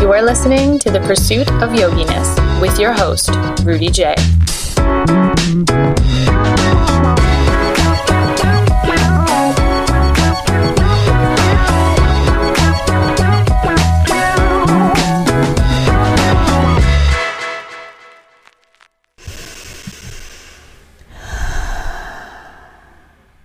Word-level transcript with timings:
You 0.00 0.12
are 0.12 0.22
listening 0.22 0.78
to 0.78 0.92
The 0.92 1.00
Pursuit 1.00 1.50
of 1.60 1.70
Yoginess 1.70 2.60
with 2.62 2.78
your 2.78 2.92
host, 2.92 3.30
Rudy 3.64 3.90
J. 3.90 4.14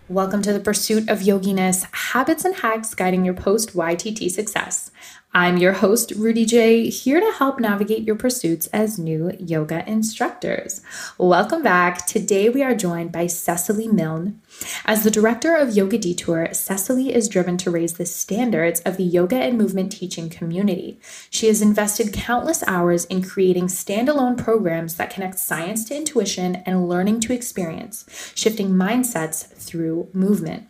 Welcome 0.08 0.44
to 0.44 0.54
the 0.54 0.60
pursuit 0.64 1.10
of 1.10 1.22
yoginess, 1.22 1.88
habits 1.92 2.46
and 2.46 2.54
hacks 2.58 2.94
guiding 2.94 3.26
your 3.26 3.34
post 3.34 3.74
YTT 3.74 4.30
success. 4.30 4.92
I'm 5.36 5.58
your 5.58 5.74
host, 5.74 6.12
Rudy 6.16 6.46
J, 6.46 6.92
here 6.92 7.20
to 7.20 7.32
help 7.32 7.60
navigate 7.60 8.04
your 8.04 8.16
pursuits 8.16 8.68
as 8.68 9.00
new 9.00 9.36
yoga 9.40 9.84
instructors. 9.90 10.82
Welcome 11.18 11.64
back. 11.64 12.06
Today 12.06 12.50
we 12.50 12.62
are 12.62 12.76
joined 12.76 13.12
by 13.12 13.26
Cecily 13.26 13.88
Milne. 13.88 14.40
As 14.86 15.04
the 15.04 15.10
director 15.10 15.56
of 15.56 15.76
Yoga 15.76 15.98
Detour, 15.98 16.50
Cecily 16.52 17.12
is 17.12 17.28
driven 17.28 17.58
to 17.58 17.72
raise 17.72 17.94
the 17.94 18.06
standards 18.06 18.82
of 18.82 18.98
the 18.98 19.04
yoga 19.04 19.38
and 19.38 19.58
movement 19.58 19.92
teaching 19.92 20.30
community. 20.30 21.00
She 21.32 21.48
has 21.48 21.64
invested 21.64 22.14
countless 22.14 22.64
hours 22.68 23.06
in 23.06 23.24
creating 23.24 23.70
standalone 23.70 24.38
programs 24.38 24.98
that 24.98 25.10
connect 25.10 25.40
science 25.40 25.84
to 25.86 25.96
intuition 25.96 26.58
and 26.58 26.88
learning 26.88 27.22
to 27.22 27.34
experience, 27.34 28.06
shifting 28.36 28.70
mindsets 28.70 29.48
through 29.48 30.10
movement. 30.14 30.68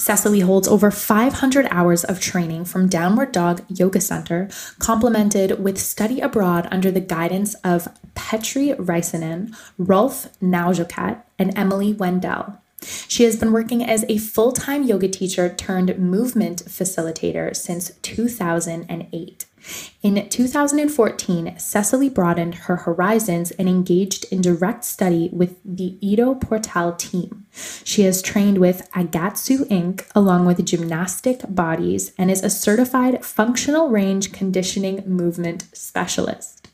Cecily 0.00 0.40
holds 0.40 0.66
over 0.66 0.90
500 0.90 1.68
hours 1.70 2.04
of 2.04 2.20
training 2.20 2.64
from 2.64 2.88
Downward 2.88 3.32
Dog 3.32 3.62
Yoga 3.68 4.00
Center, 4.00 4.48
complemented 4.78 5.62
with 5.62 5.78
study 5.78 6.20
abroad 6.20 6.66
under 6.70 6.90
the 6.90 7.02
guidance 7.02 7.52
of 7.56 7.86
Petri 8.14 8.68
Räisänen, 8.78 9.54
Rolf 9.76 10.30
Naujokat, 10.40 11.20
and 11.38 11.52
Emily 11.56 11.92
Wendell. 11.92 12.58
She 13.08 13.24
has 13.24 13.36
been 13.36 13.52
working 13.52 13.84
as 13.84 14.06
a 14.08 14.16
full 14.16 14.52
time 14.52 14.84
yoga 14.84 15.06
teacher 15.06 15.50
turned 15.50 15.98
movement 15.98 16.62
facilitator 16.64 17.54
since 17.54 17.90
2008. 18.00 19.44
In 20.02 20.28
2014, 20.28 21.58
Cecily 21.58 22.08
broadened 22.08 22.54
her 22.54 22.76
horizons 22.76 23.50
and 23.52 23.68
engaged 23.68 24.24
in 24.32 24.40
direct 24.40 24.84
study 24.84 25.28
with 25.32 25.56
the 25.64 25.98
Ido 26.00 26.34
Portal 26.34 26.92
team. 26.92 27.46
She 27.84 28.02
has 28.02 28.22
trained 28.22 28.58
with 28.58 28.90
Agatsu 28.92 29.68
Inc. 29.68 30.06
along 30.14 30.46
with 30.46 30.64
gymnastic 30.64 31.42
bodies 31.48 32.12
and 32.16 32.30
is 32.30 32.42
a 32.42 32.50
certified 32.50 33.24
functional 33.24 33.88
range 33.88 34.32
conditioning 34.32 35.02
movement 35.06 35.66
specialist. 35.72 36.68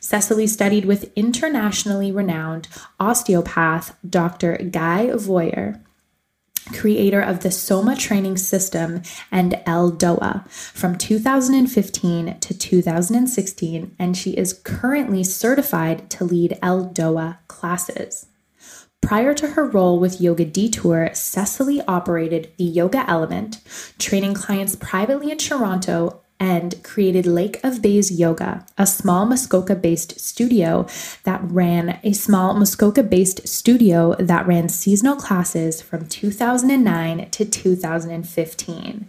Cecily 0.00 0.46
studied 0.46 0.84
with 0.84 1.12
internationally 1.16 2.12
renowned 2.12 2.68
osteopath 2.98 3.96
Dr. 4.08 4.56
Guy 4.58 5.06
Voyer 5.14 5.80
creator 6.72 7.20
of 7.20 7.40
the 7.40 7.50
Soma 7.50 7.96
training 7.96 8.36
system 8.36 9.02
and 9.30 9.52
ELDOA 9.66 10.48
from 10.48 10.96
2015 10.96 12.38
to 12.38 12.58
2016, 12.58 13.94
and 13.98 14.16
she 14.16 14.30
is 14.32 14.60
currently 14.64 15.24
certified 15.24 16.08
to 16.10 16.24
lead 16.24 16.58
ELDOA 16.62 17.38
classes. 17.48 18.26
Prior 19.02 19.34
to 19.34 19.48
her 19.48 19.66
role 19.66 19.98
with 19.98 20.20
Yoga 20.20 20.44
Detour, 20.44 21.10
Cecily 21.12 21.82
operated 21.88 22.52
the 22.56 22.64
Yoga 22.64 23.04
Element, 23.10 23.60
training 23.98 24.32
clients 24.32 24.76
privately 24.76 25.32
in 25.32 25.38
Toronto 25.38 26.21
and 26.42 26.82
created 26.82 27.24
Lake 27.24 27.60
of 27.62 27.80
Bays 27.80 28.10
Yoga, 28.10 28.66
a 28.76 28.84
small 28.84 29.24
Muskoka 29.26 29.76
based 29.76 30.18
studio 30.18 30.88
that 31.22 31.40
ran 31.44 32.00
a 32.02 32.12
small 32.12 32.54
Muskoka 32.54 33.04
based 33.04 33.46
studio 33.46 34.16
that 34.18 34.44
ran 34.44 34.68
seasonal 34.68 35.14
classes 35.14 35.80
from 35.80 36.08
2009 36.08 37.30
to 37.30 37.44
2015. 37.44 39.06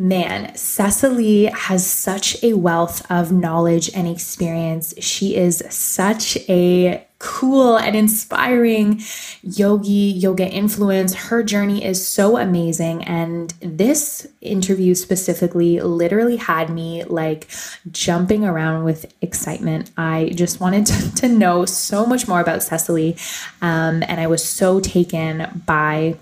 Man, 0.00 0.54
Cecily 0.54 1.46
has 1.46 1.84
such 1.84 2.40
a 2.44 2.52
wealth 2.52 3.04
of 3.10 3.32
knowledge 3.32 3.90
and 3.92 4.06
experience. 4.06 4.94
She 5.00 5.34
is 5.34 5.60
such 5.70 6.36
a 6.48 7.04
cool 7.18 7.76
and 7.76 7.96
inspiring 7.96 9.00
yogi, 9.42 9.90
yoga 9.90 10.48
influence. 10.48 11.14
Her 11.14 11.42
journey 11.42 11.84
is 11.84 12.06
so 12.06 12.38
amazing. 12.38 13.02
And 13.02 13.50
this 13.60 14.28
interview 14.40 14.94
specifically 14.94 15.80
literally 15.80 16.36
had 16.36 16.70
me 16.70 17.02
like 17.02 17.48
jumping 17.90 18.44
around 18.44 18.84
with 18.84 19.12
excitement. 19.20 19.90
I 19.96 20.30
just 20.36 20.60
wanted 20.60 20.86
to, 20.86 21.14
to 21.16 21.28
know 21.28 21.64
so 21.64 22.06
much 22.06 22.28
more 22.28 22.38
about 22.40 22.62
Cecily. 22.62 23.16
Um, 23.60 24.04
and 24.06 24.20
I 24.20 24.28
was 24.28 24.48
so 24.48 24.78
taken 24.78 25.64
by 25.66 26.14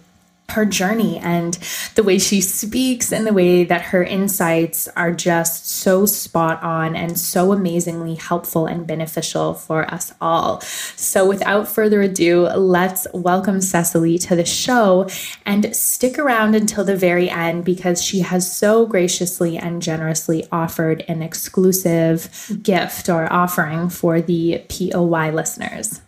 her 0.50 0.64
journey 0.64 1.18
and 1.18 1.54
the 1.94 2.02
way 2.02 2.18
she 2.18 2.40
speaks 2.40 3.12
and 3.12 3.26
the 3.26 3.32
way 3.32 3.64
that 3.64 3.82
her 3.82 4.02
insights 4.02 4.88
are 4.88 5.12
just 5.12 5.68
so 5.68 6.06
spot 6.06 6.62
on 6.62 6.96
and 6.96 7.18
so 7.18 7.52
amazingly 7.52 8.14
helpful 8.14 8.66
and 8.66 8.86
beneficial 8.86 9.54
for 9.54 9.92
us 9.92 10.12
all. 10.20 10.60
So, 10.60 11.26
without 11.26 11.68
further 11.68 12.02
ado, 12.02 12.48
let's 12.48 13.06
welcome 13.12 13.60
Cecily 13.60 14.18
to 14.18 14.36
the 14.36 14.44
show 14.44 15.08
and 15.44 15.74
stick 15.74 16.18
around 16.18 16.54
until 16.54 16.84
the 16.84 16.96
very 16.96 17.28
end 17.28 17.64
because 17.64 18.02
she 18.02 18.20
has 18.20 18.50
so 18.50 18.86
graciously 18.86 19.58
and 19.58 19.82
generously 19.82 20.46
offered 20.50 21.04
an 21.08 21.22
exclusive 21.22 22.58
gift 22.62 23.08
or 23.08 23.30
offering 23.32 23.88
for 23.88 24.20
the 24.20 24.62
POY 24.68 25.30
listeners. 25.32 26.00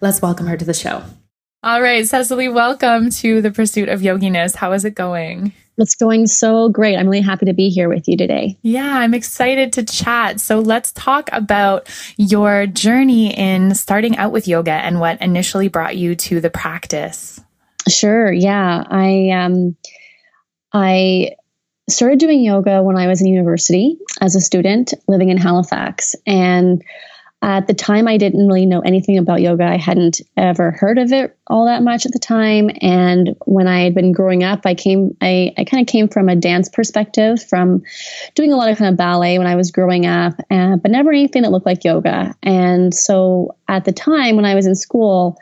Let's 0.00 0.20
welcome 0.20 0.46
her 0.46 0.56
to 0.56 0.64
the 0.64 0.74
show. 0.74 1.04
All 1.64 1.80
right, 1.80 2.06
Cecily, 2.06 2.50
welcome 2.50 3.08
to 3.08 3.40
the 3.40 3.50
Pursuit 3.50 3.88
of 3.88 4.02
Yoginess. 4.02 4.54
How 4.54 4.72
is 4.72 4.84
it 4.84 4.94
going? 4.94 5.50
It's 5.78 5.94
going 5.94 6.26
so 6.26 6.68
great. 6.68 6.94
I'm 6.94 7.06
really 7.06 7.22
happy 7.22 7.46
to 7.46 7.54
be 7.54 7.70
here 7.70 7.88
with 7.88 8.06
you 8.06 8.18
today. 8.18 8.58
Yeah, 8.60 8.98
I'm 8.98 9.14
excited 9.14 9.72
to 9.72 9.82
chat. 9.82 10.40
So 10.40 10.60
let's 10.60 10.92
talk 10.92 11.30
about 11.32 11.88
your 12.18 12.66
journey 12.66 13.32
in 13.34 13.74
starting 13.74 14.18
out 14.18 14.30
with 14.30 14.46
yoga 14.46 14.72
and 14.72 15.00
what 15.00 15.22
initially 15.22 15.68
brought 15.68 15.96
you 15.96 16.14
to 16.16 16.38
the 16.38 16.50
practice. 16.50 17.40
Sure. 17.88 18.30
Yeah. 18.30 18.84
I 18.86 19.30
um 19.30 19.74
I 20.74 21.30
started 21.88 22.18
doing 22.18 22.42
yoga 22.42 22.82
when 22.82 22.98
I 22.98 23.06
was 23.06 23.22
in 23.22 23.26
university 23.26 23.96
as 24.20 24.36
a 24.36 24.40
student 24.42 24.92
living 25.08 25.30
in 25.30 25.38
Halifax 25.38 26.14
and 26.26 26.84
at 27.44 27.66
the 27.66 27.74
time, 27.74 28.08
I 28.08 28.16
didn't 28.16 28.46
really 28.46 28.64
know 28.64 28.80
anything 28.80 29.18
about 29.18 29.42
yoga. 29.42 29.64
I 29.64 29.76
hadn't 29.76 30.22
ever 30.34 30.70
heard 30.70 30.96
of 30.96 31.12
it 31.12 31.36
all 31.46 31.66
that 31.66 31.82
much 31.82 32.06
at 32.06 32.12
the 32.12 32.18
time. 32.18 32.70
And 32.80 33.36
when 33.44 33.68
I 33.68 33.82
had 33.82 33.94
been 33.94 34.12
growing 34.12 34.42
up, 34.42 34.62
I 34.64 34.74
came, 34.74 35.14
I, 35.20 35.52
I 35.58 35.64
kind 35.64 35.86
of 35.86 35.92
came 35.92 36.08
from 36.08 36.30
a 36.30 36.36
dance 36.36 36.70
perspective, 36.70 37.42
from 37.42 37.82
doing 38.34 38.50
a 38.50 38.56
lot 38.56 38.70
of 38.70 38.78
kind 38.78 38.90
of 38.90 38.96
ballet 38.96 39.36
when 39.36 39.46
I 39.46 39.56
was 39.56 39.72
growing 39.72 40.06
up, 40.06 40.40
uh, 40.50 40.76
but 40.76 40.90
never 40.90 41.12
anything 41.12 41.42
that 41.42 41.50
looked 41.50 41.66
like 41.66 41.84
yoga. 41.84 42.34
And 42.42 42.94
so 42.94 43.56
at 43.68 43.84
the 43.84 43.92
time 43.92 44.36
when 44.36 44.46
I 44.46 44.54
was 44.54 44.64
in 44.64 44.74
school, 44.74 45.36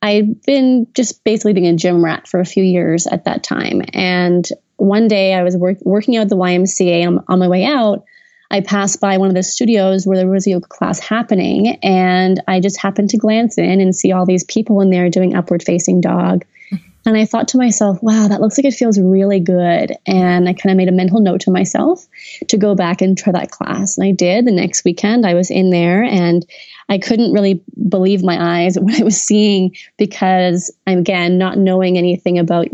I'd 0.00 0.40
been 0.42 0.86
just 0.94 1.24
basically 1.24 1.54
being 1.54 1.66
a 1.66 1.74
gym 1.76 2.04
rat 2.04 2.28
for 2.28 2.38
a 2.38 2.46
few 2.46 2.62
years 2.62 3.08
at 3.08 3.24
that 3.24 3.42
time. 3.42 3.82
And 3.94 4.48
one 4.76 5.08
day 5.08 5.34
I 5.34 5.42
was 5.42 5.56
work, 5.56 5.78
working 5.80 6.16
out 6.16 6.28
the 6.28 6.36
YMCA 6.36 7.04
on, 7.04 7.24
on 7.26 7.40
my 7.40 7.48
way 7.48 7.64
out. 7.64 8.04
I 8.50 8.60
passed 8.60 9.00
by 9.00 9.18
one 9.18 9.28
of 9.28 9.34
the 9.34 9.42
studios 9.42 10.06
where 10.06 10.16
there 10.16 10.28
was 10.28 10.46
a 10.46 10.50
yoga 10.50 10.68
class 10.68 10.98
happening, 10.98 11.78
and 11.82 12.42
I 12.48 12.60
just 12.60 12.80
happened 12.80 13.10
to 13.10 13.18
glance 13.18 13.58
in 13.58 13.80
and 13.80 13.94
see 13.94 14.12
all 14.12 14.24
these 14.24 14.44
people 14.44 14.80
in 14.80 14.90
there 14.90 15.10
doing 15.10 15.34
upward 15.34 15.62
facing 15.62 16.00
dog. 16.00 16.44
Mm-hmm. 16.72 16.88
And 17.04 17.16
I 17.16 17.26
thought 17.26 17.48
to 17.48 17.58
myself, 17.58 18.02
wow, 18.02 18.28
that 18.28 18.40
looks 18.40 18.56
like 18.56 18.64
it 18.64 18.74
feels 18.74 18.98
really 18.98 19.40
good. 19.40 19.94
And 20.06 20.48
I 20.48 20.54
kind 20.54 20.70
of 20.70 20.76
made 20.78 20.88
a 20.88 20.92
mental 20.92 21.20
note 21.20 21.42
to 21.42 21.50
myself 21.50 22.06
to 22.48 22.56
go 22.56 22.74
back 22.74 23.02
and 23.02 23.16
try 23.16 23.32
that 23.32 23.50
class. 23.50 23.98
And 23.98 24.06
I 24.06 24.12
did. 24.12 24.46
The 24.46 24.52
next 24.52 24.84
weekend, 24.84 25.26
I 25.26 25.34
was 25.34 25.50
in 25.50 25.70
there 25.70 26.02
and 26.02 26.46
I 26.88 26.98
couldn't 26.98 27.32
really 27.32 27.62
believe 27.88 28.22
my 28.22 28.62
eyes 28.64 28.76
what 28.80 28.98
I 28.98 29.04
was 29.04 29.20
seeing 29.20 29.76
because, 29.98 30.74
I'm 30.86 30.98
again, 30.98 31.36
not 31.36 31.58
knowing 31.58 31.98
anything 31.98 32.38
about 32.38 32.68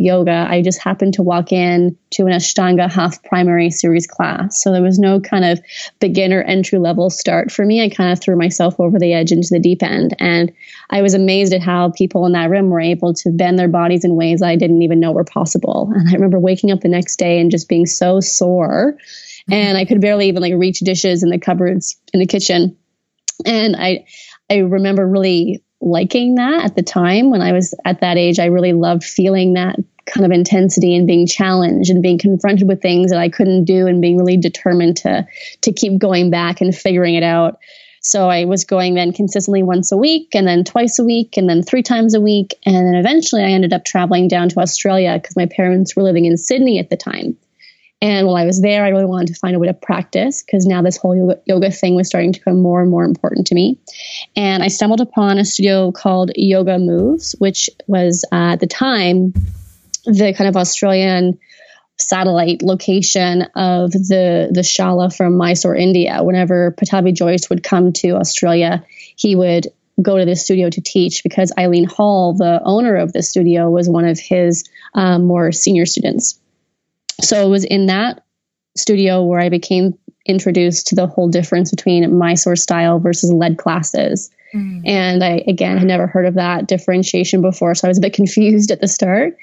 yoga. 0.00 0.46
I 0.48 0.62
just 0.62 0.82
happened 0.82 1.14
to 1.14 1.22
walk 1.22 1.52
in 1.52 1.96
to 2.12 2.24
an 2.26 2.32
Ashtanga 2.32 2.90
half 2.90 3.22
primary 3.22 3.70
series 3.70 4.06
class. 4.06 4.62
So 4.62 4.72
there 4.72 4.82
was 4.82 4.98
no 4.98 5.20
kind 5.20 5.44
of 5.44 5.60
beginner 6.00 6.42
entry 6.42 6.78
level 6.78 7.10
start 7.10 7.52
for 7.52 7.64
me. 7.64 7.84
I 7.84 7.90
kind 7.90 8.10
of 8.10 8.20
threw 8.20 8.36
myself 8.36 8.80
over 8.80 8.98
the 8.98 9.12
edge 9.12 9.30
into 9.30 9.48
the 9.50 9.58
deep 9.58 9.82
end. 9.82 10.16
And 10.18 10.52
I 10.88 11.02
was 11.02 11.12
amazed 11.12 11.52
at 11.52 11.60
how 11.60 11.90
people 11.90 12.24
in 12.24 12.32
that 12.32 12.48
room 12.48 12.70
were 12.70 12.80
able 12.80 13.12
to 13.14 13.30
bend 13.30 13.58
their 13.58 13.68
bodies 13.68 14.04
in 14.04 14.16
ways 14.16 14.40
I 14.42 14.56
didn't 14.56 14.82
even 14.82 15.00
know 15.00 15.12
were 15.12 15.24
possible. 15.24 15.92
And 15.94 16.08
I 16.08 16.14
remember 16.14 16.38
waking 16.38 16.70
up 16.70 16.80
the 16.80 16.88
next 16.88 17.16
day 17.16 17.38
and 17.38 17.50
just 17.50 17.68
being 17.68 17.86
so 17.86 18.20
sore. 18.20 18.94
Mm-hmm. 18.94 19.52
And 19.52 19.76
I 19.76 19.84
could 19.84 20.00
barely 20.00 20.28
even 20.28 20.42
like 20.42 20.54
reach 20.54 20.80
dishes 20.80 21.22
in 21.22 21.28
the 21.28 21.38
cupboards 21.38 22.00
in 22.14 22.20
the 22.20 22.26
kitchen. 22.26 22.78
And 23.44 23.76
I, 23.76 24.06
I 24.50 24.58
remember 24.58 25.06
really 25.06 25.62
liking 25.80 26.34
that 26.34 26.64
at 26.64 26.76
the 26.76 26.82
time 26.82 27.30
when 27.30 27.40
I 27.40 27.52
was 27.52 27.74
at 27.84 28.00
that 28.00 28.18
age. 28.18 28.38
I 28.38 28.46
really 28.46 28.72
loved 28.72 29.02
feeling 29.02 29.54
that 29.54 29.76
kind 30.06 30.26
of 30.26 30.32
intensity 30.32 30.94
and 30.94 31.06
being 31.06 31.26
challenged 31.26 31.90
and 31.90 32.02
being 32.02 32.18
confronted 32.18 32.68
with 32.68 32.82
things 32.82 33.10
that 33.10 33.20
I 33.20 33.28
couldn't 33.28 33.64
do 33.64 33.86
and 33.86 34.00
being 34.00 34.18
really 34.18 34.36
determined 34.36 34.96
to 34.98 35.26
to 35.62 35.72
keep 35.72 35.98
going 35.98 36.30
back 36.30 36.60
and 36.60 36.74
figuring 36.74 37.14
it 37.14 37.22
out. 37.22 37.58
So 38.02 38.30
I 38.30 38.46
was 38.46 38.64
going 38.64 38.94
then 38.94 39.12
consistently 39.12 39.62
once 39.62 39.92
a 39.92 39.96
week 39.96 40.30
and 40.34 40.46
then 40.46 40.64
twice 40.64 40.98
a 40.98 41.04
week 41.04 41.36
and 41.36 41.48
then 41.48 41.62
three 41.62 41.82
times 41.82 42.14
a 42.14 42.20
week. 42.20 42.54
And 42.64 42.74
then 42.74 42.94
eventually 42.94 43.42
I 43.42 43.50
ended 43.50 43.74
up 43.74 43.84
traveling 43.84 44.26
down 44.26 44.48
to 44.50 44.60
Australia 44.60 45.18
because 45.20 45.36
my 45.36 45.46
parents 45.46 45.94
were 45.94 46.02
living 46.02 46.24
in 46.24 46.38
Sydney 46.38 46.78
at 46.78 46.88
the 46.88 46.96
time. 46.96 47.36
And 48.02 48.26
while 48.26 48.36
I 48.36 48.46
was 48.46 48.62
there, 48.62 48.84
I 48.84 48.88
really 48.88 49.04
wanted 49.04 49.28
to 49.28 49.38
find 49.38 49.54
a 49.54 49.58
way 49.58 49.66
to 49.66 49.74
practice 49.74 50.42
because 50.42 50.64
now 50.64 50.80
this 50.80 50.96
whole 50.96 51.14
yoga, 51.14 51.38
yoga, 51.44 51.70
thing 51.70 51.94
was 51.94 52.08
starting 52.08 52.32
to 52.32 52.40
become 52.40 52.62
more 52.62 52.80
and 52.80 52.90
more 52.90 53.04
important 53.04 53.46
to 53.48 53.54
me. 53.54 53.78
And 54.34 54.62
I 54.62 54.68
stumbled 54.68 55.02
upon 55.02 55.36
a 55.36 55.44
studio 55.44 55.92
called 55.92 56.30
Yoga 56.34 56.78
Moves, 56.78 57.34
which 57.38 57.68
was 57.86 58.24
uh, 58.32 58.52
at 58.52 58.60
the 58.60 58.66
time 58.66 59.34
the 60.04 60.34
kind 60.36 60.48
of 60.48 60.56
Australian 60.56 61.38
satellite 61.98 62.62
location 62.62 63.42
of 63.54 63.92
the 63.92 64.48
the 64.50 64.62
Shala 64.62 65.14
from 65.14 65.36
Mysore, 65.36 65.76
India. 65.76 66.22
Whenever 66.22 66.72
Pattabhi 66.72 67.14
Jois 67.14 67.48
would 67.50 67.62
come 67.62 67.92
to 67.94 68.16
Australia, 68.16 68.84
he 69.16 69.36
would 69.36 69.68
go 70.00 70.18
to 70.18 70.24
the 70.24 70.36
studio 70.36 70.70
to 70.70 70.80
teach 70.80 71.22
because 71.22 71.52
Eileen 71.58 71.84
Hall, 71.84 72.34
the 72.34 72.60
owner 72.64 72.96
of 72.96 73.12
the 73.12 73.22
studio, 73.22 73.68
was 73.68 73.88
one 73.88 74.06
of 74.06 74.18
his 74.18 74.64
um, 74.94 75.26
more 75.26 75.52
senior 75.52 75.86
students. 75.86 76.40
So 77.20 77.46
it 77.46 77.50
was 77.50 77.64
in 77.64 77.86
that 77.86 78.24
studio 78.76 79.22
where 79.22 79.40
I 79.40 79.50
became 79.50 79.98
introduced 80.26 80.88
to 80.88 80.94
the 80.94 81.06
whole 81.06 81.28
difference 81.28 81.70
between 81.70 82.16
Mysore 82.16 82.56
style 82.56 82.98
versus 82.98 83.32
lead 83.32 83.58
classes. 83.58 84.30
Mm. 84.54 84.82
And 84.86 85.24
I, 85.24 85.44
again, 85.46 85.78
had 85.78 85.86
never 85.86 86.06
heard 86.06 86.26
of 86.26 86.34
that 86.34 86.66
differentiation 86.66 87.42
before. 87.42 87.74
So 87.74 87.86
I 87.86 87.90
was 87.90 87.98
a 87.98 88.02
bit 88.02 88.12
confused 88.14 88.70
at 88.70 88.80
the 88.80 88.88
start. 88.88 89.36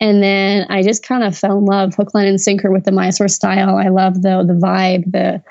And 0.00 0.22
then 0.22 0.66
I 0.68 0.82
just 0.82 1.06
kind 1.06 1.22
of 1.22 1.36
fell 1.36 1.58
in 1.58 1.64
love, 1.64 1.94
hook, 1.94 2.14
line, 2.14 2.26
and 2.26 2.40
sinker 2.40 2.70
with 2.70 2.84
the 2.84 2.92
Mysore 2.92 3.28
style. 3.28 3.76
I 3.76 3.88
love 3.88 4.22
the 4.22 4.44
the 4.46 4.54
vibe, 4.54 5.10
the 5.12 5.42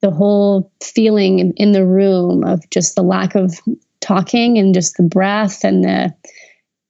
the 0.00 0.10
whole 0.10 0.70
feeling 0.82 1.38
in, 1.40 1.52
in 1.56 1.72
the 1.72 1.84
room 1.84 2.44
of 2.44 2.68
just 2.70 2.94
the 2.94 3.02
lack 3.02 3.34
of 3.34 3.58
talking 4.00 4.58
and 4.58 4.74
just 4.74 4.96
the 4.96 5.02
breath 5.02 5.64
and 5.64 5.82
the 5.82 6.14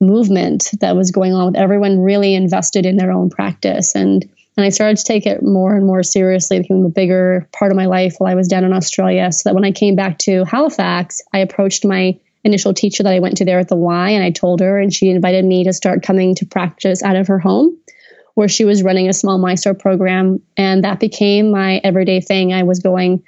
movement 0.00 0.71
that 0.81 0.95
was 0.95 1.11
going 1.11 1.33
on 1.33 1.47
with 1.47 1.56
everyone 1.56 1.99
really 1.99 2.35
invested 2.35 2.87
in 2.87 2.97
their 2.97 3.11
own 3.11 3.31
practice 3.31 3.95
and 3.95 4.29
and 4.56 4.65
I 4.65 4.71
started 4.71 4.97
to 4.97 5.05
take 5.05 5.25
it 5.25 5.41
more 5.45 5.77
and 5.77 5.87
more 5.87 6.03
seriously. 6.03 6.56
It 6.56 6.62
became 6.62 6.85
a 6.85 6.89
bigger 6.89 7.49
part 7.53 7.71
of 7.71 7.77
my 7.77 7.87
life 7.87 8.17
while 8.19 8.29
I 8.29 8.35
was 8.35 8.49
down 8.49 8.65
in 8.65 8.73
Australia. 8.73 9.31
So 9.31 9.49
that 9.49 9.55
when 9.55 9.65
I 9.65 9.71
came 9.71 9.95
back 9.95 10.19
to 10.19 10.45
Halifax, 10.45 11.21
I 11.33 11.39
approached 11.39 11.85
my 11.85 12.19
initial 12.44 12.75
teacher 12.75 13.02
that 13.02 13.12
I 13.12 13.20
went 13.20 13.38
to 13.38 13.44
there 13.44 13.58
at 13.58 13.69
the 13.69 13.76
Y 13.76 14.11
and 14.11 14.23
I 14.23 14.31
told 14.31 14.61
her, 14.61 14.79
and 14.79 14.93
she 14.93 15.08
invited 15.08 15.44
me 15.44 15.64
to 15.64 15.73
start 15.73 16.02
coming 16.02 16.35
to 16.37 16.46
practice 16.46 17.02
out 17.02 17.17
of 17.17 17.26
her 17.29 17.38
home 17.38 17.76
where 18.35 18.49
she 18.49 18.64
was 18.64 18.85
running 18.85 19.08
a 19.08 19.12
small 19.12 19.37
Mysore 19.37 19.75
program. 19.75 20.40
And 20.56 20.85
that 20.85 21.00
became 21.00 21.50
my 21.50 21.81
everyday 21.82 22.20
thing. 22.20 22.52
I 22.52 22.62
was 22.62 22.79
going 22.79 23.25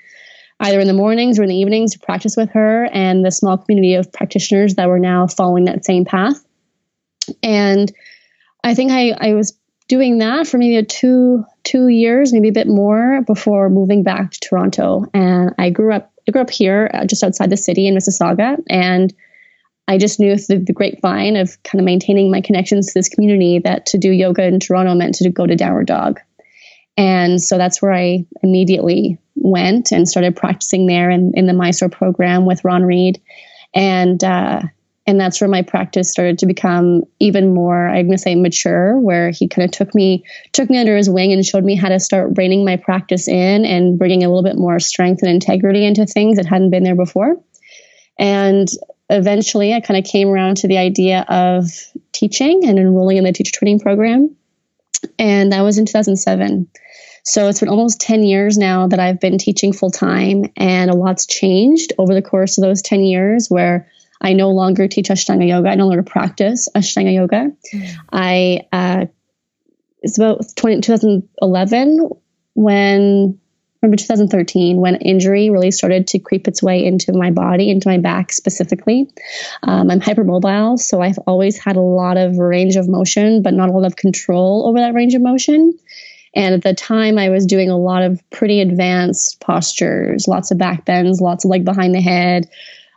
either 0.60 0.78
in 0.78 0.86
the 0.86 0.92
mornings 0.92 1.38
or 1.38 1.42
in 1.42 1.48
the 1.48 1.56
evenings 1.56 1.94
to 1.94 1.98
practice 1.98 2.36
with 2.36 2.50
her 2.50 2.84
and 2.92 3.24
the 3.24 3.32
small 3.32 3.58
community 3.58 3.94
of 3.94 4.12
practitioners 4.12 4.76
that 4.76 4.88
were 4.88 5.00
now 5.00 5.26
following 5.26 5.64
that 5.64 5.84
same 5.84 6.04
path. 6.04 6.44
And 7.42 7.92
I 8.62 8.74
think 8.74 8.92
I, 8.92 9.10
I 9.10 9.34
was 9.34 9.58
doing 9.88 10.18
that 10.18 10.46
for 10.46 10.58
maybe 10.58 10.86
two 10.86 11.44
two 11.64 11.88
years, 11.88 12.32
maybe 12.32 12.48
a 12.48 12.52
bit 12.52 12.68
more 12.68 13.22
before 13.26 13.68
moving 13.68 14.04
back 14.04 14.30
to 14.30 14.40
Toronto. 14.40 15.06
And 15.12 15.54
I 15.58 15.70
grew 15.70 15.92
up 15.92 16.09
I 16.30 16.32
grew 16.32 16.42
up 16.42 16.50
here 16.50 16.88
uh, 16.94 17.06
just 17.06 17.24
outside 17.24 17.50
the 17.50 17.56
city 17.56 17.88
in 17.88 17.96
Mississauga, 17.96 18.62
and 18.68 19.12
I 19.88 19.98
just 19.98 20.20
knew 20.20 20.38
through 20.38 20.60
the 20.60 20.72
grapevine 20.72 21.34
of 21.34 21.60
kind 21.64 21.80
of 21.80 21.84
maintaining 21.84 22.30
my 22.30 22.40
connections 22.40 22.86
to 22.86 22.92
this 22.94 23.08
community 23.08 23.58
that 23.64 23.86
to 23.86 23.98
do 23.98 24.12
yoga 24.12 24.44
in 24.44 24.60
Toronto 24.60 24.94
meant 24.94 25.16
to 25.16 25.28
go 25.28 25.44
to 25.44 25.56
Downward 25.56 25.88
Dog. 25.88 26.20
And 26.96 27.42
so 27.42 27.58
that's 27.58 27.82
where 27.82 27.92
I 27.92 28.26
immediately 28.44 29.18
went 29.34 29.90
and 29.90 30.08
started 30.08 30.36
practicing 30.36 30.86
there 30.86 31.10
in, 31.10 31.32
in 31.34 31.46
the 31.46 31.52
Mysore 31.52 31.88
program 31.88 32.46
with 32.46 32.64
Ron 32.64 32.84
Reid. 32.84 33.20
And 33.74 34.22
uh, 34.22 34.62
and 35.10 35.20
that's 35.20 35.40
where 35.40 35.50
my 35.50 35.62
practice 35.62 36.08
started 36.08 36.38
to 36.38 36.46
become 36.46 37.02
even 37.18 37.52
more 37.52 37.88
i'm 37.88 38.06
going 38.06 38.16
to 38.16 38.18
say 38.18 38.36
mature 38.36 38.98
where 38.98 39.30
he 39.30 39.48
kind 39.48 39.64
of 39.64 39.72
took 39.72 39.92
me 39.94 40.24
took 40.52 40.70
me 40.70 40.78
under 40.78 40.96
his 40.96 41.10
wing 41.10 41.32
and 41.32 41.44
showed 41.44 41.64
me 41.64 41.74
how 41.74 41.88
to 41.88 41.98
start 41.98 42.32
reining 42.36 42.64
my 42.64 42.76
practice 42.76 43.26
in 43.26 43.64
and 43.64 43.98
bringing 43.98 44.22
a 44.22 44.28
little 44.28 44.44
bit 44.44 44.56
more 44.56 44.78
strength 44.78 45.22
and 45.22 45.30
integrity 45.30 45.84
into 45.84 46.06
things 46.06 46.36
that 46.36 46.46
hadn't 46.46 46.70
been 46.70 46.84
there 46.84 46.94
before. 46.94 47.36
And 48.18 48.68
eventually 49.10 49.74
i 49.74 49.80
kind 49.80 49.98
of 49.98 50.08
came 50.08 50.28
around 50.28 50.58
to 50.58 50.68
the 50.68 50.78
idea 50.78 51.26
of 51.28 51.66
teaching 52.12 52.64
and 52.64 52.78
enrolling 52.78 53.16
in 53.16 53.24
the 53.24 53.32
teacher 53.32 53.58
training 53.58 53.80
program. 53.80 54.36
And 55.18 55.52
that 55.52 55.62
was 55.62 55.78
in 55.78 55.86
2007 55.86 56.68
so 57.22 57.48
it's 57.48 57.60
been 57.60 57.68
almost 57.68 58.00
10 58.00 58.22
years 58.22 58.56
now 58.56 58.86
that 58.88 58.98
I've 58.98 59.20
been 59.20 59.36
teaching 59.36 59.74
full 59.74 59.90
time, 59.90 60.46
and 60.56 60.90
a 60.90 60.96
lot's 60.96 61.26
changed 61.26 61.92
over 61.98 62.14
the 62.14 62.22
course 62.22 62.56
of 62.56 62.62
those 62.62 62.80
10 62.80 63.02
years 63.02 63.48
where 63.48 63.90
I 64.20 64.34
no 64.34 64.50
longer 64.50 64.88
teach 64.88 65.08
Ashtanga 65.08 65.48
yoga. 65.48 65.68
I 65.68 65.74
no 65.74 65.86
longer 65.86 66.02
practice 66.02 66.68
Ashtanga 66.74 67.14
yoga. 67.14 67.52
Mm. 67.72 67.94
I, 68.12 68.60
uh, 68.72 69.06
it's 70.02 70.18
about 70.18 70.44
20, 70.56 70.80
2011 70.82 72.10
when, 72.54 73.38
remember 73.82 73.96
2013, 73.96 74.78
when 74.78 74.96
injury 74.96 75.50
really 75.50 75.70
started 75.70 76.06
to 76.08 76.18
creep 76.18 76.48
its 76.48 76.62
way 76.62 76.84
into 76.84 77.12
my 77.12 77.30
body, 77.30 77.70
into 77.70 77.88
my 77.88 77.98
back 77.98 78.32
specifically. 78.32 79.10
Um, 79.62 79.90
I'm 79.90 80.00
hypermobile, 80.00 80.78
so 80.78 81.00
I've 81.00 81.18
always 81.26 81.58
had 81.58 81.76
a 81.76 81.80
lot 81.80 82.16
of 82.16 82.38
range 82.38 82.76
of 82.76 82.88
motion, 82.88 83.42
but 83.42 83.54
not 83.54 83.68
a 83.68 83.72
lot 83.72 83.86
of 83.86 83.96
control 83.96 84.66
over 84.66 84.78
that 84.78 84.94
range 84.94 85.14
of 85.14 85.22
motion. 85.22 85.78
And 86.34 86.54
at 86.54 86.62
the 86.62 86.74
time, 86.74 87.18
I 87.18 87.28
was 87.30 87.44
doing 87.44 87.70
a 87.70 87.78
lot 87.78 88.02
of 88.02 88.22
pretty 88.30 88.60
advanced 88.60 89.40
postures, 89.40 90.28
lots 90.28 90.50
of 90.50 90.58
back 90.58 90.84
bends, 90.84 91.20
lots 91.20 91.44
of 91.44 91.50
like 91.50 91.64
behind 91.64 91.94
the 91.94 92.00
head, 92.00 92.48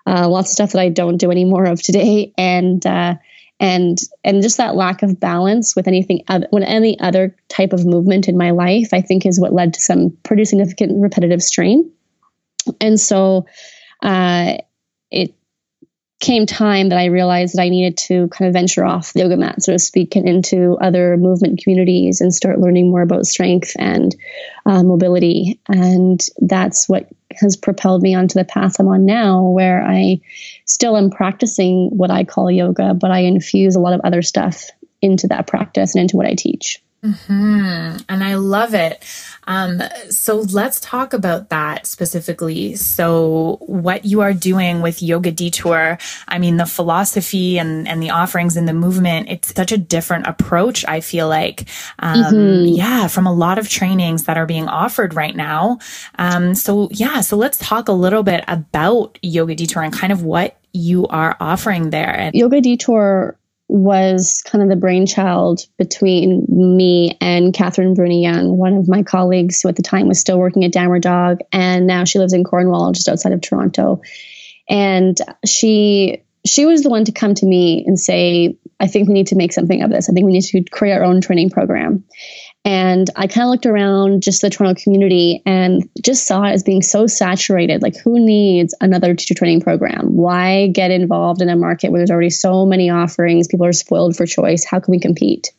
uh, 0.06 0.28
lots 0.28 0.50
of 0.50 0.54
stuff 0.54 0.72
that 0.74 0.82
I 0.82 0.90
don't 0.90 1.18
do 1.18 1.32
any 1.32 1.46
more 1.46 1.66
of 1.66 1.82
today, 1.82 2.34
and 2.38 2.86
uh, 2.86 3.16
and 3.60 3.98
and 4.24 4.42
just 4.42 4.58
that 4.58 4.76
lack 4.76 5.04
of 5.04 5.20
balance 5.20 5.76
with 5.76 5.88
anything 5.88 6.24
other, 6.28 6.48
when 6.50 6.64
any 6.64 7.00
other 7.00 7.36
type 7.50 7.74
of 7.74 7.86
movement 7.86 8.28
in 8.28 8.38
my 8.38 8.52
life, 8.52 8.90
I 8.94 9.02
think 9.02 9.26
is 9.26 9.40
what 9.40 9.54
led 9.54 9.74
to 9.76 9.82
some 9.82 10.18
pretty 10.24 10.46
significant 10.46 11.02
repetitive 11.02 11.42
strain. 11.42 11.92
And 12.82 13.00
so, 13.00 13.46
uh, 14.02 14.58
it 15.12 15.36
came 16.20 16.46
time 16.46 16.90
that 16.90 16.98
I 16.98 17.06
realized 17.06 17.56
that 17.56 17.62
I 17.62 17.70
needed 17.70 17.98
to 18.08 18.30
kind 18.30 18.48
of 18.48 18.54
venture 18.54 18.86
off 18.86 19.12
the 19.12 19.20
yoga 19.20 19.36
mat, 19.36 19.62
so 19.62 19.74
to 19.74 19.80
speak, 19.80 20.16
and 20.16 20.28
into 20.28 20.78
other 20.80 21.18
movement 21.18 21.62
communities 21.62 22.22
and 22.22 22.34
start 22.34 22.60
learning 22.60 22.90
more 22.90 23.02
about 23.02 23.26
strength 23.26 23.74
and 23.78 24.16
uh, 24.66 24.84
mobility. 24.84 25.60
And 25.68 26.26
that's 26.38 26.88
what 26.88 27.10
has 27.40 27.56
propelled 27.56 28.02
me 28.02 28.16
onto 28.16 28.38
the 28.38 28.46
path 28.46 28.80
I'm 28.80 28.88
on 28.88 29.06
now, 29.06 29.44
where 29.44 29.84
I 29.84 30.20
still 30.66 30.98
am 30.98 31.10
practicing 31.10 31.90
what 31.90 32.12
I 32.12 32.24
call 32.24 32.52
yoga, 32.52 32.94
but 32.94 33.12
I 33.12 33.20
infuse 33.20 33.76
a 33.76 33.80
lot 33.80 33.94
of 33.94 34.02
other 34.04 34.22
stuff 34.22 34.70
into 35.02 35.28
that 35.28 35.48
practice 35.48 35.96
and 35.96 36.02
into 36.02 36.18
what 36.18 36.26
I 36.26 36.34
teach. 36.34 36.83
Mm-hmm. 37.04 37.98
And 38.08 38.24
I 38.24 38.36
love 38.36 38.74
it. 38.74 39.04
Um, 39.46 39.82
so 40.10 40.38
let's 40.40 40.80
talk 40.80 41.12
about 41.12 41.50
that 41.50 41.86
specifically. 41.86 42.76
So, 42.78 43.58
what 43.62 44.06
you 44.06 44.22
are 44.22 44.32
doing 44.34 44.82
with 44.82 45.04
Yoga 45.04 45.32
Detour, 45.32 45.98
I 46.30 46.40
mean, 46.40 46.56
the 46.56 46.66
philosophy 46.66 47.60
and, 47.60 47.90
and 47.90 48.02
the 48.02 48.12
offerings 48.12 48.56
and 48.56 48.70
the 48.70 48.74
movement, 48.74 49.28
it's 49.30 49.54
such 49.54 49.74
a 49.74 49.78
different 49.78 50.28
approach, 50.28 50.86
I 50.88 51.02
feel 51.02 51.28
like. 51.28 51.68
Um, 52.00 52.24
mm-hmm. 52.24 52.76
Yeah, 52.76 53.08
from 53.08 53.28
a 53.28 53.34
lot 53.34 53.60
of 53.60 53.68
trainings 53.68 54.24
that 54.24 54.38
are 54.38 54.46
being 54.46 54.70
offered 54.70 55.14
right 55.14 55.36
now. 55.36 55.80
Um, 56.18 56.56
so, 56.56 56.88
yeah, 56.92 57.20
so 57.20 57.36
let's 57.36 57.58
talk 57.58 57.90
a 57.90 57.94
little 57.94 58.24
bit 58.24 58.46
about 58.48 59.20
Yoga 59.22 59.56
Detour 59.56 59.84
and 59.84 59.94
kind 59.94 60.14
of 60.14 60.24
what 60.24 60.58
you 60.72 61.06
are 61.08 61.36
offering 61.42 61.90
there. 61.90 62.32
Yoga 62.34 62.62
Detour 62.62 63.38
was 63.74 64.44
kind 64.46 64.62
of 64.62 64.70
the 64.70 64.76
brainchild 64.76 65.66
between 65.80 66.46
me 66.48 67.18
and 67.20 67.52
Kathryn 67.52 67.96
Bruni 67.96 68.22
Young, 68.22 68.56
one 68.56 68.76
of 68.76 68.88
my 68.88 69.02
colleagues 69.02 69.62
who 69.62 69.70
at 69.70 69.76
the 69.76 69.82
time 69.82 70.08
was 70.08 70.20
still 70.20 70.38
working 70.38 70.64
at 70.64 70.72
Downward 70.72 71.02
Dog, 71.02 71.40
and 71.52 71.88
now 71.88 72.04
she 72.04 72.20
lives 72.20 72.34
in 72.34 72.44
Cornwall, 72.44 72.92
just 72.92 73.10
outside 73.10 73.34
of 73.34 73.42
Toronto. 73.42 74.02
And 74.70 75.18
she 75.44 76.22
she 76.46 76.68
was 76.68 76.84
the 76.84 76.90
one 76.90 77.06
to 77.06 77.12
come 77.12 77.34
to 77.34 77.46
me 77.48 77.84
and 77.88 78.00
say, 78.00 78.58
"I 78.80 78.86
think 78.86 79.08
we 79.08 79.16
need 79.16 79.28
to 79.28 79.36
make 79.36 79.54
something 79.54 79.82
of 79.82 79.90
this. 79.90 80.08
I 80.08 80.14
think 80.14 80.28
we 80.28 80.34
need 80.34 80.44
to 80.44 80.64
create 80.66 80.94
our 80.94 81.04
own 81.04 81.20
training 81.20 81.50
program." 81.50 82.04
And 82.66 83.10
I 83.16 83.28
kind 83.28 83.44
of 83.44 83.50
looked 83.50 83.66
around 83.66 84.24
just 84.24 84.42
the 84.42 84.50
Toronto 84.50 84.82
community 84.82 85.42
and 85.46 85.90
just 86.02 86.26
saw 86.26 86.44
it 86.44 86.52
as 86.52 86.64
being 86.64 86.82
so 86.82 87.08
saturated. 87.08 87.82
Like, 87.82 87.98
who 87.98 88.26
needs 88.26 88.74
another 88.80 89.14
teacher 89.16 89.34
training 89.34 89.62
program? 89.62 90.16
Why 90.16 90.68
get 90.68 90.90
involved 90.90 91.42
in 91.42 91.50
a 91.50 91.58
market 91.58 91.92
where 91.92 92.00
there's 92.00 92.12
already 92.12 92.30
so 92.30 92.66
many 92.66 92.90
offerings? 92.90 93.50
People 93.50 93.66
are 93.66 93.74
spoiled 93.74 94.16
for 94.16 94.26
choice. 94.26 94.64
How 94.64 94.80
can 94.80 94.92
we 94.92 95.00
compete? 95.00 95.52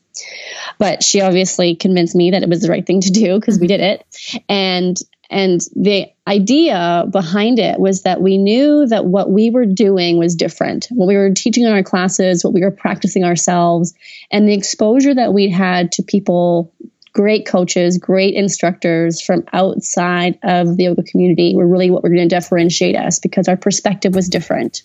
But 0.79 1.03
she 1.03 1.21
obviously 1.21 1.75
convinced 1.75 2.15
me 2.15 2.31
that 2.31 2.43
it 2.43 2.49
was 2.49 2.63
the 2.63 2.71
right 2.71 2.87
thing 2.87 3.01
to 3.03 3.11
do 3.11 3.39
because 3.39 3.59
we 3.59 3.67
mm-hmm. 3.67 3.81
did 3.81 4.01
it. 4.01 4.43
And 4.49 4.97
and 5.31 5.61
the 5.75 6.07
idea 6.29 7.07
behind 7.11 7.59
it 7.59 7.81
was 7.81 8.03
that 8.03 8.21
we 8.21 8.39
knew 8.39 8.87
that 8.87 9.07
what 9.07 9.31
we 9.31 9.51
were 9.51 9.67
doing 9.67 10.19
was 10.19 10.37
different. 10.37 10.87
What 10.91 11.07
we 11.07 11.17
were 11.17 11.33
teaching 11.33 11.65
in 11.65 11.73
our 11.73 11.83
classes, 11.83 12.45
what 12.45 12.53
we 12.53 12.61
were 12.61 12.71
practicing 12.71 13.25
ourselves, 13.25 13.95
and 14.31 14.49
the 14.49 14.55
exposure 14.55 15.15
that 15.15 15.33
we 15.33 15.49
had 15.49 15.93
to 15.93 16.03
people, 16.03 16.73
great 17.15 17.47
coaches, 17.47 17.97
great 17.97 18.35
instructors 18.35 19.23
from 19.23 19.45
outside 19.53 20.39
of 20.43 20.77
the 20.77 20.85
yoga 20.85 21.03
community 21.05 21.55
were 21.55 21.67
really 21.67 21.91
what 21.91 22.03
were 22.03 22.11
going 22.11 22.29
to 22.29 22.35
differentiate 22.35 22.97
us 22.97 23.21
because 23.21 23.49
our 23.49 23.57
perspective 23.57 24.15
was 24.15 24.29
different. 24.29 24.83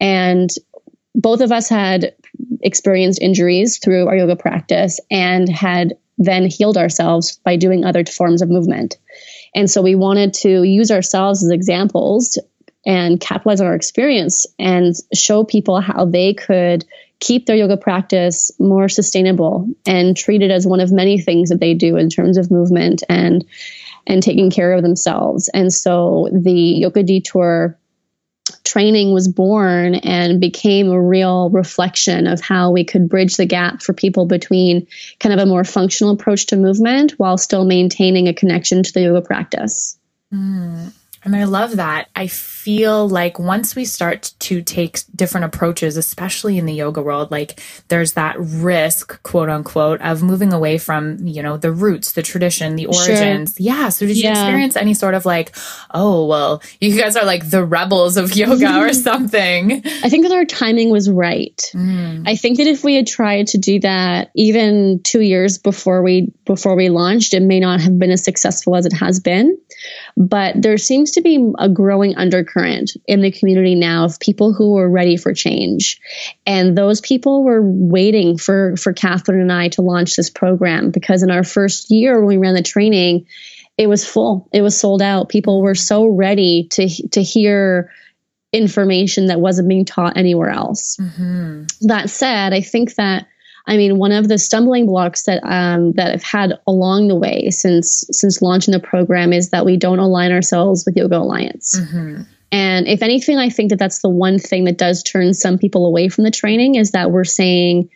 And 0.00 0.50
both 1.14 1.42
of 1.42 1.52
us 1.52 1.68
had 1.68 2.14
experienced 2.62 3.20
injuries 3.20 3.78
through 3.78 4.08
our 4.08 4.16
yoga 4.16 4.34
practice 4.34 4.98
and 5.10 5.48
had 5.48 5.94
then 6.16 6.46
healed 6.46 6.78
ourselves 6.78 7.38
by 7.44 7.56
doing 7.56 7.84
other 7.84 8.04
forms 8.04 8.40
of 8.40 8.48
movement. 8.48 8.96
And 9.54 9.70
so 9.70 9.82
we 9.82 9.94
wanted 9.94 10.32
to 10.34 10.62
use 10.62 10.90
ourselves 10.90 11.44
as 11.44 11.50
examples 11.50 12.38
and 12.86 13.20
capitalize 13.20 13.60
on 13.60 13.66
our 13.66 13.74
experience 13.74 14.46
and 14.58 14.94
show 15.14 15.44
people 15.44 15.80
how 15.80 16.06
they 16.06 16.32
could 16.32 16.84
keep 17.22 17.46
their 17.46 17.54
yoga 17.54 17.76
practice 17.76 18.50
more 18.58 18.88
sustainable 18.88 19.68
and 19.86 20.16
treat 20.16 20.42
it 20.42 20.50
as 20.50 20.66
one 20.66 20.80
of 20.80 20.90
many 20.90 21.20
things 21.20 21.50
that 21.50 21.60
they 21.60 21.72
do 21.72 21.96
in 21.96 22.10
terms 22.10 22.36
of 22.36 22.50
movement 22.50 23.04
and 23.08 23.46
and 24.08 24.24
taking 24.24 24.50
care 24.50 24.72
of 24.72 24.82
themselves. 24.82 25.48
And 25.54 25.72
so 25.72 26.28
the 26.32 26.52
yoga 26.52 27.04
detour 27.04 27.78
training 28.64 29.12
was 29.12 29.28
born 29.28 29.94
and 29.94 30.40
became 30.40 30.90
a 30.90 31.00
real 31.00 31.48
reflection 31.50 32.26
of 32.26 32.40
how 32.40 32.72
we 32.72 32.82
could 32.82 33.08
bridge 33.08 33.36
the 33.36 33.46
gap 33.46 33.82
for 33.82 33.92
people 33.92 34.26
between 34.26 34.88
kind 35.20 35.32
of 35.32 35.38
a 35.38 35.48
more 35.48 35.62
functional 35.62 36.14
approach 36.14 36.46
to 36.46 36.56
movement 36.56 37.12
while 37.12 37.38
still 37.38 37.64
maintaining 37.64 38.26
a 38.26 38.34
connection 38.34 38.82
to 38.82 38.92
the 38.92 39.02
yoga 39.02 39.22
practice. 39.22 39.96
Mm. 40.34 40.92
And 41.24 41.36
I 41.36 41.44
love 41.44 41.76
that. 41.76 42.08
I 42.16 42.26
feel 42.26 43.08
like 43.08 43.38
once 43.38 43.76
we 43.76 43.84
start 43.84 44.32
to 44.40 44.60
take 44.60 45.00
different 45.14 45.44
approaches, 45.44 45.96
especially 45.96 46.58
in 46.58 46.66
the 46.66 46.72
yoga 46.72 47.00
world, 47.00 47.30
like 47.30 47.60
there's 47.88 48.14
that 48.14 48.36
risk, 48.38 49.22
quote 49.22 49.48
unquote, 49.48 50.00
of 50.00 50.22
moving 50.22 50.52
away 50.52 50.78
from, 50.78 51.18
you 51.24 51.42
know, 51.42 51.56
the 51.56 51.70
roots, 51.70 52.12
the 52.12 52.22
tradition, 52.22 52.74
the 52.74 52.86
origins. 52.86 53.54
Sure. 53.56 53.66
Yeah. 53.66 53.88
So 53.90 54.04
did 54.06 54.16
you 54.16 54.30
experience 54.30 54.74
any 54.74 54.94
sort 54.94 55.14
of 55.14 55.24
like, 55.24 55.54
oh, 55.92 56.26
well, 56.26 56.60
you 56.80 57.00
guys 57.00 57.14
are 57.14 57.24
like 57.24 57.48
the 57.48 57.64
rebels 57.64 58.16
of 58.16 58.34
yoga 58.34 58.80
or 58.80 58.92
something? 58.92 59.82
I 60.02 60.08
think 60.08 60.24
that 60.24 60.32
our 60.32 60.44
timing 60.44 60.90
was 60.90 61.08
right. 61.08 61.56
Mm. 61.72 62.26
I 62.26 62.34
think 62.34 62.58
that 62.58 62.66
if 62.66 62.82
we 62.82 62.96
had 62.96 63.06
tried 63.06 63.46
to 63.48 63.58
do 63.58 63.78
that 63.80 64.32
even 64.34 65.00
two 65.04 65.20
years 65.20 65.58
before 65.58 66.02
we, 66.02 66.32
before 66.46 66.74
we 66.74 66.88
launched, 66.88 67.32
it 67.32 67.42
may 67.42 67.60
not 67.60 67.80
have 67.80 67.96
been 67.96 68.10
as 68.10 68.24
successful 68.24 68.74
as 68.74 68.86
it 68.86 68.92
has 68.92 69.20
been. 69.20 69.56
But 70.16 70.60
there 70.60 70.76
seems 70.78 71.11
to 71.12 71.22
be 71.22 71.52
a 71.58 71.68
growing 71.68 72.16
undercurrent 72.16 72.92
in 73.06 73.20
the 73.20 73.30
community 73.30 73.74
now 73.74 74.04
of 74.04 74.20
people 74.20 74.52
who 74.52 74.76
are 74.78 74.88
ready 74.88 75.16
for 75.16 75.32
change. 75.32 76.00
And 76.46 76.76
those 76.76 77.00
people 77.00 77.44
were 77.44 77.62
waiting 77.62 78.38
for, 78.38 78.76
for 78.76 78.92
Kathryn 78.92 79.40
and 79.40 79.52
I 79.52 79.68
to 79.70 79.82
launch 79.82 80.16
this 80.16 80.30
program 80.30 80.90
because 80.90 81.22
in 81.22 81.30
our 81.30 81.44
first 81.44 81.90
year 81.90 82.18
when 82.18 82.26
we 82.26 82.36
ran 82.36 82.54
the 82.54 82.62
training, 82.62 83.26
it 83.78 83.88
was 83.88 84.06
full. 84.06 84.48
It 84.52 84.62
was 84.62 84.78
sold 84.78 85.02
out. 85.02 85.28
People 85.28 85.62
were 85.62 85.74
so 85.74 86.06
ready 86.06 86.68
to 86.72 86.88
to 87.08 87.22
hear 87.22 87.90
information 88.52 89.26
that 89.26 89.40
wasn't 89.40 89.68
being 89.68 89.86
taught 89.86 90.16
anywhere 90.16 90.50
else. 90.50 90.98
Mm-hmm. 91.00 91.64
That 91.88 92.10
said, 92.10 92.52
I 92.52 92.60
think 92.60 92.94
that 92.96 93.26
I 93.66 93.76
mean, 93.76 93.98
one 93.98 94.12
of 94.12 94.28
the 94.28 94.38
stumbling 94.38 94.86
blocks 94.86 95.24
that 95.24 95.42
um, 95.44 95.92
that 95.92 96.12
I've 96.12 96.22
had 96.22 96.58
along 96.66 97.08
the 97.08 97.16
way 97.16 97.50
since 97.50 98.04
since 98.10 98.42
launching 98.42 98.72
the 98.72 98.80
program 98.80 99.32
is 99.32 99.50
that 99.50 99.64
we 99.64 99.76
don't 99.76 99.98
align 99.98 100.32
ourselves 100.32 100.84
with 100.84 100.96
Yoga 100.96 101.18
Alliance. 101.18 101.78
Mm-hmm. 101.78 102.22
And 102.50 102.86
if 102.86 103.02
anything, 103.02 103.38
I 103.38 103.48
think 103.48 103.70
that 103.70 103.78
that's 103.78 104.00
the 104.00 104.10
one 104.10 104.38
thing 104.38 104.64
that 104.64 104.76
does 104.76 105.02
turn 105.02 105.32
some 105.32 105.58
people 105.58 105.86
away 105.86 106.08
from 106.08 106.24
the 106.24 106.30
training 106.30 106.74
is 106.74 106.90
that 106.90 107.10
we're 107.10 107.24
saying 107.24 107.88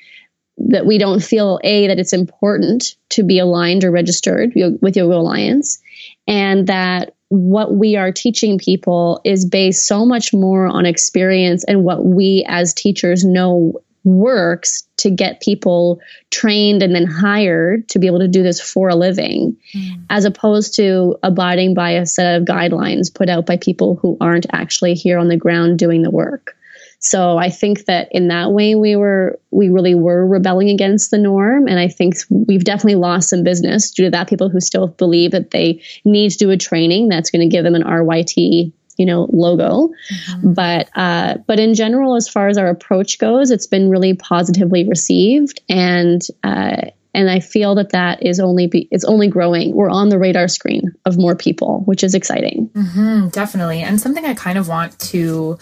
that 0.56 0.86
we 0.86 0.96
don't 0.96 1.22
feel 1.22 1.60
a 1.62 1.88
that 1.88 1.98
it's 1.98 2.14
important 2.14 2.94
to 3.10 3.22
be 3.22 3.38
aligned 3.38 3.84
or 3.84 3.90
registered 3.90 4.52
with 4.80 4.96
Yoga 4.96 5.14
Alliance, 5.14 5.82
and 6.26 6.68
that 6.68 7.14
what 7.28 7.74
we 7.74 7.96
are 7.96 8.12
teaching 8.12 8.56
people 8.56 9.20
is 9.24 9.44
based 9.44 9.86
so 9.86 10.06
much 10.06 10.32
more 10.32 10.66
on 10.66 10.86
experience 10.86 11.64
and 11.64 11.84
what 11.84 12.04
we 12.04 12.44
as 12.48 12.72
teachers 12.72 13.24
know 13.24 13.80
works 14.06 14.86
to 14.98 15.10
get 15.10 15.42
people 15.42 16.00
trained 16.30 16.82
and 16.82 16.94
then 16.94 17.04
hired 17.04 17.88
to 17.88 17.98
be 17.98 18.06
able 18.06 18.20
to 18.20 18.28
do 18.28 18.42
this 18.42 18.60
for 18.60 18.88
a 18.88 18.94
living, 18.94 19.56
mm. 19.74 20.04
as 20.08 20.24
opposed 20.24 20.76
to 20.76 21.16
abiding 21.22 21.74
by 21.74 21.90
a 21.90 22.06
set 22.06 22.36
of 22.36 22.46
guidelines 22.46 23.12
put 23.12 23.28
out 23.28 23.44
by 23.44 23.56
people 23.56 23.96
who 23.96 24.16
aren't 24.20 24.46
actually 24.52 24.94
here 24.94 25.18
on 25.18 25.28
the 25.28 25.36
ground 25.36 25.78
doing 25.78 26.02
the 26.02 26.10
work. 26.10 26.56
So 27.00 27.36
I 27.36 27.50
think 27.50 27.84
that 27.86 28.08
in 28.10 28.28
that 28.28 28.52
way 28.52 28.74
we 28.74 28.96
were 28.96 29.38
we 29.50 29.68
really 29.68 29.94
were 29.94 30.26
rebelling 30.26 30.70
against 30.70 31.10
the 31.10 31.18
norm 31.18 31.68
and 31.68 31.78
I 31.78 31.88
think 31.88 32.16
we've 32.30 32.64
definitely 32.64 32.94
lost 32.94 33.28
some 33.28 33.44
business 33.44 33.90
due 33.90 34.04
to 34.04 34.10
that 34.12 34.28
people 34.28 34.48
who 34.48 34.60
still 34.60 34.88
believe 34.88 35.32
that 35.32 35.50
they 35.50 35.82
need 36.04 36.30
to 36.30 36.38
do 36.38 36.50
a 36.50 36.56
training 36.56 37.08
that's 37.08 37.30
going 37.30 37.48
to 37.48 37.54
give 37.54 37.64
them 37.64 37.74
an 37.74 37.82
RYT 37.82 38.72
you 38.96 39.06
know 39.06 39.28
logo 39.32 39.88
mm-hmm. 39.88 40.52
but 40.52 40.88
uh, 40.94 41.36
but 41.46 41.60
in 41.60 41.74
general 41.74 42.16
as 42.16 42.28
far 42.28 42.48
as 42.48 42.58
our 42.58 42.68
approach 42.68 43.18
goes 43.18 43.50
it's 43.50 43.66
been 43.66 43.88
really 43.88 44.14
positively 44.14 44.88
received 44.88 45.60
and 45.68 46.22
uh, 46.44 46.82
and 47.16 47.30
I 47.30 47.40
feel 47.40 47.76
that 47.76 47.90
that 47.90 48.22
is 48.22 48.38
only 48.40 48.66
be, 48.66 48.88
it's 48.90 49.04
only 49.04 49.28
growing. 49.28 49.74
We're 49.74 49.88
on 49.88 50.10
the 50.10 50.18
radar 50.18 50.48
screen 50.48 50.92
of 51.06 51.16
more 51.16 51.34
people, 51.34 51.80
which 51.86 52.04
is 52.04 52.14
exciting. 52.14 52.68
Mm-hmm, 52.74 53.28
definitely, 53.28 53.80
and 53.80 53.98
something 53.98 54.26
I 54.26 54.34
kind 54.34 54.58
of 54.58 54.68
want 54.68 54.98
to 54.98 55.56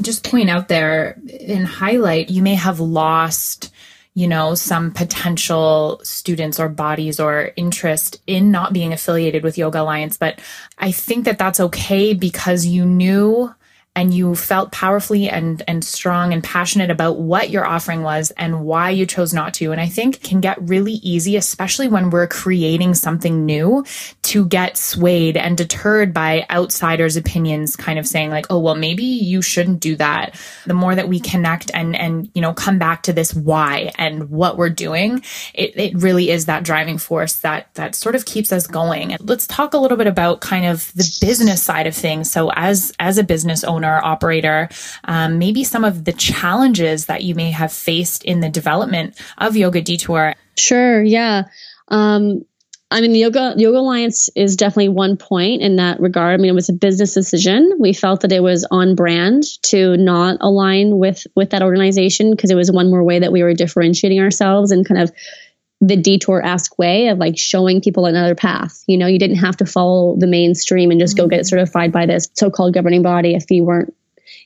just 0.00 0.22
point 0.22 0.48
out 0.48 0.68
there 0.68 1.20
and 1.48 1.66
highlight. 1.66 2.30
You 2.30 2.42
may 2.42 2.54
have 2.54 2.78
lost 2.78 3.69
you 4.14 4.26
know, 4.26 4.54
some 4.54 4.90
potential 4.90 6.00
students 6.02 6.58
or 6.58 6.68
bodies 6.68 7.20
or 7.20 7.52
interest 7.56 8.20
in 8.26 8.50
not 8.50 8.72
being 8.72 8.92
affiliated 8.92 9.44
with 9.44 9.56
Yoga 9.56 9.82
Alliance. 9.82 10.16
But 10.16 10.40
I 10.78 10.90
think 10.90 11.24
that 11.24 11.38
that's 11.38 11.60
okay 11.60 12.12
because 12.12 12.66
you 12.66 12.84
knew 12.84 13.54
and 13.96 14.14
you 14.14 14.34
felt 14.34 14.72
powerfully 14.72 15.28
and 15.28 15.62
and 15.66 15.84
strong 15.84 16.32
and 16.32 16.44
passionate 16.44 16.90
about 16.90 17.18
what 17.18 17.50
your 17.50 17.66
offering 17.66 18.02
was 18.02 18.30
and 18.32 18.64
why 18.64 18.90
you 18.90 19.04
chose 19.04 19.34
not 19.34 19.52
to 19.54 19.72
and 19.72 19.80
i 19.80 19.86
think 19.86 20.22
can 20.22 20.40
get 20.40 20.60
really 20.68 20.94
easy 21.02 21.36
especially 21.36 21.88
when 21.88 22.10
we're 22.10 22.26
creating 22.26 22.94
something 22.94 23.44
new 23.44 23.84
to 24.30 24.46
get 24.46 24.76
swayed 24.76 25.36
and 25.36 25.56
deterred 25.56 26.14
by 26.14 26.46
outsiders 26.50 27.16
opinions 27.16 27.76
kind 27.76 27.98
of 27.98 28.06
saying 28.06 28.30
like 28.30 28.46
oh 28.50 28.58
well 28.58 28.74
maybe 28.74 29.02
you 29.02 29.42
shouldn't 29.42 29.80
do 29.80 29.96
that 29.96 30.38
the 30.66 30.74
more 30.74 30.94
that 30.94 31.08
we 31.08 31.18
connect 31.18 31.70
and 31.74 31.96
and 31.96 32.30
you 32.34 32.40
know 32.40 32.54
come 32.54 32.78
back 32.78 33.02
to 33.02 33.12
this 33.12 33.34
why 33.34 33.90
and 33.96 34.30
what 34.30 34.56
we're 34.56 34.70
doing 34.70 35.22
it, 35.52 35.76
it 35.76 35.94
really 35.96 36.30
is 36.30 36.46
that 36.46 36.62
driving 36.62 36.96
force 36.96 37.40
that 37.40 37.72
that 37.74 37.94
sort 37.94 38.14
of 38.14 38.24
keeps 38.24 38.52
us 38.52 38.66
going 38.66 39.16
let's 39.20 39.46
talk 39.46 39.74
a 39.74 39.78
little 39.78 39.96
bit 39.96 40.06
about 40.06 40.40
kind 40.40 40.64
of 40.64 40.92
the 40.94 41.18
business 41.20 41.62
side 41.62 41.86
of 41.86 41.94
things 41.94 42.30
so 42.30 42.50
as 42.52 42.92
as 43.00 43.18
a 43.18 43.24
business 43.24 43.64
owner 43.64 43.80
owner, 43.80 44.00
operator, 44.04 44.68
um, 45.04 45.38
maybe 45.38 45.64
some 45.64 45.84
of 45.84 46.04
the 46.04 46.12
challenges 46.12 47.06
that 47.06 47.24
you 47.24 47.34
may 47.34 47.50
have 47.50 47.72
faced 47.72 48.24
in 48.24 48.40
the 48.40 48.48
development 48.48 49.18
of 49.38 49.56
Yoga 49.56 49.80
Detour. 49.80 50.34
Sure, 50.58 51.02
yeah. 51.02 51.44
Um, 51.88 52.44
I 52.92 53.00
mean, 53.00 53.12
the 53.12 53.20
Yoga 53.20 53.54
Yoga 53.56 53.78
Alliance 53.78 54.28
is 54.34 54.56
definitely 54.56 54.88
one 54.88 55.16
point 55.16 55.62
in 55.62 55.76
that 55.76 56.00
regard. 56.00 56.34
I 56.34 56.36
mean, 56.38 56.50
it 56.50 56.54
was 56.54 56.68
a 56.68 56.72
business 56.72 57.14
decision. 57.14 57.76
We 57.78 57.92
felt 57.92 58.22
that 58.22 58.32
it 58.32 58.42
was 58.42 58.66
on 58.70 58.96
brand 58.96 59.44
to 59.64 59.96
not 59.96 60.38
align 60.40 60.98
with 60.98 61.24
with 61.36 61.50
that 61.50 61.62
organization 61.62 62.32
because 62.32 62.50
it 62.50 62.56
was 62.56 62.72
one 62.72 62.90
more 62.90 63.04
way 63.04 63.20
that 63.20 63.30
we 63.30 63.42
were 63.44 63.54
differentiating 63.54 64.20
ourselves 64.20 64.72
and 64.72 64.86
kind 64.86 65.00
of 65.00 65.12
the 65.80 65.96
detour 65.96 66.42
ask 66.42 66.78
way 66.78 67.08
of 67.08 67.18
like 67.18 67.38
showing 67.38 67.80
people 67.80 68.06
another 68.06 68.34
path. 68.34 68.82
You 68.86 68.98
know, 68.98 69.06
you 69.06 69.18
didn't 69.18 69.36
have 69.36 69.56
to 69.58 69.66
follow 69.66 70.16
the 70.18 70.26
mainstream 70.26 70.90
and 70.90 71.00
just 71.00 71.16
mm-hmm. 71.16 71.24
go 71.24 71.28
get 71.28 71.40
mm-hmm. 71.40 71.46
certified 71.46 71.92
by 71.92 72.06
this 72.06 72.28
so 72.34 72.50
called 72.50 72.74
governing 72.74 73.02
body 73.02 73.34
if 73.34 73.50
you 73.50 73.64
weren't 73.64 73.94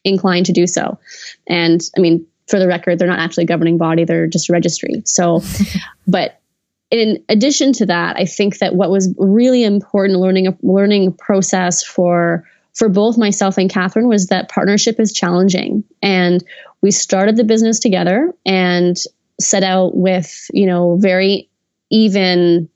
inclined 0.04 0.46
to 0.46 0.52
do 0.52 0.66
so. 0.66 0.98
And 1.46 1.80
I 1.96 2.00
mean, 2.00 2.26
for 2.46 2.58
the 2.58 2.68
record, 2.68 2.98
they're 2.98 3.08
not 3.08 3.18
actually 3.18 3.44
a 3.44 3.46
governing 3.46 3.78
body, 3.78 4.04
they're 4.04 4.26
just 4.26 4.50
a 4.50 4.52
registry. 4.52 5.02
So, 5.06 5.42
but 6.06 6.40
in 6.91 7.25
addition 7.29 7.73
to 7.75 7.87
that, 7.87 8.17
I 8.17 8.25
think 8.25 8.59
that 8.59 8.75
what 8.75 8.91
was 8.91 9.12
really 9.19 9.64
important 9.64 10.21
learning 10.21 10.47
a 10.47 10.57
learning 10.62 11.14
process 11.14 11.83
for 11.83 12.49
for 12.75 12.88
both 12.88 13.17
myself 13.17 13.57
and 13.57 13.71
Kathryn 13.71 14.09
was 14.09 14.29
that 14.29 14.49
partnership 14.49 14.99
is 14.99 15.12
challenging. 15.12 15.85
And 16.03 16.45
we 16.83 16.91
started 16.91 17.37
the 17.37 17.45
business 17.45 17.79
together 17.79 18.33
and 18.45 18.97
set 19.41 19.62
out 19.62 19.97
with 19.97 20.49
you 20.53 20.67
know 20.67 20.97
very 21.00 21.49
even 21.91 22.69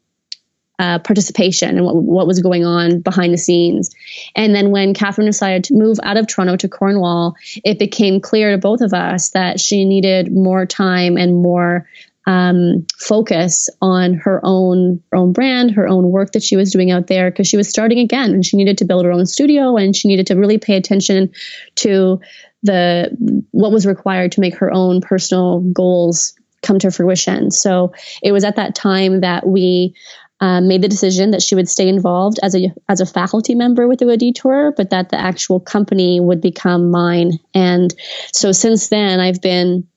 uh, 0.78 0.98
participation 1.00 1.76
and 1.76 1.84
what, 1.84 1.96
what 1.96 2.26
was 2.26 2.40
going 2.40 2.64
on 2.64 3.00
behind 3.00 3.32
the 3.32 3.38
scenes. 3.38 3.94
And 4.36 4.54
then 4.54 4.70
when 4.70 4.94
Kathryn 4.94 5.26
decided 5.26 5.64
to 5.64 5.74
move 5.74 5.98
out 6.02 6.16
of 6.16 6.28
Toronto 6.28 6.56
to 6.56 6.68
Cornwall, 6.68 7.34
it 7.64 7.78
became 7.78 8.20
clear 8.20 8.52
to 8.52 8.58
both 8.58 8.80
of 8.80 8.94
us 8.94 9.30
that 9.30 9.58
she 9.58 9.84
needed 9.84 10.32
more 10.32 10.66
time 10.66 11.16
and 11.16 11.42
more 11.42 11.88
um, 12.28 12.86
focus 12.98 13.70
on 13.80 14.12
her 14.12 14.38
own 14.44 15.02
her 15.10 15.16
own 15.16 15.32
brand, 15.32 15.70
her 15.70 15.88
own 15.88 16.10
work 16.10 16.32
that 16.32 16.42
she 16.42 16.56
was 16.56 16.70
doing 16.70 16.90
out 16.90 17.06
there 17.06 17.30
because 17.30 17.48
she 17.48 17.56
was 17.56 17.70
starting 17.70 17.98
again 17.98 18.32
and 18.32 18.44
she 18.44 18.58
needed 18.58 18.76
to 18.78 18.84
build 18.84 19.06
her 19.06 19.10
own 19.10 19.24
studio 19.24 19.76
and 19.76 19.96
she 19.96 20.08
needed 20.08 20.26
to 20.26 20.34
really 20.34 20.58
pay 20.58 20.76
attention 20.76 21.32
to 21.76 22.20
the 22.62 23.44
what 23.50 23.72
was 23.72 23.86
required 23.86 24.32
to 24.32 24.42
make 24.42 24.56
her 24.56 24.70
own 24.70 25.00
personal 25.00 25.60
goals 25.60 26.34
come 26.62 26.78
to 26.78 26.90
fruition. 26.90 27.50
So 27.50 27.94
it 28.22 28.32
was 28.32 28.44
at 28.44 28.56
that 28.56 28.74
time 28.74 29.22
that 29.22 29.46
we 29.46 29.94
um, 30.40 30.68
made 30.68 30.82
the 30.82 30.88
decision 30.88 31.30
that 31.30 31.40
she 31.40 31.54
would 31.54 31.68
stay 31.68 31.88
involved 31.88 32.38
as 32.42 32.54
a 32.54 32.72
as 32.90 33.00
a 33.00 33.06
faculty 33.06 33.54
member 33.54 33.88
with 33.88 34.00
the 34.00 34.16
Detour, 34.18 34.74
but 34.76 34.90
that 34.90 35.08
the 35.08 35.18
actual 35.18 35.60
company 35.60 36.20
would 36.20 36.42
become 36.42 36.90
mine. 36.90 37.38
And 37.54 37.94
so 38.32 38.52
since 38.52 38.88
then, 38.90 39.18
I've 39.18 39.40
been, 39.40 39.88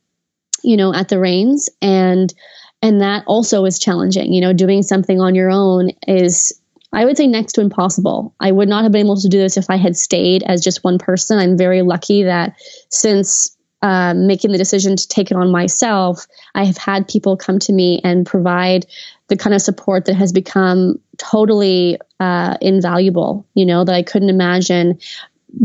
you 0.63 0.77
know, 0.77 0.93
at 0.93 1.09
the 1.09 1.19
reins, 1.19 1.69
and 1.81 2.33
and 2.81 3.01
that 3.01 3.23
also 3.27 3.65
is 3.65 3.79
challenging. 3.79 4.33
You 4.33 4.41
know, 4.41 4.53
doing 4.53 4.83
something 4.83 5.19
on 5.19 5.35
your 5.35 5.49
own 5.49 5.91
is. 6.07 6.57
I 6.93 7.05
would 7.05 7.15
say 7.15 7.25
next 7.25 7.53
to 7.53 7.61
impossible. 7.61 8.35
I 8.41 8.51
would 8.51 8.67
not 8.67 8.83
have 8.83 8.91
been 8.91 9.05
able 9.05 9.15
to 9.15 9.29
do 9.29 9.37
this 9.37 9.55
if 9.55 9.69
I 9.69 9.77
had 9.77 9.95
stayed 9.95 10.43
as 10.43 10.61
just 10.61 10.83
one 10.83 10.97
person. 10.97 11.39
I'm 11.39 11.57
very 11.57 11.83
lucky 11.83 12.23
that 12.23 12.57
since 12.89 13.55
uh, 13.81 14.13
making 14.13 14.51
the 14.51 14.57
decision 14.57 14.95
to 14.95 15.07
take 15.07 15.31
it 15.31 15.37
on 15.37 15.51
myself, 15.51 16.27
I 16.53 16.65
have 16.65 16.77
had 16.77 17.07
people 17.07 17.37
come 17.37 17.59
to 17.59 17.73
me 17.73 18.01
and 18.03 18.25
provide 18.25 18.85
the 19.27 19.37
kind 19.37 19.55
of 19.55 19.61
support 19.61 20.05
that 20.05 20.15
has 20.15 20.31
become 20.31 20.99
totally 21.17 21.97
uh, 22.19 22.57
invaluable, 22.61 23.47
you 23.55 23.65
know, 23.65 23.83
that 23.83 23.95
I 23.95 24.03
couldn't 24.03 24.29
imagine 24.29 24.99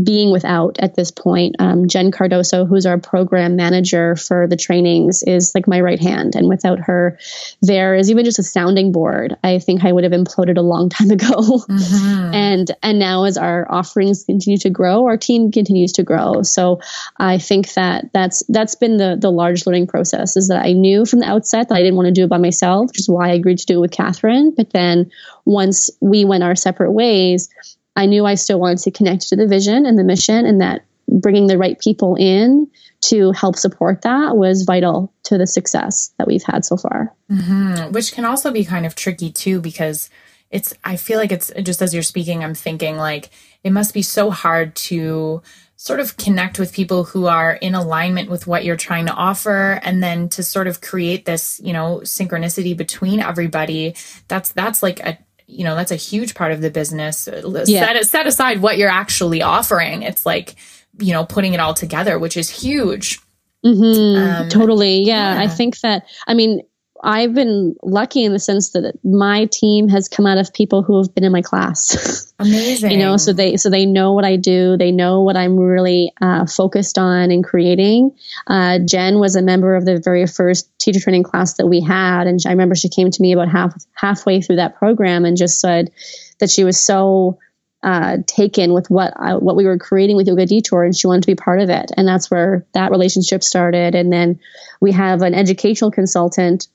being 0.03 0.31
without 0.31 0.77
at 0.79 0.95
this 0.95 1.11
point. 1.11 1.55
Um, 1.59 1.87
Jen 1.87 2.11
Cardoso, 2.11 2.67
who's 2.67 2.85
our 2.85 2.97
program 2.97 3.55
manager 3.55 4.15
for 4.15 4.47
the 4.47 4.57
trainings, 4.57 5.23
is 5.23 5.53
like 5.55 5.67
my 5.67 5.81
right 5.81 5.99
hand. 5.99 6.35
And 6.35 6.49
without 6.49 6.79
her, 6.79 7.17
there 7.61 7.95
is 7.95 8.11
even 8.11 8.25
just 8.25 8.39
a 8.39 8.43
sounding 8.43 8.91
board. 8.91 9.35
I 9.43 9.59
think 9.59 9.83
I 9.83 9.91
would 9.91 10.03
have 10.03 10.13
imploded 10.13 10.57
a 10.57 10.61
long 10.61 10.89
time 10.89 11.11
ago. 11.11 11.27
Mm-hmm. 11.77 12.33
and 12.33 12.71
and 12.81 12.99
now 12.99 13.25
as 13.25 13.37
our 13.37 13.69
offerings 13.69 14.23
continue 14.23 14.57
to 14.59 14.69
grow, 14.69 15.05
our 15.05 15.17
team 15.17 15.51
continues 15.51 15.91
to 15.93 16.03
grow. 16.03 16.41
So 16.41 16.79
I 17.17 17.37
think 17.37 17.73
that 17.73 18.11
that's 18.13 18.43
that's 18.47 18.75
been 18.75 18.97
the 18.97 19.17
the 19.19 19.31
large 19.31 19.65
learning 19.65 19.87
process. 19.87 20.37
Is 20.37 20.47
that 20.47 20.63
I 20.63 20.73
knew 20.73 21.05
from 21.05 21.19
the 21.19 21.27
outset 21.27 21.69
that 21.69 21.75
I 21.75 21.79
didn't 21.79 21.95
want 21.95 22.07
to 22.07 22.13
do 22.13 22.23
it 22.23 22.29
by 22.29 22.37
myself, 22.37 22.87
which 22.87 22.99
is 22.99 23.09
why 23.09 23.29
I 23.29 23.33
agreed 23.33 23.59
to 23.59 23.65
do 23.65 23.77
it 23.77 23.81
with 23.81 23.91
Kathryn. 23.91 24.55
But 24.55 24.71
then 24.71 25.11
once 25.45 25.89
we 26.01 26.25
went 26.25 26.43
our 26.43 26.55
separate 26.55 26.91
ways 26.91 27.49
I 27.97 28.05
knew 28.05 28.25
I 28.25 28.35
still 28.35 28.59
wanted 28.59 28.79
to 28.83 28.91
connect 28.91 29.29
to 29.29 29.35
the 29.35 29.47
vision 29.47 29.85
and 29.85 29.97
the 29.97 30.03
mission, 30.03 30.45
and 30.45 30.61
that 30.61 30.85
bringing 31.09 31.47
the 31.47 31.57
right 31.57 31.79
people 31.79 32.15
in 32.15 32.69
to 32.99 33.31
help 33.31 33.55
support 33.55 34.01
that 34.01 34.35
was 34.35 34.63
vital 34.63 35.13
to 35.23 35.37
the 35.37 35.47
success 35.47 36.13
that 36.17 36.27
we've 36.27 36.43
had 36.43 36.63
so 36.63 36.77
far. 36.77 37.13
Mm-hmm. 37.31 37.91
Which 37.91 38.13
can 38.13 38.25
also 38.25 38.51
be 38.51 38.65
kind 38.65 38.85
of 38.85 38.95
tricky 38.95 39.31
too, 39.31 39.59
because 39.61 40.09
it's, 40.51 40.73
I 40.83 40.95
feel 40.95 41.17
like 41.17 41.31
it's 41.31 41.51
just 41.63 41.81
as 41.81 41.93
you're 41.93 42.03
speaking, 42.03 42.43
I'm 42.43 42.55
thinking 42.55 42.97
like 42.97 43.29
it 43.63 43.71
must 43.71 43.93
be 43.93 44.01
so 44.01 44.31
hard 44.31 44.75
to 44.75 45.41
sort 45.75 45.99
of 45.99 46.17
connect 46.17 46.57
with 46.57 46.73
people 46.73 47.03
who 47.03 47.27
are 47.27 47.53
in 47.53 47.75
alignment 47.75 48.29
with 48.29 48.47
what 48.47 48.65
you're 48.65 48.75
trying 48.75 49.05
to 49.05 49.13
offer 49.13 49.79
and 49.83 50.01
then 50.01 50.27
to 50.29 50.41
sort 50.41 50.67
of 50.67 50.81
create 50.81 51.25
this 51.25 51.61
you 51.63 51.71
know 51.71 52.01
synchronicity 52.03 52.75
between 52.75 53.19
everybody 53.19 53.95
that's 54.27 54.49
that's 54.53 54.81
like 54.81 54.99
a 55.01 55.19
you 55.47 55.63
know 55.63 55.75
that's 55.75 55.91
a 55.91 55.95
huge 55.95 56.35
part 56.35 56.51
of 56.51 56.61
the 56.61 56.69
business 56.69 57.27
yeah. 57.65 57.85
set 57.85 58.05
set 58.05 58.27
aside 58.27 58.61
what 58.61 58.77
you're 58.77 58.89
actually 58.89 59.41
offering 59.41 60.03
it's 60.03 60.25
like 60.25 60.55
you 60.99 61.13
know 61.13 61.25
putting 61.25 61.53
it 61.53 61.59
all 61.59 61.73
together 61.73 62.19
which 62.19 62.37
is 62.37 62.49
huge 62.49 63.19
mm-hmm. 63.65 64.43
um, 64.43 64.49
totally 64.49 65.01
yeah. 65.01 65.35
yeah 65.35 65.41
i 65.41 65.47
think 65.47 65.79
that 65.79 66.05
i 66.27 66.33
mean 66.33 66.61
I've 67.03 67.33
been 67.33 67.75
lucky 67.83 68.23
in 68.23 68.33
the 68.33 68.39
sense 68.39 68.71
that 68.71 68.97
my 69.03 69.45
team 69.51 69.87
has 69.89 70.07
come 70.07 70.25
out 70.25 70.37
of 70.37 70.53
people 70.53 70.83
who 70.83 70.97
have 70.97 71.13
been 71.13 71.23
in 71.23 71.31
my 71.31 71.41
class. 71.41 72.33
Amazing. 72.39 72.91
you 72.93 72.97
know, 72.97 73.17
so 73.17 73.33
they 73.33 73.57
so 73.57 73.69
they 73.69 73.85
know 73.85 74.13
what 74.13 74.25
I 74.25 74.35
do. 74.35 74.77
They 74.77 74.91
know 74.91 75.21
what 75.21 75.37
I'm 75.37 75.57
really 75.57 76.11
uh, 76.21 76.45
focused 76.45 76.97
on 76.97 77.31
and 77.31 77.43
creating. 77.43 78.15
Uh, 78.47 78.79
Jen 78.79 79.19
was 79.19 79.35
a 79.35 79.41
member 79.41 79.75
of 79.75 79.85
the 79.85 79.99
very 79.99 80.25
first 80.27 80.67
teacher 80.79 80.99
training 80.99 81.23
class 81.23 81.55
that 81.55 81.67
we 81.67 81.81
had, 81.81 82.27
and 82.27 82.39
I 82.45 82.51
remember 82.51 82.75
she 82.75 82.89
came 82.89 83.11
to 83.11 83.21
me 83.21 83.33
about 83.33 83.49
half 83.49 83.75
halfway 83.93 84.41
through 84.41 84.57
that 84.57 84.75
program 84.77 85.25
and 85.25 85.37
just 85.37 85.59
said 85.59 85.91
that 86.39 86.49
she 86.49 86.63
was 86.63 86.79
so 86.79 87.39
uh, 87.83 88.17
taken 88.25 88.73
with 88.73 88.89
what 88.89 89.13
I, 89.15 89.35
what 89.35 89.55
we 89.55 89.65
were 89.65 89.77
creating 89.77 90.17
with 90.17 90.27
Yoga 90.27 90.45
Detour, 90.45 90.83
and 90.83 90.95
she 90.95 91.07
wanted 91.07 91.23
to 91.23 91.27
be 91.27 91.35
part 91.35 91.61
of 91.61 91.69
it. 91.69 91.91
And 91.95 92.07
that's 92.07 92.29
where 92.31 92.65
that 92.73 92.91
relationship 92.91 93.43
started. 93.43 93.95
And 93.95 94.11
then 94.11 94.39
we 94.81 94.91
have 94.91 95.21
an 95.21 95.33
educational 95.33 95.91
consultant 95.91 96.67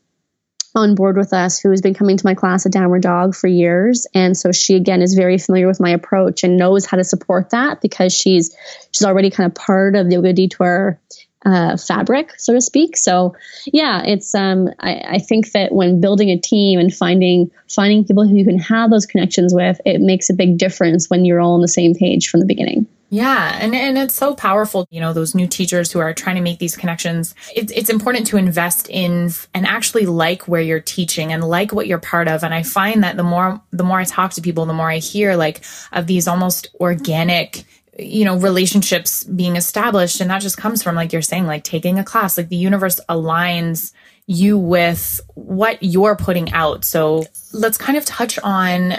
on 0.75 0.95
board 0.95 1.17
with 1.17 1.33
us 1.33 1.59
who 1.59 1.71
has 1.71 1.81
been 1.81 1.95
coming 1.95 2.17
to 2.17 2.27
my 2.27 2.35
class 2.35 2.67
at 2.67 2.73
Downward 2.73 3.03
Dog 3.03 3.35
for 3.35 3.47
years. 3.47 4.07
And 4.15 4.37
so 4.37 4.53
she 4.53 4.75
again 4.75 5.03
is 5.03 5.15
very 5.15 5.39
familiar 5.39 5.67
with 5.67 5.81
my 5.81 5.91
approach 5.91 6.45
and 6.45 6.57
knows 6.57 6.87
how 6.87 6.97
to 6.97 7.05
support 7.05 7.51
that 7.51 7.81
because 7.81 8.15
she's 8.15 8.57
she's 8.93 9.07
already 9.07 9.31
kind 9.31 9.47
of 9.47 9.55
part 9.55 9.95
of 9.95 10.07
the 10.07 10.15
Yoga 10.15 10.33
Detour 10.33 10.99
uh, 11.45 11.77
fabric, 11.77 12.39
so 12.39 12.53
to 12.53 12.61
speak. 12.61 12.97
So 12.97 13.35
yeah, 13.67 14.03
it's 14.05 14.35
um 14.35 14.69
I, 14.79 15.03
I 15.07 15.19
think 15.19 15.53
that 15.53 15.73
when 15.73 16.01
building 16.01 16.31
a 16.31 16.39
team 16.39 16.79
and 16.79 16.95
finding 16.95 17.51
finding 17.69 18.05
people 18.05 18.27
who 18.27 18.37
you 18.37 18.45
can 18.45 18.59
have 18.59 18.91
those 18.91 19.07
connections 19.07 19.53
with, 19.55 19.81
it 19.85 20.01
makes 20.01 20.31
a 20.31 20.35
big 20.35 20.59
difference 20.59 21.11
when 21.11 21.25
you're 21.25 21.41
all 21.41 21.55
on 21.55 21.61
the 21.61 21.69
same 21.69 21.95
page 21.95 22.29
from 22.29 22.41
the 22.41 22.47
beginning. 22.47 22.87
Yeah, 23.12 23.59
and, 23.61 23.75
and 23.75 23.98
it's 23.98 24.14
so 24.14 24.35
powerful, 24.35 24.87
you 24.90 24.98
know, 24.98 25.12
those 25.12 25.35
new 25.35 25.46
teachers 25.46 25.92
who 25.92 25.98
are 25.98 26.14
trying 26.14 26.37
to 26.37 26.40
make 26.40 26.59
these 26.59 26.75
connections. 26.75 27.35
It's, 27.55 27.70
it's 27.72 27.90
important 27.90 28.27
to 28.29 28.38
invest 28.38 28.88
in 28.88 29.31
and 29.53 29.66
actually 29.66 30.07
like 30.07 30.48
where 30.48 30.62
you're 30.62 30.81
teaching 30.81 31.31
and 31.31 31.44
like 31.44 31.75
what 31.75 31.87
you're 31.87 31.98
part 31.98 32.27
of. 32.27 32.42
And 32.42 32.55
I 32.55 32.62
find 32.62 33.05
that 33.05 33.18
the 33.18 33.22
more 33.22 33.61
the 33.70 33.85
more 33.85 34.01
I 34.01 34.05
talk 34.05 34.33
to 34.33 34.40
people, 34.40 34.64
the 34.64 34.72
more 34.72 34.90
I 34.90 34.96
hear 34.96 35.37
like 35.37 35.62
of 35.92 36.07
these 36.07 36.27
almost 36.27 36.68
organic 36.81 37.64
you 37.98 38.25
know 38.25 38.38
relationships 38.38 39.25
being 39.25 39.57
established 39.57 40.22
and 40.22 40.31
that 40.31 40.40
just 40.40 40.57
comes 40.57 40.83
from 40.83 40.94
like 40.94 41.12
you're 41.12 41.20
saying 41.20 41.46
like 41.46 41.62
taking 41.62 41.98
a 41.98 42.05
class 42.05 42.38
like 42.38 42.48
the 42.48 42.57
universe 42.57 42.98
aligns 43.11 43.92
you 44.27 44.57
with 44.57 45.20
what 45.35 45.77
you're 45.83 46.16
putting 46.16 46.51
out 46.55 46.87
so 46.87 47.22
let's 47.53 47.77
kind 47.77 47.98
of 47.98 48.05
touch 48.07 48.38
on 48.38 48.94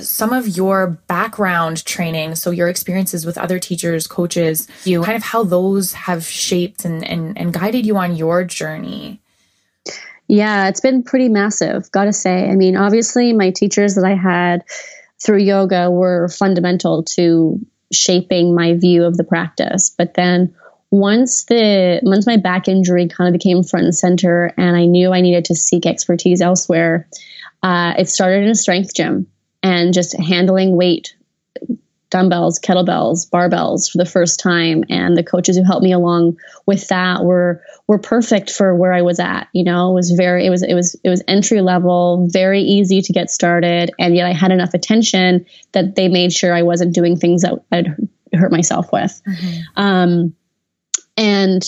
some 0.00 0.32
of 0.32 0.48
your 0.48 0.88
background 1.06 1.84
training, 1.84 2.34
so 2.34 2.50
your 2.50 2.68
experiences 2.68 3.24
with 3.24 3.38
other 3.38 3.58
teachers, 3.58 4.06
coaches, 4.06 4.68
you 4.84 5.02
kind 5.02 5.16
of 5.16 5.22
how 5.22 5.44
those 5.44 5.92
have 5.92 6.24
shaped 6.24 6.84
and, 6.84 7.04
and, 7.04 7.38
and 7.38 7.52
guided 7.52 7.86
you 7.86 7.96
on 7.96 8.16
your 8.16 8.44
journey. 8.44 9.20
Yeah, 10.26 10.68
it's 10.68 10.80
been 10.80 11.02
pretty 11.02 11.28
massive, 11.28 11.90
gotta 11.90 12.12
say. 12.12 12.48
I 12.48 12.54
mean, 12.54 12.76
obviously, 12.76 13.32
my 13.32 13.50
teachers 13.50 13.94
that 13.96 14.04
I 14.04 14.14
had 14.14 14.64
through 15.22 15.38
yoga 15.38 15.90
were 15.90 16.28
fundamental 16.28 17.04
to 17.14 17.60
shaping 17.92 18.54
my 18.54 18.74
view 18.74 19.04
of 19.04 19.16
the 19.16 19.24
practice. 19.24 19.94
But 19.96 20.14
then 20.14 20.54
once 20.90 21.44
the 21.44 22.00
once 22.02 22.26
my 22.26 22.36
back 22.36 22.68
injury 22.68 23.08
kind 23.08 23.28
of 23.28 23.32
became 23.32 23.62
front 23.62 23.84
and 23.84 23.94
center, 23.94 24.52
and 24.56 24.76
I 24.76 24.86
knew 24.86 25.12
I 25.12 25.20
needed 25.20 25.46
to 25.46 25.54
seek 25.54 25.86
expertise 25.86 26.40
elsewhere, 26.40 27.06
uh, 27.62 27.94
it 27.98 28.08
started 28.08 28.44
in 28.44 28.50
a 28.50 28.54
strength 28.54 28.94
gym 28.94 29.26
and 29.64 29.94
just 29.94 30.16
handling 30.16 30.76
weight 30.76 31.16
dumbbells, 32.10 32.60
kettlebells, 32.60 33.28
barbells 33.28 33.90
for 33.90 33.98
the 33.98 34.04
first 34.04 34.38
time. 34.38 34.84
And 34.88 35.16
the 35.16 35.24
coaches 35.24 35.56
who 35.56 35.64
helped 35.64 35.82
me 35.82 35.90
along 35.90 36.36
with 36.64 36.86
that 36.88 37.24
were 37.24 37.60
were 37.88 37.98
perfect 37.98 38.52
for 38.52 38.72
where 38.76 38.92
I 38.92 39.02
was 39.02 39.18
at. 39.18 39.48
You 39.52 39.64
know, 39.64 39.90
it 39.90 39.94
was 39.94 40.12
very 40.12 40.46
it 40.46 40.50
was 40.50 40.62
it 40.62 40.74
was 40.74 40.94
it 41.02 41.08
was 41.08 41.24
entry 41.26 41.60
level, 41.60 42.28
very 42.30 42.60
easy 42.60 43.02
to 43.02 43.12
get 43.12 43.30
started, 43.30 43.90
and 43.98 44.14
yet 44.14 44.26
I 44.26 44.32
had 44.32 44.52
enough 44.52 44.74
attention 44.74 45.46
that 45.72 45.96
they 45.96 46.06
made 46.06 46.32
sure 46.32 46.54
I 46.54 46.62
wasn't 46.62 46.94
doing 46.94 47.16
things 47.16 47.42
that 47.42 47.54
I'd 47.72 47.96
hurt 48.32 48.52
myself 48.52 48.92
with. 48.92 49.20
Mm-hmm. 49.26 49.80
Um, 49.80 50.36
and 51.16 51.62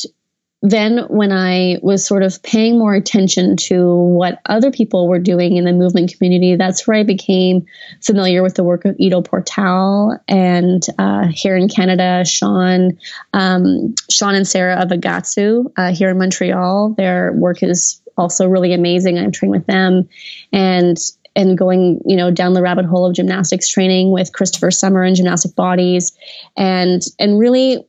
then 0.62 0.98
when 1.08 1.32
I 1.32 1.78
was 1.82 2.04
sort 2.04 2.22
of 2.22 2.42
paying 2.42 2.78
more 2.78 2.94
attention 2.94 3.56
to 3.56 3.94
what 3.94 4.40
other 4.46 4.70
people 4.70 5.06
were 5.06 5.18
doing 5.18 5.56
in 5.56 5.64
the 5.64 5.72
movement 5.72 6.14
community, 6.16 6.56
that's 6.56 6.86
where 6.86 6.96
I 6.96 7.02
became 7.02 7.66
familiar 8.02 8.42
with 8.42 8.54
the 8.54 8.64
work 8.64 8.84
of 8.86 8.96
Ido 8.98 9.20
Portal 9.20 10.18
and 10.26 10.84
uh, 10.98 11.26
here 11.28 11.56
in 11.56 11.68
Canada, 11.68 12.24
Shawn, 12.24 12.98
um, 13.34 13.94
Shawn 14.10 14.34
and 14.34 14.48
Sarah 14.48 14.76
of 14.76 14.88
Agatsu 14.88 15.70
uh, 15.76 15.92
here 15.92 16.10
in 16.10 16.18
Montreal. 16.18 16.94
Their 16.96 17.32
work 17.34 17.62
is 17.62 18.00
also 18.16 18.48
really 18.48 18.72
amazing. 18.72 19.18
I'm 19.18 19.32
training 19.32 19.58
with 19.58 19.66
them, 19.66 20.08
and 20.52 20.96
and 21.34 21.58
going 21.58 22.00
you 22.06 22.16
know 22.16 22.30
down 22.30 22.54
the 22.54 22.62
rabbit 22.62 22.86
hole 22.86 23.06
of 23.06 23.14
gymnastics 23.14 23.68
training 23.68 24.10
with 24.10 24.32
Christopher 24.32 24.70
Sommer 24.70 25.02
and 25.02 25.14
Gymnastic 25.14 25.54
Bodies, 25.54 26.16
and 26.56 27.02
and 27.18 27.38
really 27.38 27.86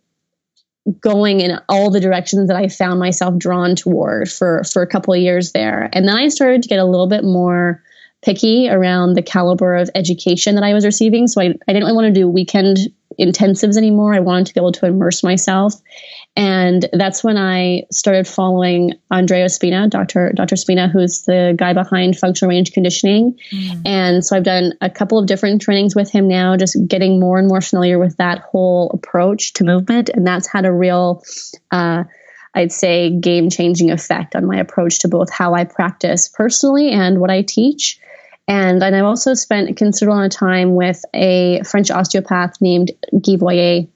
going 1.02 1.42
in 1.42 1.60
all 1.68 1.92
the 1.92 2.00
directions 2.00 2.48
that 2.48 2.58
I 2.58 2.68
found 2.68 3.00
myself 3.00 3.38
drawn 3.38 3.76
toward 3.76 4.32
for 4.32 4.64
for 4.64 4.82
a 4.82 4.88
couple 4.88 5.14
of 5.14 5.20
years 5.20 5.52
there. 5.52 5.90
And 5.94 6.08
then 6.08 6.16
I 6.16 6.30
started 6.30 6.64
to 6.64 6.70
get 6.70 6.80
a 6.80 6.86
little 6.86 7.08
bit 7.08 7.24
more 7.24 7.84
picky 8.24 8.70
around 8.70 9.14
the 9.14 9.22
caliber 9.22 9.76
of 9.76 9.90
education 9.96 10.56
that 10.56 10.64
I 10.64 10.74
was 10.74 10.86
receiving. 10.86 11.28
So 11.28 11.42
I, 11.42 11.46
I 11.46 11.74
didn't 11.74 11.84
really 11.84 11.96
want 11.96 12.14
to 12.14 12.20
do 12.20 12.28
weekend 12.28 12.78
intensives 13.20 13.78
anymore. 13.78 14.14
I 14.14 14.20
wanted 14.20 14.48
to 14.48 14.54
be 14.54 14.60
able 14.60 14.72
to 14.74 14.86
immerse 14.86 15.24
myself. 15.24 15.74
And 16.38 16.88
that's 16.94 17.24
when 17.24 17.36
I 17.36 17.88
started 17.92 18.28
following 18.28 18.94
Andreo 19.12 19.50
Spina, 19.50 19.90
Dr. 19.90 20.32
Dr. 20.36 20.56
Spina, 20.56 20.88
who's 20.88 21.24
the 21.24 21.56
guy 21.58 21.74
behind 21.74 22.16
functional 22.16 22.52
range 22.52 22.74
conditioning. 22.74 23.40
Mm. 23.52 23.82
And 23.86 24.24
so 24.24 24.38
I've 24.38 24.44
done 24.44 24.74
a 24.80 24.90
couple 24.90 25.18
of 25.18 25.26
different 25.26 25.64
trainings 25.64 25.96
with 25.96 26.12
him 26.12 26.28
now, 26.28 26.56
just 26.56 26.78
getting 26.88 27.20
more 27.20 27.40
and 27.40 27.48
more 27.48 27.60
familiar 27.60 27.98
with 27.98 28.18
that 28.18 28.38
whole 28.38 28.92
approach 28.92 29.54
to 29.54 29.64
movement. 29.64 30.10
And 30.10 30.28
that's 30.28 30.48
had 30.48 30.66
a 30.66 30.72
real, 30.72 31.24
uh, 31.72 32.04
I'd 32.54 32.72
say, 32.72 33.10
game 33.10 33.50
changing 33.50 33.90
effect 33.90 34.36
on 34.36 34.46
my 34.46 34.58
approach 34.58 35.00
to 35.00 35.08
both 35.08 35.32
how 35.32 35.56
I 35.56 35.64
practice 35.64 36.30
personally 36.30 36.92
and 36.92 37.20
what 37.20 37.32
I 37.32 37.42
teach. 37.42 38.00
And, 38.48 38.84
and 38.84 38.96
I've 38.96 39.06
also 39.06 39.34
spent 39.34 39.72
a 39.72 39.74
considerable 39.74 40.20
amount 40.20 40.36
of 40.36 40.40
time 40.40 40.76
with 40.76 41.04
a 41.16 41.64
French 41.64 41.90
osteopath 41.90 42.62
named 42.62 42.92
Guy 43.12 43.38
Voyer, 43.38 43.88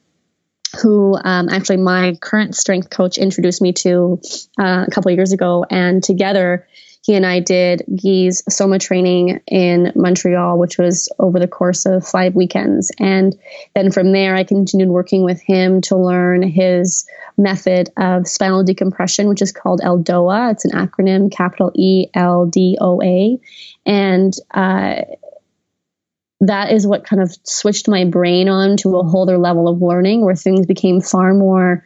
who 0.80 1.18
um, 1.24 1.50
actually 1.50 1.78
my 1.78 2.16
current 2.22 2.56
strength 2.56 2.90
coach 2.90 3.18
introduced 3.18 3.62
me 3.62 3.74
to 3.74 4.22
uh, 4.60 4.86
a 4.88 4.92
couple 4.92 5.12
years 5.12 5.34
ago. 5.34 5.66
And 5.70 6.04
together, 6.04 6.68
he 7.04 7.16
and 7.16 7.26
I 7.26 7.40
did 7.40 7.84
Guy's 7.90 8.44
Soma 8.48 8.78
training 8.78 9.42
in 9.48 9.92
Montreal, 9.96 10.60
which 10.60 10.78
was 10.78 11.10
over 11.18 11.40
the 11.40 11.48
course 11.48 11.86
of 11.88 12.08
five 12.08 12.36
weekends. 12.36 12.92
And 13.00 13.36
then 13.74 13.92
from 13.92 14.12
there, 14.12 14.36
I 14.36 14.44
continued 14.44 14.90
working 14.90 15.24
with 15.24 15.42
him 15.42 15.82
to 15.82 15.98
learn 15.98 16.44
his 16.44 17.06
method 17.38 17.90
of 17.98 18.28
spinal 18.28 18.64
decompression, 18.64 19.28
which 19.30 19.42
is 19.42 19.52
called 19.52 19.82
ELDOA. 19.82 20.52
It's 20.52 20.66
an 20.66 20.72
acronym, 20.72 21.32
capital 21.32 21.72
E 21.74 22.06
L 22.14 22.46
D 22.46 22.78
O 22.80 23.02
A. 23.02 23.40
And 23.88 24.34
uh, 24.52 25.02
that 26.42 26.72
is 26.72 26.88
what 26.88 27.06
kind 27.06 27.22
of 27.22 27.36
switched 27.44 27.88
my 27.88 28.04
brain 28.04 28.50
on 28.50 28.76
to 28.78 28.98
a 28.98 29.04
whole 29.04 29.24
other 29.24 29.38
level 29.38 29.68
of 29.68 29.82
learning 29.82 30.26
where 30.26 30.36
things 30.36 30.66
became 30.66 31.00
far 31.00 31.34
more 31.34 31.86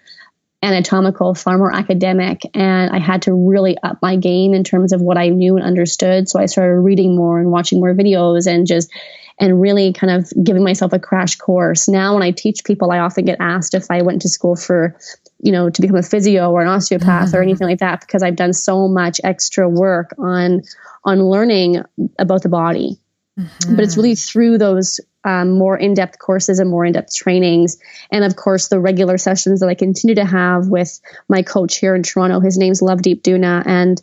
anatomical, 0.64 1.36
far 1.36 1.58
more 1.58 1.76
academic, 1.76 2.42
and 2.54 2.90
I 2.90 3.00
had 3.00 3.24
to 3.24 3.34
really 3.34 3.78
up 3.84 4.00
my 4.02 4.16
game 4.16 4.54
in 4.54 4.64
terms 4.64 4.94
of 4.94 5.02
what 5.02 5.18
I 5.18 5.30
knew 5.30 5.58
and 5.58 5.66
understood. 5.66 6.28
So 6.28 6.40
I 6.40 6.48
started 6.48 6.80
reading 6.80 7.16
more 7.16 7.38
and 7.40 7.52
watching 7.52 7.80
more 7.80 7.94
videos 7.94 8.48
and 8.48 8.66
just 8.66 8.92
and 9.38 9.62
really 9.62 9.92
kind 9.92 10.12
of 10.12 10.32
giving 10.42 10.64
myself 10.64 10.94
a 10.94 11.00
crash 11.00 11.36
course. 11.36 11.90
Now 11.90 12.14
when 12.14 12.24
I 12.24 12.32
teach 12.32 12.64
people, 12.64 12.92
I 12.92 13.00
often 13.00 13.26
get 13.26 13.38
asked 13.42 13.74
if 13.74 13.92
I 13.92 14.02
went 14.02 14.22
to 14.22 14.30
school 14.30 14.56
for 14.56 14.98
you 15.40 15.52
know 15.52 15.70
to 15.70 15.82
become 15.82 15.98
a 15.98 16.04
physio 16.04 16.50
or 16.50 16.62
an 16.62 16.70
osteopath 16.70 17.28
mm-hmm. 17.28 17.38
or 17.38 17.42
anything 17.42 17.68
like 17.68 17.80
that 17.80 18.00
because 18.00 18.24
I've 18.24 18.38
done 18.38 18.54
so 18.54 18.88
much 18.88 19.20
extra 19.24 19.68
work 19.68 20.16
on 20.18 20.64
on 21.04 21.22
learning 21.22 21.84
about 22.18 22.42
the 22.42 22.50
body 22.50 23.00
Mm-hmm. 23.40 23.76
But 23.76 23.84
it's 23.84 23.98
really 23.98 24.16
through 24.16 24.58
those 24.58 25.00
um, 25.26 25.52
more 25.52 25.78
in 25.78 25.94
depth 25.94 26.20
courses 26.20 26.60
and 26.60 26.70
more 26.70 26.86
in 26.86 26.94
depth 26.94 27.14
trainings. 27.16 27.78
And 28.12 28.24
of 28.24 28.36
course, 28.36 28.70
the 28.70 28.80
regular 28.80 29.18
sessions 29.18 29.60
that 29.60 29.68
I 29.68 29.76
continue 29.76 30.16
to 30.16 30.26
have 30.26 30.68
with 30.68 31.00
my 31.28 31.42
coach 31.42 31.78
here 31.78 31.96
in 31.96 32.04
Toronto. 32.04 32.40
His 32.40 32.58
name's 32.58 32.82
Lovedeep 32.82 33.22
Duna. 33.22 33.64
And 33.66 34.02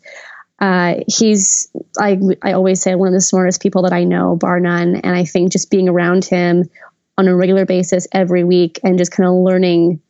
uh, 0.58 1.02
he's, 1.08 1.70
I, 1.98 2.18
I 2.42 2.52
always 2.52 2.82
say, 2.82 2.94
one 2.94 3.08
of 3.08 3.14
the 3.14 3.20
smartest 3.20 3.62
people 3.62 3.82
that 3.82 3.92
I 3.92 4.04
know, 4.04 4.36
bar 4.36 4.60
none. 4.60 4.96
And 4.96 5.16
I 5.16 5.24
think 5.24 5.52
just 5.52 5.70
being 5.70 5.88
around 5.88 6.24
him 6.24 6.68
on 7.16 7.28
a 7.28 7.34
regular 7.34 7.64
basis 7.64 8.06
every 8.12 8.44
week 8.44 8.80
and 8.82 8.98
just 8.98 9.12
kind 9.12 9.28
of 9.28 9.34
learning 9.34 10.00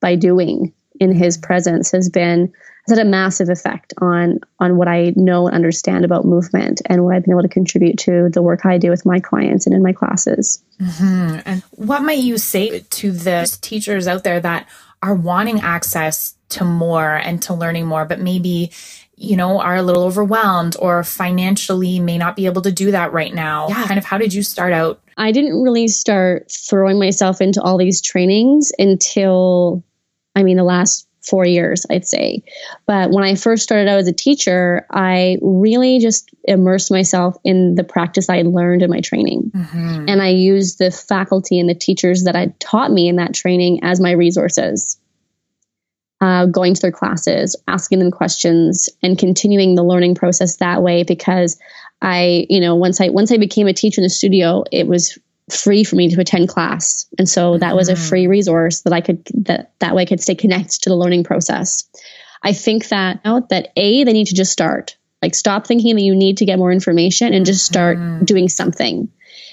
by 0.00 0.16
doing 0.16 0.72
in 0.98 1.12
his 1.12 1.38
presence 1.38 1.92
has 1.92 2.08
been 2.08 2.52
has 2.86 2.98
had 2.98 3.06
a 3.06 3.08
massive 3.08 3.48
effect 3.48 3.94
on 3.98 4.40
on 4.58 4.76
what 4.76 4.88
I 4.88 5.12
know 5.16 5.46
and 5.46 5.54
understand 5.54 6.04
about 6.04 6.24
movement 6.24 6.82
and 6.86 7.04
what 7.04 7.14
I've 7.14 7.24
been 7.24 7.32
able 7.32 7.42
to 7.42 7.48
contribute 7.48 7.98
to 8.00 8.28
the 8.30 8.42
work 8.42 8.64
I 8.64 8.78
do 8.78 8.90
with 8.90 9.06
my 9.06 9.20
clients 9.20 9.66
and 9.66 9.74
in 9.74 9.82
my 9.82 9.92
classes. 9.92 10.62
Mm-hmm. 10.80 11.40
And 11.44 11.62
what 11.72 12.02
might 12.02 12.18
you 12.18 12.38
say 12.38 12.80
to 12.80 13.12
the 13.12 13.58
teachers 13.60 14.06
out 14.06 14.24
there 14.24 14.40
that 14.40 14.68
are 15.02 15.14
wanting 15.14 15.60
access 15.60 16.34
to 16.50 16.64
more 16.64 17.14
and 17.16 17.42
to 17.42 17.54
learning 17.54 17.86
more, 17.86 18.04
but 18.04 18.20
maybe 18.20 18.70
you 19.16 19.36
know 19.36 19.60
are 19.60 19.76
a 19.76 19.82
little 19.82 20.04
overwhelmed 20.04 20.76
or 20.78 21.04
financially 21.04 22.00
may 22.00 22.16
not 22.16 22.36
be 22.36 22.46
able 22.46 22.62
to 22.62 22.72
do 22.72 22.90
that 22.90 23.12
right 23.12 23.34
now? 23.34 23.68
Yeah. 23.68 23.86
Kind 23.86 23.98
of 23.98 24.04
how 24.04 24.18
did 24.18 24.32
you 24.32 24.42
start 24.42 24.72
out? 24.72 25.00
I 25.16 25.32
didn't 25.32 25.62
really 25.62 25.88
start 25.88 26.50
throwing 26.50 26.98
myself 26.98 27.42
into 27.42 27.60
all 27.60 27.76
these 27.76 28.00
trainings 28.00 28.72
until 28.78 29.84
I 30.34 30.42
mean 30.42 30.56
the 30.56 30.64
last 30.64 31.06
four 31.22 31.44
years, 31.44 31.84
I'd 31.90 32.06
say. 32.06 32.42
But 32.86 33.10
when 33.10 33.24
I 33.24 33.34
first 33.34 33.62
started 33.62 33.88
out 33.88 33.98
as 33.98 34.08
a 34.08 34.12
teacher, 34.12 34.86
I 34.90 35.38
really 35.42 35.98
just 35.98 36.30
immersed 36.44 36.90
myself 36.90 37.36
in 37.44 37.74
the 37.74 37.84
practice 37.84 38.28
I 38.28 38.42
learned 38.42 38.82
in 38.82 38.90
my 38.90 39.00
training. 39.00 39.50
Mm-hmm. 39.54 40.06
And 40.08 40.22
I 40.22 40.28
used 40.28 40.78
the 40.78 40.90
faculty 40.90 41.58
and 41.58 41.68
the 41.68 41.74
teachers 41.74 42.24
that 42.24 42.34
had 42.34 42.58
taught 42.60 42.90
me 42.90 43.08
in 43.08 43.16
that 43.16 43.34
training 43.34 43.80
as 43.82 44.00
my 44.00 44.12
resources. 44.12 44.96
Uh, 46.22 46.44
going 46.44 46.74
to 46.74 46.82
their 46.82 46.92
classes, 46.92 47.56
asking 47.66 47.98
them 47.98 48.10
questions, 48.10 48.90
and 49.02 49.16
continuing 49.16 49.74
the 49.74 49.82
learning 49.82 50.14
process 50.14 50.56
that 50.56 50.82
way 50.82 51.02
because 51.02 51.58
I, 52.02 52.46
you 52.50 52.60
know, 52.60 52.74
once 52.74 53.00
I 53.00 53.08
once 53.08 53.32
I 53.32 53.38
became 53.38 53.66
a 53.66 53.72
teacher 53.72 54.02
in 54.02 54.02
the 54.02 54.10
studio, 54.10 54.64
it 54.70 54.86
was 54.86 55.18
free 55.52 55.84
for 55.84 55.96
me 55.96 56.08
to 56.08 56.20
attend 56.20 56.48
class. 56.48 57.06
And 57.18 57.28
so 57.28 57.58
that 57.58 57.76
was 57.76 57.88
a 57.88 57.94
mm-hmm. 57.94 58.08
free 58.08 58.26
resource 58.26 58.82
that 58.82 58.92
I 58.92 59.00
could 59.00 59.26
that 59.44 59.72
that 59.78 59.94
way 59.94 60.02
I 60.02 60.06
could 60.06 60.20
stay 60.20 60.34
connected 60.34 60.82
to 60.82 60.90
the 60.90 60.96
learning 60.96 61.24
process. 61.24 61.88
I 62.42 62.52
think 62.52 62.88
that 62.88 63.20
out 63.24 63.50
that 63.50 63.68
A, 63.76 64.04
they 64.04 64.12
need 64.12 64.28
to 64.28 64.34
just 64.34 64.52
start. 64.52 64.96
Like 65.22 65.34
stop 65.34 65.66
thinking 65.66 65.96
that 65.96 66.02
you 66.02 66.14
need 66.14 66.38
to 66.38 66.46
get 66.46 66.58
more 66.58 66.72
information 66.72 67.34
and 67.34 67.44
just 67.44 67.66
start 67.66 67.98
mm. 67.98 68.24
doing 68.24 68.48
something. 68.48 69.10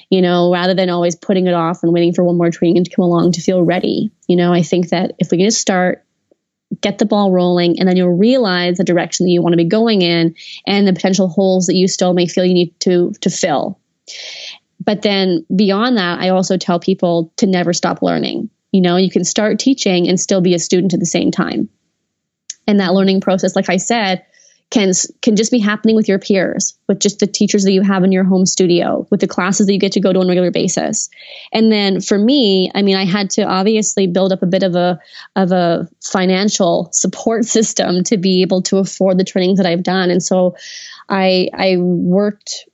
You 0.09 0.21
know, 0.21 0.53
rather 0.53 0.73
than 0.73 0.89
always 0.89 1.17
putting 1.17 1.47
it 1.47 1.53
off 1.53 1.83
and 1.83 1.91
waiting 1.91 2.13
for 2.13 2.23
one 2.23 2.37
more 2.37 2.49
training 2.49 2.85
to 2.85 2.95
come 2.95 3.03
along 3.03 3.33
to 3.33 3.41
feel 3.41 3.61
ready. 3.61 4.09
You 4.29 4.37
know, 4.37 4.53
I 4.53 4.61
think 4.61 4.89
that 4.89 5.11
if 5.19 5.31
we 5.31 5.37
can 5.37 5.47
just 5.47 5.59
start, 5.59 6.05
get 6.79 6.97
the 6.97 7.05
ball 7.05 7.33
rolling, 7.33 7.77
and 7.77 7.89
then 7.89 7.97
you'll 7.97 8.15
realize 8.15 8.77
the 8.77 8.85
direction 8.85 9.25
that 9.25 9.31
you 9.31 9.41
want 9.41 9.51
to 9.51 9.57
be 9.57 9.65
going 9.65 10.01
in 10.01 10.35
and 10.65 10.87
the 10.87 10.93
potential 10.93 11.27
holes 11.27 11.65
that 11.65 11.75
you 11.75 11.89
still 11.89 12.13
may 12.13 12.25
feel 12.25 12.45
you 12.45 12.53
need 12.53 12.79
to 12.79 13.11
to 13.19 13.29
fill 13.29 13.81
but 14.79 15.01
then 15.01 15.45
beyond 15.55 15.97
that, 15.97 16.19
I 16.19 16.29
also 16.29 16.57
tell 16.57 16.79
people 16.79 17.31
to 17.37 17.45
never 17.45 17.73
stop 17.73 18.01
learning. 18.01 18.49
You 18.71 18.81
know, 18.81 18.97
you 18.97 19.09
can 19.09 19.23
start 19.23 19.59
teaching 19.59 20.07
and 20.07 20.19
still 20.19 20.41
be 20.41 20.53
a 20.53 20.59
student 20.59 20.93
at 20.93 20.99
the 20.99 21.05
same 21.05 21.31
time. 21.31 21.69
And 22.67 22.79
that 22.79 22.93
learning 22.93 23.21
process, 23.21 23.55
like 23.55 23.69
I 23.69 23.77
said, 23.77 24.25
can 24.69 24.91
can 25.21 25.37
just 25.37 25.51
be 25.51 25.59
happening 25.59 25.95
with 25.95 26.09
your 26.09 26.19
peers, 26.19 26.77
with 26.87 26.99
just 26.99 27.19
the 27.19 27.27
teachers 27.27 27.63
that 27.63 27.71
you 27.71 27.81
have 27.81 28.03
in 28.03 28.11
your 28.11 28.25
home 28.25 28.45
studio, 28.45 29.07
with 29.09 29.21
the 29.21 29.27
classes 29.27 29.65
that 29.65 29.73
you 29.73 29.79
get 29.79 29.93
to 29.93 30.01
go 30.01 30.11
to 30.11 30.19
on 30.19 30.25
a 30.25 30.27
regular 30.27 30.51
basis. 30.51 31.09
And 31.53 31.71
then 31.71 32.01
for 32.01 32.17
me, 32.17 32.69
I 32.75 32.81
mean, 32.81 32.97
I 32.97 33.05
had 33.05 33.29
to 33.31 33.43
obviously 33.43 34.07
build 34.07 34.33
up 34.33 34.43
a 34.43 34.47
bit 34.47 34.63
of 34.63 34.75
a 34.75 34.99
of 35.37 35.53
a 35.53 35.87
financial 36.03 36.89
support 36.91 37.45
system 37.57 38.03
to 38.05 38.17
be 38.17 38.41
able 38.41 38.61
to 38.63 38.77
afford 38.77 39.17
the 39.17 39.23
trainings 39.23 39.57
that 39.57 39.67
I've 39.67 39.83
done. 39.83 40.11
And 40.11 40.21
so 40.21 40.57
I 41.07 41.49
I 41.53 41.77
worked 41.77 42.67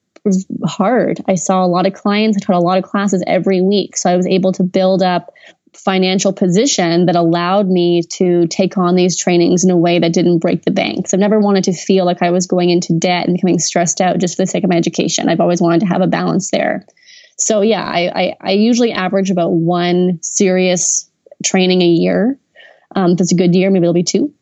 hard. 0.66 1.22
I 1.28 1.36
saw 1.36 1.64
a 1.64 1.68
lot 1.68 1.86
of 1.86 1.94
clients. 1.94 2.38
I 2.38 2.46
taught 2.46 2.56
a 2.56 2.66
lot 2.66 2.78
of 2.78 2.84
classes 2.84 3.24
every 3.26 3.62
week. 3.62 3.98
So 3.98 4.10
I 4.10 4.16
was 4.16 4.28
able 4.28 4.54
to 4.54 4.64
build 4.64 5.02
up 5.02 5.34
financial 5.74 6.34
position 6.34 7.08
that 7.08 7.16
allowed 7.16 7.68
me 7.68 8.04
to 8.04 8.48
take 8.48 8.78
on 8.78 8.96
these 8.96 9.18
trainings 9.18 9.64
in 9.64 9.72
a 9.72 9.78
way 9.78 10.00
that 10.00 10.14
didn't 10.14 10.40
break 10.40 10.64
the 10.64 10.72
bank. 10.72 11.08
So 11.08 11.18
I've 11.18 11.22
never 11.22 11.40
wanted 11.40 11.66
to 11.66 11.74
feel 11.74 12.06
like 12.06 12.22
I 12.22 12.30
was 12.30 12.48
going 12.48 12.70
into 12.70 12.98
debt 12.98 13.26
and 13.26 13.36
becoming 13.36 13.60
stressed 13.60 14.00
out 14.00 14.20
just 14.20 14.36
for 14.36 14.44
the 14.44 14.48
sake 14.48 14.64
of 14.64 14.70
my 14.70 14.78
education. 14.78 15.30
I've 15.30 15.40
always 15.40 15.62
wanted 15.62 15.82
to 15.82 15.88
have 15.88 16.02
a 16.02 16.08
balance 16.08 16.52
there. 16.52 16.86
So 17.38 17.62
yeah, 17.62 17.84
I, 17.84 18.12
I, 18.14 18.36
I 18.40 18.52
usually 18.52 18.92
average 18.92 19.32
about 19.32 19.52
one 19.52 20.20
serious 20.22 21.10
training 21.44 21.82
a 21.82 21.88
year. 21.88 22.38
Um, 22.96 23.12
if 23.12 23.22
it's 23.22 23.32
a 23.32 23.36
good 23.36 23.56
year, 23.56 23.72
maybe 23.72 23.86
it'll 23.86 23.94
be 23.94 24.04
two. 24.04 24.34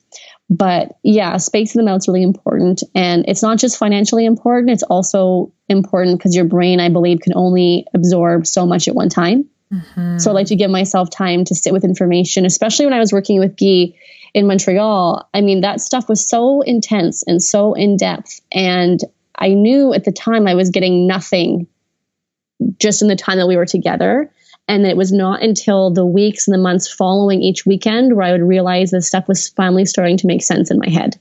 But 0.51 0.97
yeah, 1.01 1.37
spacing 1.37 1.79
them 1.79 1.87
out 1.87 2.01
is 2.01 2.09
really 2.09 2.23
important. 2.23 2.83
And 2.93 3.23
it's 3.29 3.41
not 3.41 3.57
just 3.57 3.77
financially 3.77 4.25
important, 4.25 4.71
it's 4.71 4.83
also 4.83 5.53
important 5.69 6.19
because 6.19 6.35
your 6.35 6.43
brain, 6.43 6.81
I 6.81 6.89
believe, 6.89 7.21
can 7.21 7.31
only 7.35 7.87
absorb 7.93 8.45
so 8.45 8.65
much 8.65 8.89
at 8.89 8.93
one 8.93 9.07
time. 9.07 9.49
Mm-hmm. 9.73 10.17
So 10.17 10.29
I 10.29 10.33
like 10.33 10.47
to 10.47 10.57
give 10.57 10.69
myself 10.69 11.09
time 11.09 11.45
to 11.45 11.55
sit 11.55 11.71
with 11.71 11.85
information, 11.85 12.45
especially 12.45 12.85
when 12.85 12.93
I 12.93 12.99
was 12.99 13.13
working 13.13 13.39
with 13.39 13.55
Guy 13.55 13.97
in 14.33 14.45
Montreal. 14.45 15.29
I 15.33 15.39
mean, 15.39 15.61
that 15.61 15.79
stuff 15.79 16.09
was 16.09 16.27
so 16.27 16.59
intense 16.59 17.23
and 17.25 17.41
so 17.41 17.73
in 17.73 17.95
depth. 17.95 18.41
And 18.51 18.99
I 19.37 19.53
knew 19.53 19.93
at 19.93 20.03
the 20.03 20.11
time 20.11 20.47
I 20.47 20.55
was 20.55 20.69
getting 20.69 21.07
nothing 21.07 21.67
just 22.77 23.01
in 23.01 23.07
the 23.07 23.15
time 23.15 23.37
that 23.37 23.47
we 23.47 23.55
were 23.55 23.65
together. 23.65 24.29
And 24.67 24.85
it 24.85 24.95
was 24.95 25.11
not 25.11 25.41
until 25.41 25.91
the 25.91 26.05
weeks 26.05 26.47
and 26.47 26.53
the 26.53 26.61
months 26.61 26.91
following 26.91 27.41
each 27.41 27.65
weekend 27.65 28.15
where 28.15 28.25
I 28.25 28.31
would 28.31 28.41
realize 28.41 28.91
this 28.91 29.07
stuff 29.07 29.27
was 29.27 29.49
finally 29.49 29.85
starting 29.85 30.17
to 30.17 30.27
make 30.27 30.43
sense 30.43 30.71
in 30.71 30.79
my 30.79 30.89
head. 30.89 31.19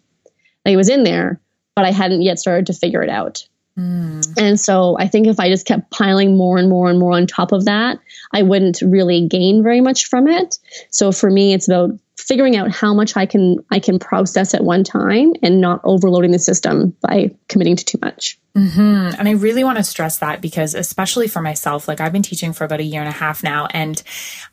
Like 0.64 0.74
it 0.74 0.76
was 0.76 0.88
in 0.88 1.03
there, 1.03 1.40
but 1.74 1.85
I 1.85 1.90
hadn't 1.90 2.22
yet 2.22 2.38
started 2.38 2.66
to 2.66 2.74
figure 2.74 3.03
it 3.03 3.11
out. 3.11 3.46
Mm. 3.79 4.38
And 4.38 4.61
so 4.61 4.96
I 4.98 5.09
think 5.09 5.26
if 5.26 5.40
I 5.40 5.48
just 5.48 5.66
kept 5.66 5.90
piling 5.90 6.37
more 6.37 6.59
and 6.59 6.68
more 6.68 6.90
and 6.90 6.98
more 6.98 7.12
on 7.12 7.26
top 7.26 7.53
of 7.53 7.64
that, 7.64 7.98
I 8.33 8.42
wouldn't 8.42 8.83
really 8.83 9.26
gain 9.26 9.62
very 9.62 9.81
much 9.81 10.07
from 10.07 10.29
it. 10.29 10.59
So 10.90 11.12
for 11.12 11.31
me, 11.31 11.55
it's 11.55 11.68
about 11.68 11.90
figuring 12.20 12.56
out 12.56 12.70
how 12.70 12.94
much 12.94 13.16
I 13.16 13.26
can 13.26 13.59
I 13.70 13.78
can 13.78 13.98
process 13.98 14.54
at 14.54 14.62
one 14.62 14.85
time 14.85 15.33
and 15.42 15.61
not 15.61 15.80
overloading 15.85 16.30
the 16.30 16.38
system 16.38 16.96
by 17.00 17.35
committing 17.48 17.76
to 17.76 17.85
too 17.85 17.98
much. 18.00 18.38
Mm-hmm. 18.56 19.14
And 19.18 19.28
I 19.28 19.33
really 19.33 19.62
want 19.62 19.78
to 19.78 19.85
stress 19.85 20.18
that 20.18 20.40
because, 20.40 20.74
especially 20.74 21.28
for 21.28 21.40
myself, 21.40 21.87
like 21.87 22.00
I've 22.00 22.12
been 22.12 22.22
teaching 22.22 22.52
for 22.52 22.64
about 22.64 22.80
a 22.80 22.85
year 22.85 23.00
and 23.00 23.09
a 23.09 23.12
half 23.12 23.44
now, 23.44 23.66
and 23.66 24.02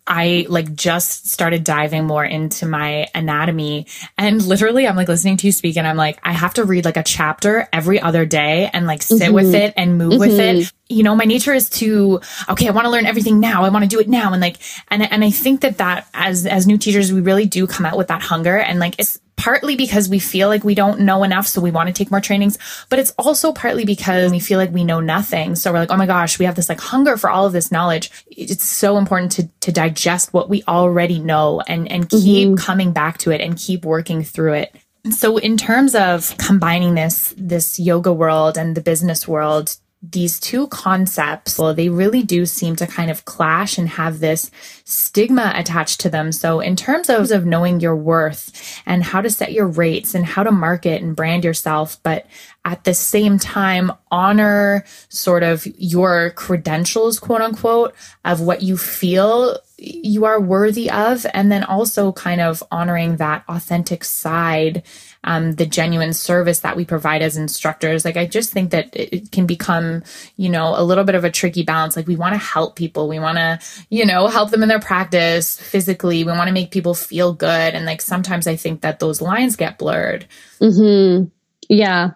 I 0.06 0.46
like 0.50 0.76
just 0.76 1.30
started 1.30 1.64
diving 1.64 2.06
more 2.06 2.24
into 2.24 2.68
my 2.68 3.08
anatomy. 3.16 3.88
And 4.18 4.42
literally, 4.46 4.88
I'm 4.88 4.96
like 4.96 5.08
listening 5.08 5.38
to 5.38 5.48
you 5.48 5.52
speak, 5.52 5.78
and 5.78 5.88
I'm 5.88 5.98
like, 5.98 6.20
I 6.24 6.34
have 6.34 6.54
to 6.56 6.64
read 6.64 6.86
like 6.86 6.98
a 6.98 7.04
chapter 7.04 7.68
every 7.74 8.00
other 8.00 8.26
day 8.26 8.70
and 8.72 8.86
like 8.86 9.02
sit 9.02 9.20
mm-hmm. 9.20 9.34
with 9.34 9.56
it 9.56 9.74
and 9.76 9.98
move 9.98 10.12
mm-hmm. 10.12 10.20
with 10.20 10.40
it. 10.40 10.72
You 10.90 11.04
know, 11.04 11.16
my 11.16 11.26
nature 11.26 11.54
is 11.54 11.70
to 11.72 12.22
okay, 12.50 12.68
I 12.68 12.72
want 12.72 12.86
to 12.86 12.92
learn 12.92 13.06
everything 13.06 13.40
now. 13.40 13.64
I 13.64 13.70
want 13.70 13.84
to 13.84 13.90
do 13.90 14.00
it 14.00 14.08
now, 14.08 14.32
and 14.32 14.42
like, 14.42 14.58
and 14.90 15.04
and 15.04 15.24
I 15.24 15.32
think 15.32 15.62
that 15.62 15.78
that 15.80 16.08
as 16.14 16.46
as 16.46 16.66
new 16.66 16.78
teachers, 16.78 17.12
we 17.12 17.22
really 17.22 17.46
do 17.46 17.68
come 17.68 17.86
out 17.86 17.98
with 17.98 18.08
that 18.08 18.22
hunger, 18.22 18.58
and 18.58 18.80
like 18.80 18.96
it's 18.98 19.20
partly 19.38 19.76
because 19.76 20.10
we 20.10 20.20
feel 20.20 20.50
like 20.50 20.64
we 20.64 20.76
don't 20.76 21.00
know 21.00 21.24
enough. 21.24 21.48
So 21.48 21.62
we 21.62 21.72
want 21.72 21.88
to 21.88 21.94
take 21.94 22.12
more 22.12 22.20
trainings, 22.20 22.58
but 22.90 23.00
it's 23.00 23.12
also 23.18 23.54
partly 23.54 23.86
because 23.86 24.32
we 24.32 24.40
feel 24.40 24.58
like 24.60 24.72
we 24.72 24.84
know 24.84 25.00
nothing. 25.00 25.56
So 25.56 25.72
we're 25.72 25.80
like, 25.80 25.92
oh 25.92 25.96
my 25.96 26.08
gosh, 26.08 26.38
we 26.40 26.46
have 26.46 26.56
this 26.56 26.68
like 26.68 26.82
hunger 26.82 27.16
for 27.16 27.30
all 27.30 27.46
of 27.46 27.54
this 27.54 27.72
knowledge. 27.72 28.12
It's 28.28 28.66
so 28.66 28.98
important 28.98 29.32
to, 29.34 29.48
to 29.62 29.72
digest 29.72 30.34
what 30.34 30.50
we 30.50 30.64
already 30.68 31.20
know 31.20 31.62
and, 31.68 31.90
and 31.90 32.10
keep 32.10 32.48
mm-hmm. 32.50 32.56
coming 32.56 32.92
back 32.92 33.20
to 33.20 33.32
it 33.32 33.40
and 33.40 33.56
keep 33.56 33.86
working 33.86 34.24
through 34.24 34.54
it. 34.54 34.76
So 35.12 35.38
in 35.38 35.56
terms 35.56 35.96
of 35.96 36.36
combining 36.38 36.96
this, 36.96 37.34
this 37.38 37.80
yoga 37.80 38.12
world 38.12 38.58
and 38.58 38.76
the 38.76 38.82
business 38.82 39.28
world, 39.28 39.78
these 40.02 40.40
two 40.40 40.68
concepts, 40.68 41.58
well, 41.58 41.74
they 41.74 41.90
really 41.90 42.22
do 42.22 42.46
seem 42.46 42.76
to 42.76 42.86
kind 42.86 43.10
of 43.10 43.26
clash 43.26 43.80
and 43.80 43.90
have 43.90 44.20
this 44.20 44.52
stigma 44.86 45.52
attached 45.56 46.00
to 46.02 46.10
them. 46.10 46.32
So 46.32 46.60
in 46.60 46.76
terms 46.76 47.10
of, 47.10 47.32
of 47.32 47.46
knowing 47.46 47.80
your 47.80 47.96
worth 47.96 48.80
and 48.86 49.04
how 49.04 49.22
to 49.22 49.30
set 49.30 49.54
your 49.54 49.66
rates 49.66 50.14
and 50.14 50.24
how 50.24 50.44
to 50.44 50.52
market 50.52 51.02
and 51.02 51.16
brand 51.16 51.44
yourself, 51.44 51.98
but 52.04 52.28
at 52.64 52.84
the 52.84 52.94
same 52.94 53.40
time, 53.40 53.92
honor 54.12 54.86
sort 55.10 55.42
of 55.42 55.66
your 55.78 56.30
credentials, 56.32 57.20
quote 57.20 57.42
unquote, 57.42 57.96
of 58.24 58.42
what 58.42 58.62
you 58.62 58.78
feel 58.78 59.58
you 59.80 60.26
are 60.26 60.40
worthy 60.40 60.92
of. 60.92 61.26
And 61.34 61.52
then 61.52 61.64
also 61.64 62.12
kind 62.12 62.42
of 62.42 62.62
honoring 62.72 63.18
that 63.18 63.44
authentic 63.48 64.04
side 64.04 64.84
um, 65.28 65.52
the 65.52 65.66
genuine 65.66 66.14
service 66.14 66.60
that 66.62 66.78
we 66.78 66.86
provide 66.86 67.22
as 67.22 67.36
instructors. 67.36 68.06
Like, 68.06 68.16
I 68.16 68.26
just 68.26 68.54
think 68.54 68.72
that 68.72 68.96
it 68.96 69.30
can 69.32 69.46
become, 69.46 70.04
you 70.38 70.48
know, 70.48 70.74
a 70.76 70.84
little 70.84 71.04
bit 71.04 71.16
of 71.16 71.26
a 71.26 71.30
tricky 71.30 71.64
balance. 71.64 71.98
Like, 71.98 72.08
we 72.08 72.16
want 72.16 72.34
to 72.34 72.40
help 72.40 72.78
people. 72.78 73.10
We 73.10 73.20
want 73.20 73.38
to, 73.38 73.60
you 73.90 74.06
know, 74.06 74.28
help 74.28 74.52
them 74.52 74.64
in 74.64 74.70
their 74.70 74.80
practice 74.80 75.60
physically. 75.60 76.24
We 76.24 76.32
want 76.32 76.48
to 76.48 76.54
make 76.54 76.72
people 76.72 76.94
feel 76.94 77.34
good. 77.34 77.76
And 77.76 77.86
like, 77.86 78.02
sometimes 78.02 78.48
I 78.48 78.56
think 78.56 78.82
that 78.82 79.00
those 79.00 79.22
lines 79.22 79.58
get 79.58 79.78
blurred. 79.78 80.26
Hmm. 80.60 81.26
Yeah, 81.70 82.12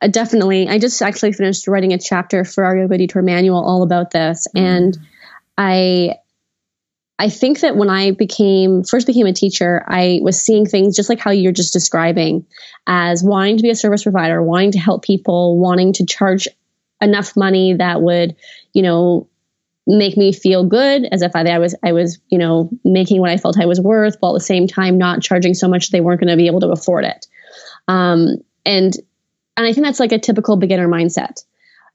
uh, 0.00 0.06
definitely. 0.06 0.68
I 0.68 0.78
just 0.78 1.02
actually 1.02 1.32
finished 1.32 1.66
writing 1.66 1.92
a 1.92 1.98
chapter 1.98 2.44
for 2.44 2.64
our 2.64 2.76
yoga 2.76 2.96
detour 2.98 3.22
manual 3.22 3.60
all 3.60 3.82
about 3.82 4.12
this, 4.12 4.46
mm-hmm. 4.46 4.64
and 4.64 4.98
I 5.58 6.14
I 7.22 7.28
think 7.28 7.60
that 7.60 7.76
when 7.76 7.88
I 7.88 8.10
became 8.10 8.82
first 8.82 9.06
became 9.06 9.28
a 9.28 9.32
teacher, 9.32 9.84
I 9.86 10.18
was 10.22 10.42
seeing 10.42 10.66
things 10.66 10.96
just 10.96 11.08
like 11.08 11.20
how 11.20 11.30
you're 11.30 11.52
just 11.52 11.72
describing 11.72 12.44
as 12.88 13.22
wanting 13.22 13.58
to 13.58 13.62
be 13.62 13.70
a 13.70 13.76
service 13.76 14.02
provider, 14.02 14.42
wanting 14.42 14.72
to 14.72 14.80
help 14.80 15.04
people, 15.04 15.56
wanting 15.56 15.92
to 15.92 16.04
charge 16.04 16.48
enough 17.00 17.36
money 17.36 17.74
that 17.74 18.02
would, 18.02 18.34
you 18.72 18.82
know, 18.82 19.28
make 19.86 20.16
me 20.16 20.32
feel 20.32 20.64
good 20.64 21.04
as 21.12 21.22
if 21.22 21.30
I, 21.36 21.42
I 21.42 21.60
was 21.60 21.76
I 21.84 21.92
was, 21.92 22.18
you 22.28 22.38
know, 22.38 22.68
making 22.84 23.20
what 23.20 23.30
I 23.30 23.36
felt 23.36 23.56
I 23.56 23.66
was 23.66 23.80
worth, 23.80 24.16
while 24.18 24.34
at 24.34 24.40
the 24.40 24.44
same 24.44 24.66
time 24.66 24.98
not 24.98 25.22
charging 25.22 25.54
so 25.54 25.68
much 25.68 25.92
they 25.92 26.00
weren't 26.00 26.18
going 26.18 26.30
to 26.30 26.36
be 26.36 26.48
able 26.48 26.62
to 26.62 26.72
afford 26.72 27.04
it. 27.04 27.28
Um, 27.86 28.38
and 28.66 28.92
and 29.56 29.64
I 29.64 29.72
think 29.72 29.86
that's 29.86 30.00
like 30.00 30.10
a 30.10 30.18
typical 30.18 30.56
beginner 30.56 30.88
mindset. 30.88 31.44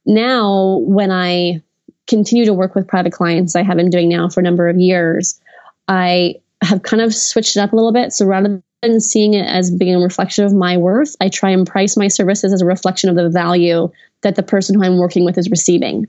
Now, 0.06 0.78
when 0.84 1.12
I 1.12 1.64
continue 2.08 2.46
to 2.46 2.54
work 2.54 2.76
with 2.76 2.88
private 2.88 3.14
clients 3.14 3.56
I 3.56 3.64
have 3.64 3.78
been 3.78 3.90
doing 3.90 4.10
now 4.10 4.30
for 4.30 4.40
a 4.40 4.44
number 4.44 4.68
of 4.68 4.78
years, 4.78 5.40
I 5.88 6.36
have 6.62 6.84
kind 6.84 7.02
of 7.02 7.14
switched 7.14 7.56
it 7.56 7.60
up 7.60 7.74
a 7.74 7.76
little 7.76 7.94
bit. 7.94 8.14
So 8.14 8.26
rather 8.26 8.62
than 8.82 9.00
seeing 9.00 9.34
it 9.34 9.46
as 9.46 9.72
being 9.72 9.96
a 9.96 10.00
reflection 10.00 10.46
of 10.46 10.54
my 10.54 10.78
worth, 10.78 11.16
I 11.22 11.30
try 11.30 11.50
and 11.50 11.68
price 11.68 11.98
my 11.98 12.08
services 12.08 12.54
as 12.54 12.62
a 12.62 12.66
reflection 12.66 13.10
of 13.10 13.16
the 13.16 13.30
value 13.30 13.92
that 14.22 14.36
the 14.36 14.44
person 14.44 14.76
who 14.76 14.84
I'm 14.84 14.98
working 14.98 15.26
with 15.26 15.38
is 15.38 15.50
receiving. 15.50 16.08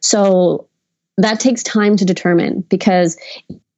So 0.00 0.68
that 1.18 1.40
takes 1.40 1.62
time 1.62 1.96
to 1.96 2.04
determine 2.04 2.62
because 2.62 3.16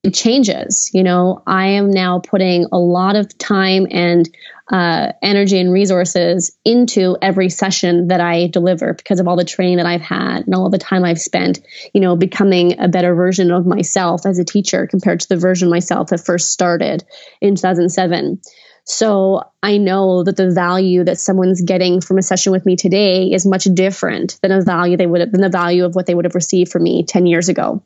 it 0.05 0.13
changes. 0.13 0.91
You 0.93 1.03
know, 1.03 1.43
I 1.47 1.69
am 1.69 1.91
now 1.91 2.21
putting 2.21 2.67
a 2.71 2.79
lot 2.79 3.17
of 3.17 3.37
time 3.39 3.87
and 3.91 4.29
uh, 4.71 5.13
energy 5.23 5.59
and 5.59 5.73
resources 5.73 6.57
into 6.63 7.17
every 7.23 7.49
session 7.49 8.09
that 8.09 8.21
I 8.21 8.49
deliver 8.49 8.93
because 8.93 9.19
of 9.19 9.27
all 9.27 9.37
the 9.37 9.47
training 9.47 9.79
that 9.79 9.87
I've 9.87 10.03
had 10.03 10.45
and 10.45 10.55
all 10.55 10.69
the 10.69 10.79
time 10.79 11.05
I've 11.05 11.21
spent, 11.21 11.61
you 11.95 12.03
know, 12.03 12.17
becoming 12.17 12.79
a 12.79 12.89
better 12.89 13.15
version 13.15 13.51
of 13.51 13.67
myself 13.67 14.27
as 14.27 14.39
a 14.39 14.45
teacher 14.45 14.87
compared 14.87 15.21
to 15.21 15.29
the 15.29 15.39
version 15.39 15.71
myself 15.71 16.09
that 16.09 16.25
first 16.25 16.51
started 16.51 17.03
in 17.41 17.55
2007. 17.55 18.43
So 18.85 19.43
I 19.63 19.79
know 19.79 20.23
that 20.25 20.37
the 20.37 20.51
value 20.51 21.05
that 21.05 21.19
someone's 21.19 21.63
getting 21.63 22.03
from 22.03 22.19
a 22.19 22.23
session 22.23 22.53
with 22.53 22.67
me 22.67 22.77
today 22.77 23.33
is 23.33 23.47
much 23.47 23.65
different 23.65 24.39
than 24.43 24.53
a 24.53 24.61
value 24.61 24.99
they 24.99 25.07
would 25.07 25.23
have, 25.23 25.33
than 25.33 25.41
the 25.41 25.49
value 25.49 25.87
of 25.87 25.95
what 25.95 26.05
they 26.05 26.15
would 26.15 26.27
have 26.27 26.35
received 26.35 26.71
from 26.71 26.83
me 26.83 27.05
10 27.05 27.25
years 27.25 27.49
ago. 27.49 27.83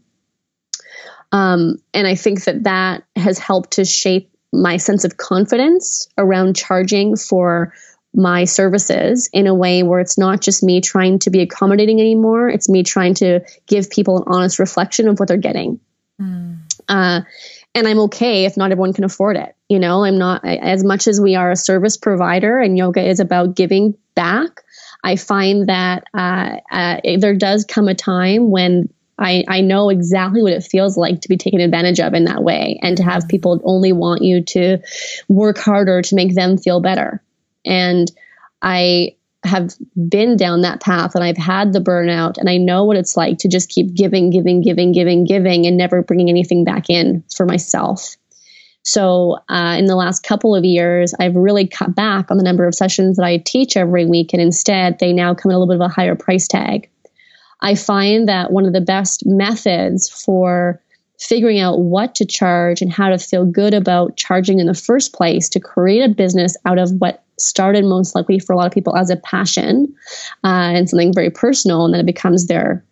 Um, 1.32 1.76
and 1.92 2.06
I 2.06 2.14
think 2.14 2.44
that 2.44 2.64
that 2.64 3.04
has 3.16 3.38
helped 3.38 3.72
to 3.72 3.84
shape 3.84 4.30
my 4.52 4.78
sense 4.78 5.04
of 5.04 5.16
confidence 5.16 6.08
around 6.16 6.56
charging 6.56 7.16
for 7.16 7.74
my 8.14 8.44
services 8.44 9.28
in 9.32 9.46
a 9.46 9.54
way 9.54 9.82
where 9.82 10.00
it's 10.00 10.16
not 10.16 10.40
just 10.40 10.62
me 10.62 10.80
trying 10.80 11.18
to 11.20 11.30
be 11.30 11.40
accommodating 11.40 12.00
anymore. 12.00 12.48
It's 12.48 12.68
me 12.68 12.82
trying 12.82 13.14
to 13.14 13.40
give 13.66 13.90
people 13.90 14.18
an 14.18 14.24
honest 14.26 14.58
reflection 14.58 15.08
of 15.08 15.18
what 15.18 15.28
they're 15.28 15.36
getting. 15.36 15.80
Mm. 16.20 16.58
Uh, 16.88 17.20
and 17.74 17.86
I'm 17.86 18.00
okay 18.00 18.46
if 18.46 18.56
not 18.56 18.72
everyone 18.72 18.94
can 18.94 19.04
afford 19.04 19.36
it. 19.36 19.54
You 19.68 19.78
know, 19.78 20.04
I'm 20.04 20.18
not 20.18 20.44
as 20.44 20.82
much 20.82 21.06
as 21.06 21.20
we 21.20 21.36
are 21.36 21.50
a 21.50 21.56
service 21.56 21.98
provider 21.98 22.58
and 22.58 22.78
yoga 22.78 23.06
is 23.06 23.20
about 23.20 23.54
giving 23.54 23.94
back. 24.14 24.62
I 25.04 25.16
find 25.16 25.68
that 25.68 26.04
uh, 26.14 26.56
uh, 26.72 27.00
there 27.18 27.36
does 27.36 27.64
come 27.64 27.88
a 27.88 27.94
time 27.94 28.50
when 28.50 28.88
I, 29.18 29.44
I 29.48 29.60
know 29.60 29.88
exactly 29.88 30.42
what 30.42 30.52
it 30.52 30.62
feels 30.62 30.96
like 30.96 31.20
to 31.20 31.28
be 31.28 31.36
taken 31.36 31.60
advantage 31.60 32.00
of 32.00 32.14
in 32.14 32.24
that 32.24 32.42
way 32.42 32.78
and 32.82 32.96
to 32.96 33.02
have 33.02 33.28
people 33.28 33.60
only 33.64 33.92
want 33.92 34.22
you 34.22 34.42
to 34.44 34.78
work 35.28 35.58
harder 35.58 36.02
to 36.02 36.14
make 36.14 36.34
them 36.34 36.56
feel 36.56 36.80
better. 36.80 37.22
And 37.64 38.10
I 38.62 39.16
have 39.44 39.74
been 40.08 40.36
down 40.36 40.62
that 40.62 40.80
path 40.80 41.14
and 41.14 41.24
I've 41.24 41.36
had 41.36 41.72
the 41.72 41.80
burnout 41.80 42.38
and 42.38 42.48
I 42.48 42.56
know 42.56 42.84
what 42.84 42.96
it's 42.96 43.16
like 43.16 43.38
to 43.38 43.48
just 43.48 43.68
keep 43.68 43.94
giving, 43.94 44.30
giving, 44.30 44.62
giving, 44.62 44.92
giving, 44.92 45.24
giving 45.24 45.66
and 45.66 45.76
never 45.76 46.02
bringing 46.02 46.28
anything 46.28 46.64
back 46.64 46.90
in 46.90 47.24
for 47.34 47.46
myself. 47.46 48.16
So, 48.84 49.38
uh, 49.50 49.76
in 49.78 49.84
the 49.84 49.96
last 49.96 50.22
couple 50.22 50.56
of 50.56 50.64
years, 50.64 51.12
I've 51.20 51.36
really 51.36 51.66
cut 51.66 51.94
back 51.94 52.30
on 52.30 52.38
the 52.38 52.42
number 52.42 52.66
of 52.66 52.74
sessions 52.74 53.16
that 53.16 53.24
I 53.24 53.36
teach 53.36 53.76
every 53.76 54.06
week, 54.06 54.32
and 54.32 54.40
instead, 54.40 54.98
they 54.98 55.12
now 55.12 55.34
come 55.34 55.50
at 55.50 55.56
a 55.56 55.58
little 55.58 55.66
bit 55.66 55.82
of 55.82 55.90
a 55.90 55.92
higher 55.92 56.14
price 56.14 56.48
tag. 56.48 56.88
I 57.60 57.74
find 57.74 58.28
that 58.28 58.52
one 58.52 58.64
of 58.64 58.72
the 58.72 58.80
best 58.80 59.26
methods 59.26 60.08
for 60.08 60.80
figuring 61.18 61.58
out 61.58 61.80
what 61.80 62.14
to 62.14 62.24
charge 62.24 62.80
and 62.80 62.92
how 62.92 63.08
to 63.08 63.18
feel 63.18 63.44
good 63.44 63.74
about 63.74 64.16
charging 64.16 64.60
in 64.60 64.66
the 64.66 64.74
first 64.74 65.12
place 65.12 65.48
to 65.48 65.60
create 65.60 66.02
a 66.02 66.08
business 66.08 66.56
out 66.64 66.78
of 66.78 66.92
what 66.92 67.24
started 67.38 67.84
most 67.84 68.14
likely 68.14 68.38
for 68.38 68.52
a 68.52 68.56
lot 68.56 68.66
of 68.66 68.72
people 68.72 68.96
as 68.96 69.10
a 69.10 69.16
passion 69.16 69.92
uh, 70.44 70.70
and 70.74 70.88
something 70.88 71.12
very 71.12 71.30
personal 71.30 71.84
and 71.84 71.94
then 71.94 72.00
it 72.00 72.06
becomes 72.06 72.46
their 72.46 72.84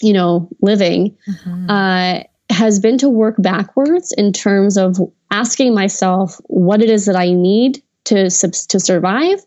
you 0.00 0.12
know 0.12 0.48
living 0.62 1.16
mm-hmm. 1.28 1.70
uh, 1.70 2.20
has 2.50 2.80
been 2.80 2.98
to 2.98 3.08
work 3.08 3.34
backwards 3.38 4.12
in 4.12 4.32
terms 4.32 4.76
of 4.76 4.96
asking 5.30 5.74
myself 5.74 6.40
what 6.44 6.82
it 6.82 6.90
is 6.90 7.06
that 7.06 7.16
i 7.16 7.32
need 7.32 7.82
to 8.04 8.30
to 8.30 8.80
survive 8.80 9.38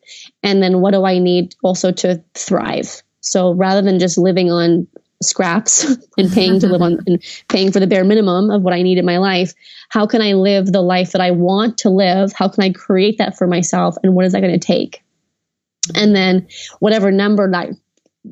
and 0.43 0.62
then 0.62 0.82
what 0.82 0.91
do 0.91 1.06
i 1.06 1.17
need 1.17 1.56
also 1.63 1.91
to 1.91 2.24
thrive 2.34 3.02
so 3.21 3.53
rather 3.53 3.81
than 3.81 3.99
just 3.99 4.17
living 4.17 4.51
on 4.51 4.88
scraps 5.21 5.86
and 6.17 6.31
paying 6.31 6.60
to 6.60 6.67
live 6.67 6.81
on 6.81 6.99
and 7.07 7.23
paying 7.47 7.71
for 7.71 7.79
the 7.79 7.88
bare 7.88 8.03
minimum 8.03 8.49
of 8.49 8.63
what 8.63 8.73
I 8.73 8.81
need 8.81 8.97
in 8.97 9.05
my 9.05 9.17
life, 9.17 9.53
how 9.89 10.05
can 10.05 10.21
I 10.21 10.34
live 10.34 10.67
the 10.67 10.81
life 10.81 11.12
that 11.12 11.21
I 11.21 11.31
want 11.31 11.77
to 11.79 11.89
live? 11.89 12.34
How 12.34 12.47
can 12.47 12.63
I 12.63 12.71
create 12.71 13.17
that 13.19 13.38
for 13.38 13.47
myself? 13.47 13.95
And 14.03 14.15
what 14.15 14.25
is 14.25 14.34
that 14.34 14.41
going 14.41 14.60
to 14.60 14.65
take? 14.65 15.03
And 15.95 16.15
then 16.15 16.47
whatever 16.79 17.12
number 17.12 17.49
that 17.51 17.69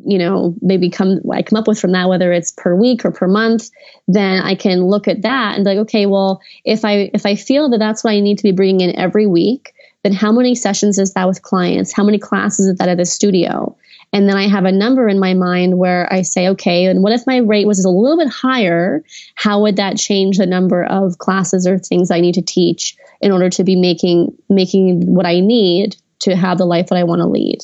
you 0.05 0.19
know 0.19 0.53
maybe 0.61 0.91
come 0.91 1.19
I 1.31 1.41
come 1.41 1.57
up 1.57 1.67
with 1.67 1.79
from 1.79 1.93
that, 1.93 2.09
whether 2.09 2.31
it's 2.31 2.51
per 2.51 2.75
week 2.75 3.05
or 3.05 3.11
per 3.11 3.27
month, 3.27 3.69
then 4.07 4.41
I 4.41 4.55
can 4.55 4.85
look 4.85 5.07
at 5.07 5.23
that 5.23 5.55
and 5.55 5.63
be 5.63 5.71
like, 5.71 5.79
okay, 5.79 6.05
well, 6.05 6.41
if 6.63 6.85
I 6.85 7.09
if 7.13 7.25
I 7.25 7.35
feel 7.35 7.69
that 7.69 7.79
that's 7.79 8.03
what 8.03 8.11
I 8.11 8.19
need 8.19 8.37
to 8.37 8.43
be 8.43 8.51
bringing 8.51 8.87
in 8.87 8.95
every 8.99 9.25
week, 9.25 9.73
then 10.03 10.13
how 10.13 10.31
many 10.31 10.53
sessions 10.53 10.99
is 10.99 11.13
that 11.13 11.27
with 11.27 11.41
clients? 11.41 11.91
How 11.91 12.03
many 12.03 12.19
classes 12.19 12.67
is 12.67 12.77
that 12.77 12.89
at 12.89 12.97
the 12.97 13.05
studio? 13.05 13.75
And 14.11 14.27
then 14.27 14.37
I 14.37 14.47
have 14.47 14.65
a 14.65 14.71
number 14.71 15.07
in 15.07 15.19
my 15.19 15.35
mind 15.35 15.77
where 15.77 16.11
I 16.11 16.23
say, 16.23 16.49
okay, 16.49 16.85
and 16.85 17.03
what 17.03 17.13
if 17.13 17.27
my 17.27 17.37
rate 17.37 17.67
was 17.67 17.85
a 17.85 17.89
little 17.89 18.17
bit 18.17 18.27
higher? 18.27 19.03
How 19.35 19.61
would 19.61 19.75
that 19.75 19.97
change 19.97 20.37
the 20.37 20.47
number 20.47 20.83
of 20.83 21.19
classes 21.19 21.67
or 21.67 21.77
things 21.77 22.09
I 22.09 22.19
need 22.19 22.35
to 22.35 22.41
teach 22.41 22.97
in 23.21 23.31
order 23.31 23.49
to 23.51 23.63
be 23.63 23.75
making 23.75 24.35
making 24.49 25.13
what 25.13 25.27
I 25.27 25.41
need 25.41 25.95
to 26.19 26.35
have 26.35 26.57
the 26.57 26.65
life 26.65 26.87
that 26.87 26.97
I 26.97 27.03
want 27.03 27.19
to 27.19 27.27
lead? 27.27 27.59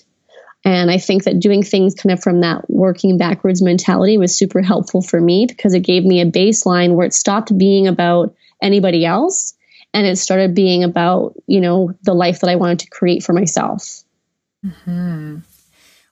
And 0.63 0.89
I 0.89 0.97
think 0.97 1.23
that 1.23 1.39
doing 1.39 1.61
things 1.61 1.93
kind 1.93 2.11
of 2.11 2.21
from 2.21 2.41
that 2.41 2.69
working 2.69 3.17
backwards 3.17 3.61
mentality 3.61 4.17
was 4.17 4.35
super 4.35 4.61
helpful 4.61 5.01
for 5.01 5.21
me 5.21 5.45
because 5.47 5.73
it 5.73 5.81
gave 5.81 6.03
me 6.03 6.21
a 6.21 6.25
baseline 6.25 6.95
where 6.95 7.05
it 7.05 7.13
stopped 7.13 7.55
being 7.55 7.87
about 7.87 8.35
anybody 8.61 9.05
else 9.05 9.53
and 9.93 10.07
it 10.07 10.17
started 10.17 10.55
being 10.55 10.83
about, 10.83 11.35
you 11.47 11.61
know, 11.61 11.93
the 12.01 12.13
life 12.13 12.41
that 12.41 12.49
I 12.49 12.55
wanted 12.55 12.79
to 12.79 12.89
create 12.89 13.23
for 13.23 13.33
myself. 13.33 14.03
Mm-hmm. 14.65 15.37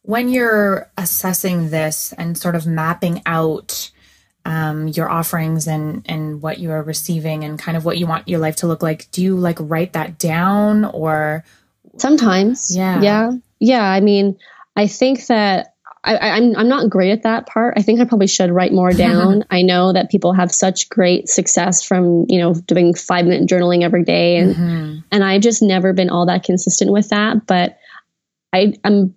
When 0.04 0.30
you're 0.30 0.90
assessing 0.98 1.70
this 1.70 2.14
and 2.18 2.38
sort 2.38 2.56
of 2.56 2.68
mapping 2.68 3.22
out 3.26 3.90
um, 4.46 4.90
your 4.90 5.10
offerings 5.10 5.68
and 5.68 6.04
and 6.06 6.42
what 6.42 6.60
you 6.60 6.72
are 6.72 6.84
receiving 6.84 7.44
and 7.44 7.58
kind 7.58 7.78
of 7.78 7.86
what 7.86 7.98
you 7.98 8.06
want 8.06 8.28
your 8.28 8.40
life 8.40 8.58
to 8.58 8.68
look 8.68 8.84
like, 8.84 9.10
do 9.12 9.22
you 9.22 9.36
like 9.36 9.58
write 9.60 9.94
that 9.94 10.20
down 10.20 10.86
or 10.86 11.44
sometimes? 11.98 12.76
Yeah, 12.76 13.02
yeah 13.02 13.32
yeah, 13.64 13.84
I 13.84 14.02
mean, 14.02 14.38
I 14.76 14.88
think 14.88 15.28
that 15.28 15.76
I, 16.04 16.16
am 16.16 16.44
I'm, 16.44 16.56
I'm 16.58 16.68
not 16.68 16.90
great 16.90 17.12
at 17.12 17.24
that 17.24 17.48
part. 17.48 17.76
I 17.78 17.82
think 17.82 18.02
I 18.02 18.06
probably 18.06 18.28
should 18.28 18.52
write 18.52 18.74
more 18.74 18.92
down. 18.92 19.46
I 19.52 19.62
know 19.62 19.94
that 19.94 20.12
people 20.12 20.34
have 20.34 20.52
such 20.52 20.90
great 20.90 21.30
success 21.30 21.82
from 21.82 22.26
you 22.28 22.40
know 22.40 22.54
doing 22.54 22.94
five 22.94 23.26
minute 23.26 23.48
journaling 23.48 23.84
every 23.84 24.04
day, 24.04 24.36
and 24.36 24.54
mm-hmm. 24.54 25.00
and 25.14 25.24
I've 25.24 25.42
just 25.42 25.62
never 25.62 25.94
been 25.94 26.10
all 26.10 26.26
that 26.26 26.44
consistent 26.44 26.92
with 26.92 27.08
that. 27.10 27.46
But 27.48 27.78
I 28.52 28.74
I'm 28.84 29.16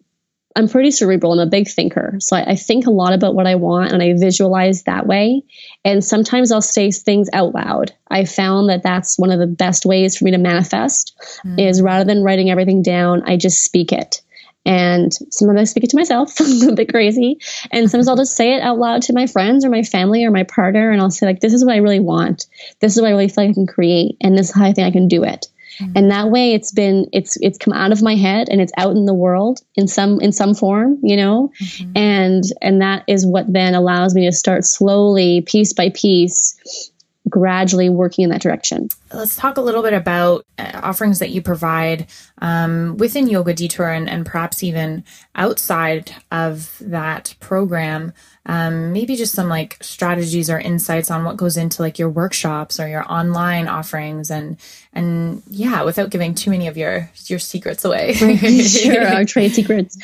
I'm 0.57 0.69
pretty 0.69 0.91
cerebral. 0.91 1.35
I'm 1.35 1.47
a 1.47 1.51
big 1.51 1.69
thinker, 1.69 2.17
so 2.19 2.37
I, 2.37 2.53
I 2.53 2.57
think 2.57 2.87
a 2.87 2.91
lot 2.91 3.13
about 3.13 3.35
what 3.35 3.47
I 3.47 3.55
want, 3.55 3.93
and 3.93 4.03
I 4.03 4.15
visualize 4.15 4.85
that 4.85 5.07
way. 5.07 5.43
And 5.85 6.05
sometimes 6.05 6.51
I'll 6.51 6.63
say 6.63 6.91
things 6.91 7.29
out 7.33 7.55
loud. 7.55 7.93
I 8.11 8.25
found 8.25 8.71
that 8.71 8.83
that's 8.83 9.19
one 9.19 9.31
of 9.31 9.39
the 9.39 9.47
best 9.47 9.87
ways 9.87 10.17
for 10.17 10.25
me 10.25 10.33
to 10.33 10.39
manifest. 10.39 11.15
Mm-hmm. 11.45 11.61
Is 11.61 11.83
rather 11.83 12.05
than 12.05 12.23
writing 12.23 12.51
everything 12.51 12.83
down, 12.83 13.23
I 13.27 13.37
just 13.37 13.63
speak 13.63 13.93
it 13.93 14.23
and 14.67 15.13
sometimes 15.31 15.61
I 15.61 15.65
speak 15.65 15.85
it 15.85 15.91
to 15.91 15.97
myself, 15.97 16.41
a 16.41 16.43
little 16.43 16.75
bit 16.75 16.91
crazy. 16.91 17.39
And 17.71 17.89
sometimes 17.89 18.09
I'll 18.09 18.17
just 18.17 18.37
say 18.37 18.55
it 18.55 18.63
out 18.63 18.79
loud 18.79 19.03
to 19.03 19.13
my 19.13 19.29
friends 19.29 19.65
or 19.65 19.71
my 19.71 19.85
family 19.85 20.25
or 20.25 20.33
my 20.33 20.43
partner. 20.43 20.91
And 20.91 21.01
I'll 21.01 21.11
say, 21.11 21.25
like, 21.25 21.41
this 21.41 21.55
is 21.55 21.65
what 21.65 21.75
I 21.75 21.79
really 21.79 22.01
want. 22.01 22.47
This 22.81 22.97
is 22.97 23.01
what 23.01 23.09
I 23.09 23.13
really 23.13 23.29
feel 23.29 23.45
like 23.45 23.53
I 23.53 23.55
can 23.55 23.69
create. 23.69 24.17
And 24.21 24.37
this 24.37 24.49
is 24.49 24.55
how 24.55 24.65
I 24.65 24.73
think 24.73 24.89
I 24.89 24.91
can 24.91 25.07
do 25.07 25.23
it. 25.23 25.47
Mm-hmm. 25.81 25.93
And 25.97 26.11
that 26.11 26.31
way 26.31 26.53
it's 26.53 26.73
been, 26.73 27.07
it's, 27.13 27.37
it's 27.41 27.59
come 27.59 27.73
out 27.73 27.93
of 27.93 28.03
my 28.03 28.15
head 28.15 28.49
and 28.51 28.61
it's 28.61 28.73
out 28.77 28.97
in 28.97 29.05
the 29.05 29.15
world 29.15 29.61
in 29.75 29.87
some, 29.89 30.21
in 30.21 30.33
some 30.33 30.55
form, 30.55 30.99
you 31.03 31.17
know? 31.17 31.53
Mm-hmm. 31.61 31.93
And, 31.97 32.45
and 32.63 32.81
that 32.81 33.05
is 33.07 33.27
what 33.27 33.53
then 33.53 33.75
allows 33.75 34.15
me 34.15 34.27
to 34.27 34.33
start 34.33 34.65
slowly, 34.65 35.43
piece 35.43 35.73
by 35.73 35.91
piece, 35.91 36.93
gradually 37.29 37.89
working 37.89 38.25
in 38.25 38.31
that 38.31 38.41
direction. 38.41 38.89
Let's 39.13 39.37
talk 39.37 39.57
a 39.57 39.61
little 39.61 39.83
bit 39.83 39.93
about 39.93 40.45
uh, 40.59 40.81
offerings 40.83 41.19
that 41.19 41.31
you 41.31 41.43
provide 41.43 42.07
um, 42.39 42.97
within 42.99 43.29
Yoga 43.29 43.55
Detour 43.55 43.89
and, 43.89 44.09
and, 44.09 44.25
perhaps 44.27 44.63
even 44.63 45.05
outside 45.35 46.15
of 46.31 46.77
that 46.81 47.35
program. 47.41 48.13
Um, 48.47 48.93
maybe 48.93 49.17
just 49.17 49.35
some 49.35 49.49
like 49.49 49.77
strategies 49.83 50.49
or 50.49 50.59
insights 50.59 51.11
on 51.11 51.25
what 51.25 51.37
goes 51.37 51.57
into 51.57 51.83
like 51.83 51.99
your 51.99 52.09
workshops 52.09 52.79
or 52.79 52.87
your 52.87 53.11
online 53.11 53.67
offerings 53.67 54.31
and 54.31 54.57
and 54.93 55.43
yeah 55.49 55.83
without 55.83 56.11
giving 56.11 56.33
too 56.33 56.51
many 56.51 56.69
of 56.69 56.77
your 56.77 57.11
your 57.25 57.41
secrets 57.41 57.85
away 57.85 58.13
sure 58.15 59.05
our 59.05 59.25
trade 59.27 59.53
secrets 59.53 59.99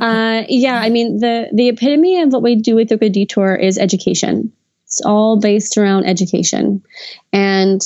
uh, 0.00 0.44
yeah 0.48 0.80
i 0.80 0.90
mean 0.90 1.18
the 1.18 1.48
the 1.52 1.68
epitome 1.68 2.20
of 2.20 2.32
what 2.32 2.40
we 2.40 2.54
do 2.54 2.76
with 2.76 2.92
yoga 2.92 3.10
detour 3.10 3.56
is 3.56 3.78
education 3.78 4.52
it's 4.88 5.02
all 5.04 5.38
based 5.38 5.76
around 5.76 6.06
education. 6.06 6.82
And 7.30 7.82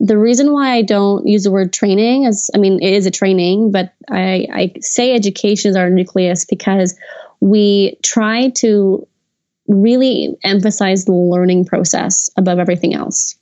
the 0.00 0.18
reason 0.18 0.52
why 0.52 0.72
I 0.72 0.82
don't 0.82 1.28
use 1.28 1.44
the 1.44 1.52
word 1.52 1.72
training 1.72 2.24
is, 2.24 2.50
I 2.52 2.58
mean, 2.58 2.82
it 2.82 2.92
is 2.92 3.06
a 3.06 3.10
training, 3.12 3.70
but 3.70 3.92
I, 4.10 4.48
I 4.52 4.72
say 4.80 5.14
education 5.14 5.70
is 5.70 5.76
our 5.76 5.90
nucleus 5.90 6.44
because 6.44 6.98
we 7.38 7.96
try 8.02 8.50
to 8.56 9.06
really 9.68 10.36
emphasize 10.42 11.04
the 11.04 11.12
learning 11.12 11.66
process 11.66 12.30
above 12.36 12.58
everything 12.58 12.94
else. 12.94 13.37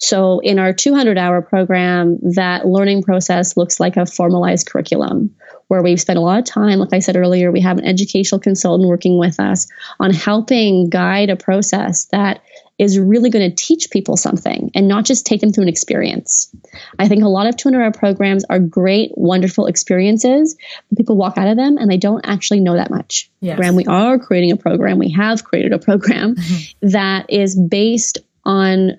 So 0.00 0.38
in 0.40 0.58
our 0.58 0.72
200 0.72 1.18
hour 1.18 1.42
program, 1.42 2.18
that 2.34 2.66
learning 2.66 3.02
process 3.02 3.56
looks 3.56 3.78
like 3.78 3.96
a 3.96 4.06
formalized 4.06 4.66
curriculum 4.66 5.34
where 5.68 5.82
we've 5.82 6.00
spent 6.00 6.18
a 6.18 6.22
lot 6.22 6.38
of 6.38 6.46
time. 6.46 6.78
Like 6.78 6.94
I 6.94 6.98
said 6.98 7.16
earlier, 7.16 7.52
we 7.52 7.60
have 7.60 7.78
an 7.78 7.84
educational 7.84 8.40
consultant 8.40 8.88
working 8.88 9.18
with 9.18 9.38
us 9.38 9.68
on 10.00 10.12
helping 10.12 10.88
guide 10.88 11.28
a 11.28 11.36
process 11.36 12.06
that 12.06 12.42
is 12.78 12.98
really 12.98 13.28
going 13.28 13.48
to 13.48 13.54
teach 13.54 13.90
people 13.90 14.16
something 14.16 14.70
and 14.74 14.88
not 14.88 15.04
just 15.04 15.26
take 15.26 15.42
them 15.42 15.52
through 15.52 15.64
an 15.64 15.68
experience. 15.68 16.50
I 16.98 17.08
think 17.08 17.22
a 17.22 17.28
lot 17.28 17.46
of 17.46 17.56
200 17.56 17.84
hour 17.84 17.92
programs 17.92 18.42
are 18.44 18.58
great, 18.58 19.12
wonderful 19.16 19.66
experiences, 19.66 20.56
but 20.88 20.96
people 20.96 21.16
walk 21.16 21.36
out 21.36 21.46
of 21.46 21.58
them 21.58 21.76
and 21.76 21.90
they 21.90 21.98
don't 21.98 22.24
actually 22.26 22.60
know 22.60 22.76
that 22.76 22.90
much. 22.90 23.30
Yes. 23.40 23.60
And 23.62 23.76
we 23.76 23.84
are 23.84 24.18
creating 24.18 24.50
a 24.52 24.56
program, 24.56 24.98
we 24.98 25.10
have 25.10 25.44
created 25.44 25.74
a 25.74 25.78
program 25.78 26.36
mm-hmm. 26.36 26.88
that 26.88 27.26
is 27.28 27.54
based 27.54 28.16
on 28.46 28.96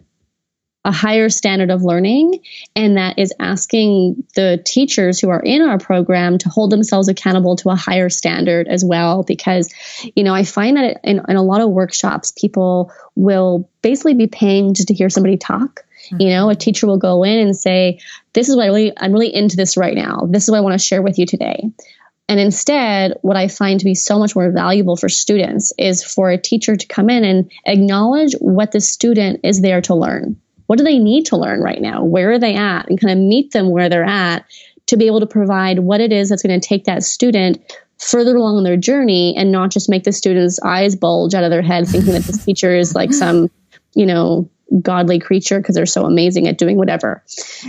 a 0.84 0.92
higher 0.92 1.30
standard 1.30 1.70
of 1.70 1.84
learning 1.84 2.40
and 2.76 2.98
that 2.98 3.20
is 3.20 3.34
asking 3.40 4.24
the 4.36 4.62
teachers 4.66 5.20
who 5.20 5.30
are 5.30 5.40
in 5.40 5.62
our 5.62 5.78
program 5.78 6.40
to 6.40 6.50
hold 6.50 6.72
themselves 6.72 7.08
accountable 7.08 7.56
to 7.56 7.70
a 7.70 7.76
higher 7.76 8.10
standard 8.10 8.68
as 8.68 8.84
well 8.84 9.24
because 9.24 9.72
you 10.16 10.24
know 10.24 10.34
i 10.34 10.44
find 10.44 10.78
that 10.78 11.00
in, 11.04 11.22
in 11.28 11.36
a 11.36 11.44
lot 11.44 11.62
of 11.62 11.70
workshops 11.70 12.32
people 12.32 12.92
will 13.16 13.70
basically 13.82 14.16
be 14.16 14.28
paying 14.28 14.74
just 14.74 14.88
to 14.88 14.94
hear 14.94 15.10
somebody 15.10 15.38
talk. 15.38 15.82
You 16.20 16.30
know 16.30 16.50
a 16.50 16.56
teacher 16.56 16.88
will 16.88 16.98
go 16.98 17.24
in 17.24 17.38
and 17.38 17.56
say 17.56 18.00
this 18.34 18.50
is 18.50 18.56
what 18.56 18.64
i 18.64 18.68
really 18.68 18.92
i'm 18.98 19.14
really 19.14 19.34
into 19.34 19.56
this 19.56 19.78
right 19.78 19.96
now. 19.96 20.28
This 20.30 20.44
is 20.44 20.52
what 20.52 20.58
i 20.58 20.62
want 20.62 20.74
to 20.74 20.86
share 20.86 21.02
with 21.02 21.20
you 21.20 21.26
today. 21.26 21.70
And 22.28 22.40
instead, 22.40 23.18
what 23.22 23.36
I 23.36 23.50
find 23.50 23.80
to 23.80 23.86
be 23.86 23.94
so 23.94 24.18
much 24.18 24.38
more 24.38 24.50
valuable 24.52 24.96
for 24.96 25.10
students 25.10 25.74
is 25.78 26.02
for 26.02 26.30
a 26.30 26.38
teacher 26.38 26.78
to 26.78 26.88
come 26.88 27.10
in 27.10 27.26
and 27.26 27.52
acknowledge 27.66 28.34
what 28.40 28.72
the 28.72 28.80
student 28.80 29.42
is 29.44 29.62
there 29.62 29.82
to 29.82 29.96
learn 29.96 30.40
what 30.72 30.78
do 30.78 30.86
they 30.86 31.00
need 31.00 31.26
to 31.26 31.36
learn 31.36 31.60
right 31.60 31.82
now? 31.82 32.02
Where 32.02 32.32
are 32.32 32.40
they 32.40 32.56
at? 32.56 32.90
And 32.90 32.98
kind 32.98 33.12
of 33.12 33.18
meet 33.18 33.52
them 33.52 33.72
where 33.72 33.90
they're 33.90 34.06
at 34.06 34.46
to 34.86 34.96
be 34.96 35.06
able 35.06 35.20
to 35.20 35.26
provide 35.26 35.80
what 35.80 36.00
it 36.00 36.14
is 36.14 36.30
that's 36.30 36.44
going 36.44 36.58
to 36.58 36.66
take 36.66 36.86
that 36.86 37.04
student 37.04 37.60
further 37.98 38.38
along 38.38 38.58
in 38.58 38.64
their 38.64 38.78
journey 38.78 39.36
and 39.36 39.52
not 39.52 39.70
just 39.70 39.90
make 39.90 40.06
the 40.06 40.14
student's 40.14 40.62
eyes 40.62 40.96
bulge 40.96 41.34
out 41.34 41.44
of 41.44 41.50
their 41.50 41.62
head 41.62 41.90
thinking 41.90 42.14
that 42.14 42.24
this 42.24 42.46
teacher 42.46 42.74
is 42.74 42.96
like 42.96 43.12
some, 43.14 43.52
you 43.96 44.06
know, 44.06 44.50
godly 44.82 45.20
creature 45.20 45.60
because 45.60 45.76
they're 45.76 45.86
so 45.86 46.06
amazing 46.06 46.48
at 46.48 46.58
doing 46.58 46.78
whatever 46.78 47.22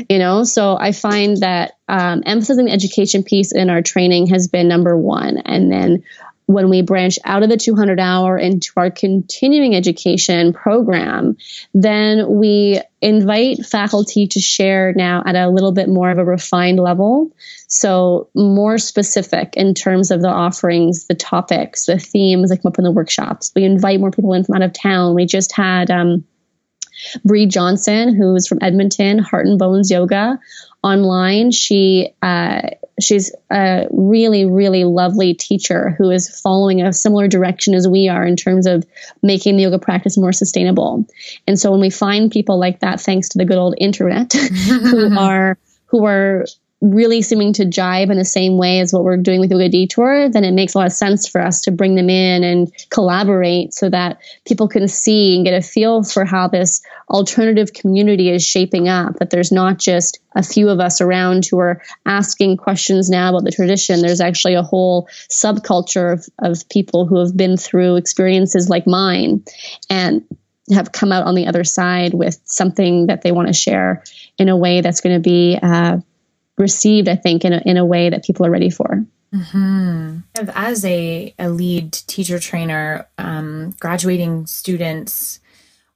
you 0.09 0.21
know 0.21 0.45
so 0.45 0.79
i 0.79 0.93
find 0.93 1.38
that 1.38 1.73
um, 1.88 2.23
emphasizing 2.25 2.67
the 2.67 2.71
education 2.71 3.25
piece 3.25 3.51
in 3.51 3.69
our 3.71 3.83
training 3.83 4.29
has 4.29 4.47
been 4.47 4.69
number 4.69 4.97
one 4.97 5.38
and 5.38 5.73
then 5.73 6.05
when 6.53 6.71
we 6.71 6.83
branch 6.83 7.19
out 7.25 7.43
of 7.43 7.49
the 7.49 7.57
200 7.57 7.99
hour 8.01 8.38
into 8.38 8.73
our 8.77 8.91
continuing 8.91 9.75
education 9.75 10.53
program, 10.53 11.37
then 11.75 12.29
we 12.29 12.81
invite 13.01 13.65
faculty 13.67 14.27
to 14.29 14.41
share 14.41 14.93
now 14.95 15.23
at 15.27 15.35
a 15.35 15.49
little 15.49 15.73
bit 15.73 15.88
more 15.88 16.11
of 16.11 16.19
a 16.19 16.25
refined 16.25 16.79
level. 16.79 17.31
So, 17.67 18.29
more 18.35 18.79
specific 18.79 19.55
in 19.57 19.75
terms 19.75 20.11
of 20.11 20.23
the 20.23 20.29
offerings, 20.29 21.07
the 21.07 21.15
topics, 21.15 21.87
the 21.87 21.99
themes 21.99 22.51
that 22.51 22.62
come 22.62 22.71
up 22.71 22.79
in 22.79 22.85
the 22.85 22.93
workshops. 22.93 23.53
We 23.55 23.65
invite 23.65 24.01
more 24.01 24.11
people 24.11 24.33
in 24.35 24.45
from 24.45 24.57
out 24.57 24.62
of 24.62 24.73
town. 24.73 25.15
We 25.15 25.27
just 25.27 25.53
had, 25.53 25.91
um, 25.91 26.25
Bree 27.25 27.47
Johnson, 27.47 28.15
who's 28.15 28.47
from 28.47 28.59
Edmonton, 28.61 29.19
Heart 29.19 29.47
and 29.47 29.59
Bones 29.59 29.91
Yoga, 29.91 30.38
online. 30.83 31.51
She 31.51 32.14
uh, 32.23 32.62
she's 33.01 33.33
a 33.51 33.87
really 33.90 34.45
really 34.45 34.85
lovely 34.85 35.35
teacher 35.35 35.95
who 35.99 36.11
is 36.11 36.40
following 36.40 36.83
a 36.83 36.92
similar 36.92 37.29
direction 37.29 37.75
as 37.75 37.88
we 37.88 38.09
are 38.09 38.25
in 38.25 38.37
terms 38.37 38.66
of 38.66 38.85
making 39.23 39.57
the 39.57 39.64
yoga 39.64 39.79
practice 39.79 40.16
more 40.16 40.33
sustainable. 40.33 41.07
And 41.47 41.59
so 41.59 41.71
when 41.71 41.81
we 41.81 41.90
find 41.90 42.31
people 42.31 42.59
like 42.59 42.81
that, 42.81 43.01
thanks 43.01 43.29
to 43.31 43.38
the 43.38 43.45
good 43.45 43.59
old 43.59 43.75
internet, 43.79 44.33
who 44.33 45.16
are 45.18 45.59
who 45.87 46.07
are 46.07 46.45
really 46.83 47.23
seeming 47.23 47.53
to 47.53 47.64
jive 47.64 48.11
in 48.11 48.18
the 48.18 48.25
same 48.25 48.59
way 48.59 48.81
as 48.81 48.92
what 48.92 49.05
we're 49.05 49.16
doing 49.16 49.38
with 49.38 49.53
Yoga 49.53 49.68
Detour, 49.68 50.29
then 50.29 50.42
it 50.42 50.51
makes 50.51 50.75
a 50.75 50.79
lot 50.79 50.88
of 50.88 50.92
sense 50.92 51.29
for 51.29 51.40
us 51.40 51.61
to 51.62 51.71
bring 51.71 51.95
them 51.95 52.11
in 52.11 52.42
and 52.42 52.73
collaborate 52.90 53.73
so 53.73 53.88
that 53.88 54.21
people 54.45 54.66
can 54.66 54.88
see 54.88 55.37
and 55.37 55.45
get 55.45 55.55
a 55.55 55.62
feel 55.62 56.03
for 56.03 56.25
how 56.25 56.49
this 56.49 56.83
alternative 57.09 57.73
community 57.73 58.31
is 58.31 58.45
shaping 58.45 58.88
up. 58.88 59.16
That 59.21 59.31
there's 59.31 59.53
not 59.53 59.79
just 59.79 60.18
a 60.35 60.42
few 60.42 60.68
of 60.71 60.81
us 60.81 61.01
around 61.01 61.47
who 61.47 61.61
are 61.61 61.81
asking 62.05 62.57
questions 62.57 63.09
now 63.09 63.31
about 63.31 63.45
the 63.45 63.53
tradition. 63.53 64.03
There's 64.03 64.21
actually 64.21 64.55
a 64.55 64.62
whole 64.62 65.09
subculture 65.31 66.12
of, 66.12 66.27
of 66.40 66.68
people 66.68 67.07
who 67.07 67.21
have 67.21 67.37
been 67.37 67.57
through 67.57 67.95
experiences 67.95 68.68
like 68.68 68.88
mine 68.88 69.45
and 69.88 70.25
have 70.73 70.90
come 70.90 71.12
out 71.12 71.27
on 71.27 71.37
the 71.37 71.47
other 71.47 71.64
side 71.64 72.14
with 72.14 72.40
something 72.45 73.07
that 73.07 73.23
they 73.23 73.31
want 73.31 73.49
to 73.49 73.55
share 73.55 74.03
in 74.38 74.49
a 74.49 74.57
way 74.57 74.81
that's 74.81 75.01
going 75.01 75.14
to 75.14 75.21
be 75.21 75.59
uh, 75.62 75.99
received, 76.59 77.09
I 77.09 77.17
think, 77.17 77.44
in 77.44 77.53
a, 77.53 77.63
in 77.65 77.77
a 77.77 77.85
way 77.85 78.11
that 78.11 78.25
people 78.25 78.46
are 78.46 78.50
ready 78.50 78.71
for. 78.71 79.05
Mm-hmm. 79.35 80.19
As 80.55 80.85
a, 80.85 81.35
a 81.38 81.48
lead 81.48 81.92
teacher 81.92 82.38
trainer, 82.38 83.07
um, 83.17 83.75
graduating 83.81 84.46
students, 84.46 85.40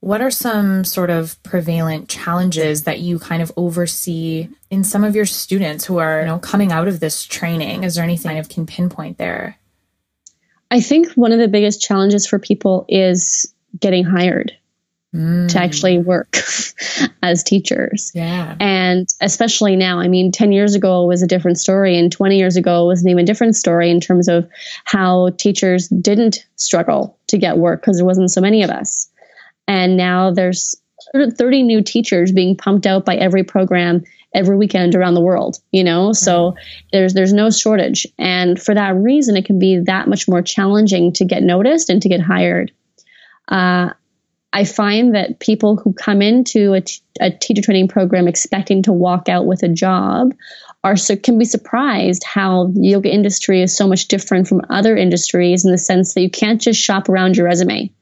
what 0.01 0.21
are 0.21 0.31
some 0.31 0.85
sort 0.85 1.11
of 1.11 1.43
prevalent 1.43 2.09
challenges 2.09 2.85
that 2.85 3.01
you 3.01 3.19
kind 3.19 3.43
of 3.43 3.53
oversee 3.57 4.49
in 4.71 4.85
some 4.85 5.05
of 5.05 5.15
your 5.15 5.27
students 5.27 5.85
who 5.85 5.99
are 5.99 6.21
you 6.21 6.27
know, 6.27 6.39
coming 6.39 6.73
out 6.73 6.89
of 6.89 7.01
this 7.01 7.25
training? 7.25 7.85
Is 7.85 7.95
there 7.95 8.05
anything 8.05 8.31
kind 8.31 8.39
of 8.39 8.49
can 8.49 8.67
pinpoint 8.67 9.19
there? 9.19 9.59
I 10.71 10.81
think 10.81 11.13
one 11.13 11.33
of 11.33 11.39
the 11.39 11.49
biggest 11.49 11.81
challenges 11.81 12.27
for 12.27 12.39
people 12.39 12.87
is 12.89 13.53
getting 13.79 14.05
hired 14.05 14.53
mm. 15.15 15.49
to 15.51 15.59
actually 15.59 15.99
work 15.99 16.39
as 17.23 17.43
teachers. 17.43 18.13
Yeah. 18.15 18.57
And 18.61 19.09
especially 19.21 19.77
now, 19.77 19.99
I 19.99 20.09
mean, 20.09 20.33
10 20.33 20.53
years 20.53 20.75
ago 20.75 21.05
was 21.05 21.23
a 21.23 21.27
different 21.27 21.59
story, 21.59 21.99
and 21.99 22.11
20 22.11 22.39
years 22.39 22.57
ago 22.57 22.87
was 22.87 23.03
an 23.03 23.09
even 23.09 23.25
different 23.25 23.57
story 23.57 23.91
in 23.91 24.01
terms 24.01 24.29
of 24.29 24.49
how 24.85 25.31
teachers 25.37 25.89
didn't 25.89 26.45
struggle 26.57 27.19
to 27.29 27.39
get 27.39 27.59
work 27.59 27.81
because 27.81 27.97
there 27.97 28.07
wasn't 28.07 28.31
so 28.31 28.41
many 28.41 28.63
of 28.63 28.71
us. 28.71 29.09
And 29.69 29.97
now 29.97 30.31
there's 30.31 30.77
30 31.15 31.63
new 31.63 31.83
teachers 31.83 32.33
being 32.33 32.57
pumped 32.57 32.87
out 32.87 33.05
by 33.05 33.17
every 33.17 33.45
program 33.45 34.03
every 34.35 34.57
weekend 34.57 34.95
around 34.95 35.15
the 35.15 35.21
world 35.21 35.59
you 35.71 35.83
know 35.83 36.13
so 36.13 36.55
there's 36.93 37.15
there's 37.15 37.33
no 37.33 37.49
shortage 37.49 38.07
and 38.19 38.61
for 38.61 38.75
that 38.75 38.95
reason 38.95 39.37
it 39.37 39.47
can 39.47 39.59
be 39.59 39.79
that 39.79 40.09
much 40.09 40.29
more 40.29 40.43
challenging 40.43 41.13
to 41.13 41.25
get 41.25 41.43
noticed 41.43 41.89
and 41.89 42.03
to 42.03 42.09
get 42.09 42.21
hired 42.21 42.71
uh, 43.49 43.91
I 44.57 44.65
find 44.65 45.15
that 45.15 45.39
people 45.39 45.77
who 45.77 45.93
come 45.93 46.23
into 46.23 46.73
a, 46.73 46.81
t- 46.81 47.03
a 47.21 47.31
teacher 47.31 47.61
training 47.61 47.89
program 47.89 48.27
expecting 48.27 48.85
to 48.85 48.93
walk 48.93 49.29
out 49.29 49.45
with 49.45 49.63
a 49.63 49.69
job 49.69 50.33
are 50.83 50.97
so 50.97 51.15
can 51.15 51.39
be 51.39 51.45
surprised 51.45 52.25
how 52.25 52.69
the 52.69 52.81
yoga 52.81 53.13
industry 53.13 53.61
is 53.61 53.77
so 53.77 53.87
much 53.87 54.09
different 54.09 54.49
from 54.49 54.63
other 54.71 54.97
industries 54.97 55.67
in 55.67 55.73
the 55.73 55.77
sense 55.77 56.15
that 56.15 56.23
you 56.23 56.31
can't 56.31 56.59
just 56.59 56.81
shop 56.81 57.11
around 57.11 57.37
your 57.37 57.45
resume. 57.45 57.93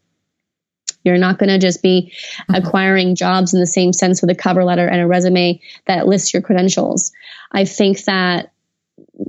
You're 1.03 1.19
not 1.19 1.41
going 1.41 1.49
to 1.49 1.59
just 1.59 1.83
be 1.83 2.13
mm-hmm. 2.13 2.55
acquiring 2.55 3.17
jobs 3.17 3.53
in 3.53 3.59
the 3.59 3.67
same 3.67 3.93
sense 3.93 4.21
with 4.21 4.31
a 4.31 4.37
cover 4.37 4.63
letter 4.63 4.87
and 4.87 5.01
a 5.01 5.09
resume 5.09 5.61
that 5.89 6.07
lists 6.07 6.33
your 6.33 6.43
credentials. 6.43 7.11
I 7.51 7.65
think 7.65 8.05
that 8.05 8.53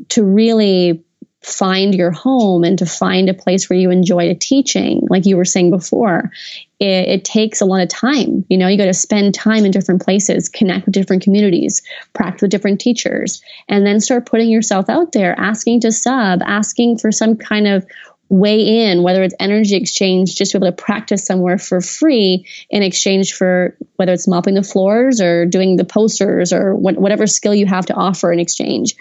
to 0.09 0.23
really 0.23 1.03
find 1.45 1.93
your 1.93 2.11
home 2.11 2.63
and 2.63 2.79
to 2.79 2.85
find 2.85 3.29
a 3.29 3.33
place 3.33 3.69
where 3.69 3.77
you 3.77 3.91
enjoy 3.91 4.33
teaching, 4.39 5.05
like 5.09 5.25
you 5.25 5.37
were 5.37 5.45
saying 5.45 5.69
before, 5.69 6.31
it, 6.79 7.07
it, 7.07 7.25
takes 7.25 7.61
a 7.61 7.65
lot 7.65 7.81
of 7.81 7.87
time. 7.87 8.43
You 8.49 8.57
know, 8.57 8.67
you 8.67 8.77
got 8.77 8.85
to 8.85 8.93
spend 8.93 9.35
time 9.35 9.63
in 9.63 9.71
different 9.71 10.01
places, 10.01 10.49
connect 10.49 10.85
with 10.85 10.93
different 10.95 11.21
communities, 11.21 11.83
practice 12.13 12.41
with 12.41 12.51
different 12.51 12.81
teachers, 12.81 13.43
and 13.69 13.85
then 13.85 13.99
start 13.99 14.25
putting 14.25 14.49
yourself 14.49 14.89
out 14.89 15.11
there, 15.11 15.39
asking 15.39 15.81
to 15.81 15.91
sub, 15.91 16.41
asking 16.41 16.97
for 16.97 17.11
some 17.11 17.37
kind 17.37 17.67
of 17.67 17.85
way 18.27 18.89
in, 18.89 19.03
whether 19.03 19.21
it's 19.21 19.35
energy 19.39 19.75
exchange, 19.75 20.35
just 20.35 20.51
to 20.51 20.59
be 20.59 20.65
able 20.65 20.75
to 20.75 20.83
practice 20.83 21.25
somewhere 21.25 21.59
for 21.59 21.79
free 21.79 22.47
in 22.71 22.81
exchange 22.81 23.35
for 23.35 23.77
whether 23.97 24.13
it's 24.13 24.27
mopping 24.27 24.55
the 24.55 24.63
floors 24.63 25.21
or 25.21 25.45
doing 25.45 25.75
the 25.75 25.85
posters 25.85 26.51
or 26.51 26.75
what, 26.75 26.97
whatever 26.97 27.27
skill 27.27 27.53
you 27.53 27.67
have 27.67 27.85
to 27.85 27.93
offer 27.93 28.31
in 28.31 28.39
exchange. 28.39 28.95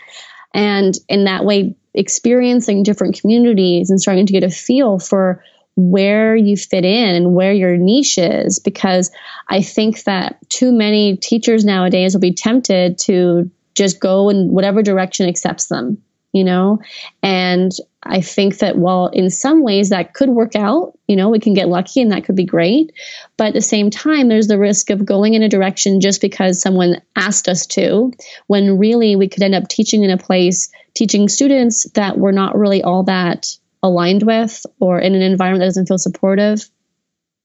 And 0.52 0.94
in 1.08 1.24
that 1.24 1.44
way, 1.46 1.74
experiencing 1.94 2.82
different 2.82 3.20
communities 3.20 3.90
and 3.90 4.00
starting 4.00 4.26
to 4.26 4.32
get 4.32 4.44
a 4.44 4.50
feel 4.50 4.98
for 4.98 5.42
where 5.76 6.36
you 6.36 6.56
fit 6.56 6.84
in 6.84 7.14
and 7.14 7.34
where 7.34 7.52
your 7.52 7.76
niche 7.76 8.18
is. 8.18 8.58
Because 8.58 9.10
I 9.48 9.62
think 9.62 10.04
that 10.04 10.38
too 10.48 10.72
many 10.72 11.16
teachers 11.16 11.64
nowadays 11.64 12.14
will 12.14 12.20
be 12.20 12.34
tempted 12.34 12.98
to 12.98 13.50
just 13.74 14.00
go 14.00 14.28
in 14.28 14.50
whatever 14.50 14.82
direction 14.82 15.28
accepts 15.28 15.66
them, 15.66 15.98
you 16.34 16.44
know? 16.44 16.80
And 17.22 17.72
I 18.02 18.20
think 18.20 18.58
that 18.58 18.76
while 18.76 19.06
in 19.06 19.30
some 19.30 19.62
ways 19.62 19.88
that 19.88 20.12
could 20.12 20.28
work 20.28 20.56
out, 20.56 20.98
you 21.06 21.16
know, 21.16 21.30
we 21.30 21.38
can 21.38 21.54
get 21.54 21.68
lucky 21.68 22.02
and 22.02 22.12
that 22.12 22.24
could 22.24 22.36
be 22.36 22.44
great. 22.44 22.92
But 23.38 23.48
at 23.48 23.54
the 23.54 23.62
same 23.62 23.88
time, 23.88 24.28
there's 24.28 24.48
the 24.48 24.58
risk 24.58 24.90
of 24.90 25.06
going 25.06 25.34
in 25.34 25.42
a 25.42 25.48
direction 25.48 26.00
just 26.00 26.20
because 26.20 26.60
someone 26.60 27.00
asked 27.16 27.48
us 27.48 27.66
to, 27.68 28.12
when 28.48 28.78
really 28.78 29.16
we 29.16 29.28
could 29.28 29.42
end 29.42 29.54
up 29.54 29.68
teaching 29.68 30.02
in 30.02 30.10
a 30.10 30.18
place, 30.18 30.70
teaching 30.92 31.28
students 31.28 31.88
that 31.92 32.18
we're 32.18 32.32
not 32.32 32.58
really 32.58 32.82
all 32.82 33.04
that 33.04 33.46
aligned 33.82 34.24
with 34.24 34.66
or 34.80 34.98
in 34.98 35.14
an 35.14 35.22
environment 35.22 35.60
that 35.60 35.66
doesn't 35.66 35.86
feel 35.86 35.98
supportive 35.98 36.68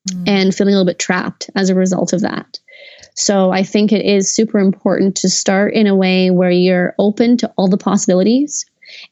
mm. 0.09 0.23
and 0.27 0.53
feeling 0.53 0.73
a 0.73 0.77
little 0.77 0.91
bit 0.91 0.99
trapped 0.99 1.49
as 1.55 1.69
a 1.69 1.75
result 1.75 2.11
of 2.13 2.21
that. 2.21 2.59
So 3.15 3.51
I 3.51 3.63
think 3.63 3.91
it 3.91 4.05
is 4.05 4.33
super 4.33 4.59
important 4.59 5.17
to 5.17 5.29
start 5.29 5.73
in 5.73 5.87
a 5.87 5.95
way 5.95 6.31
where 6.31 6.51
you're 6.51 6.95
open 6.97 7.37
to 7.37 7.51
all 7.57 7.67
the 7.67 7.77
possibilities 7.77 8.65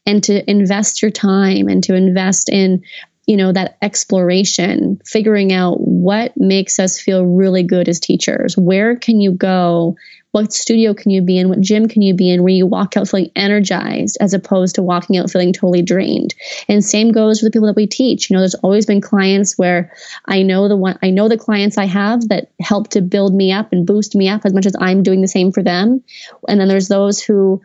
and 0.05 0.23
to 0.23 0.49
invest 0.49 1.01
your 1.01 1.11
time 1.11 1.67
and 1.67 1.84
to 1.84 1.95
invest 1.95 2.49
in 2.49 2.84
you 3.25 3.36
know 3.36 3.51
that 3.51 3.78
exploration 3.82 5.01
figuring 5.05 5.51
out 5.51 5.82
what 5.82 6.32
makes 6.38 6.80
us 6.80 6.99
feel 6.99 7.25
really 7.25 7.63
good 7.63 7.89
as 7.89 7.99
teachers 7.99 8.57
where 8.57 8.95
can 8.95 9.19
you 9.19 9.32
go 9.32 9.95
what 10.38 10.53
studio 10.53 10.93
can 10.93 11.09
you 11.09 11.21
be 11.21 11.39
in? 11.39 11.49
What 11.49 11.61
gym 11.61 11.88
can 11.88 12.03
you 12.03 12.13
be 12.13 12.30
in 12.30 12.43
where 12.43 12.53
you 12.53 12.67
walk 12.67 12.95
out 12.95 13.07
feeling 13.07 13.32
energized 13.36 14.17
as 14.21 14.36
opposed 14.36 14.75
to 14.75 14.84
walking 14.84 15.17
out 15.17 15.32
feeling 15.32 15.51
totally 15.51 15.82
drained? 15.82 16.36
And 16.67 16.86
same 16.86 17.11
goes 17.11 17.39
for 17.39 17.45
the 17.45 17.51
people 17.51 17.67
that 17.67 17.75
we 17.75 17.88
teach. 17.88 18.30
You 18.30 18.36
know, 18.36 18.41
there's 18.41 18.55
always 18.55 18.86
been 18.86 19.01
clients 19.01 19.57
where 19.57 19.91
I 20.25 20.43
know 20.43 20.67
the 20.67 20.78
one, 20.78 20.99
I 21.01 21.09
know 21.09 21.28
the 21.28 21.38
clients 21.38 21.78
I 21.78 21.86
have 21.86 22.28
that 22.28 22.51
help 22.59 22.89
to 22.89 23.01
build 23.01 23.34
me 23.34 23.51
up 23.51 23.71
and 23.71 23.88
boost 23.88 24.15
me 24.15 24.30
up 24.30 24.45
as 24.45 24.53
much 24.53 24.65
as 24.65 24.75
I'm 24.80 25.01
doing 25.01 25.21
the 25.21 25.28
same 25.28 25.51
for 25.51 25.63
them. 25.63 26.03
And 26.47 26.59
then 26.59 26.67
there's 26.67 26.88
those 26.88 27.19
who 27.19 27.61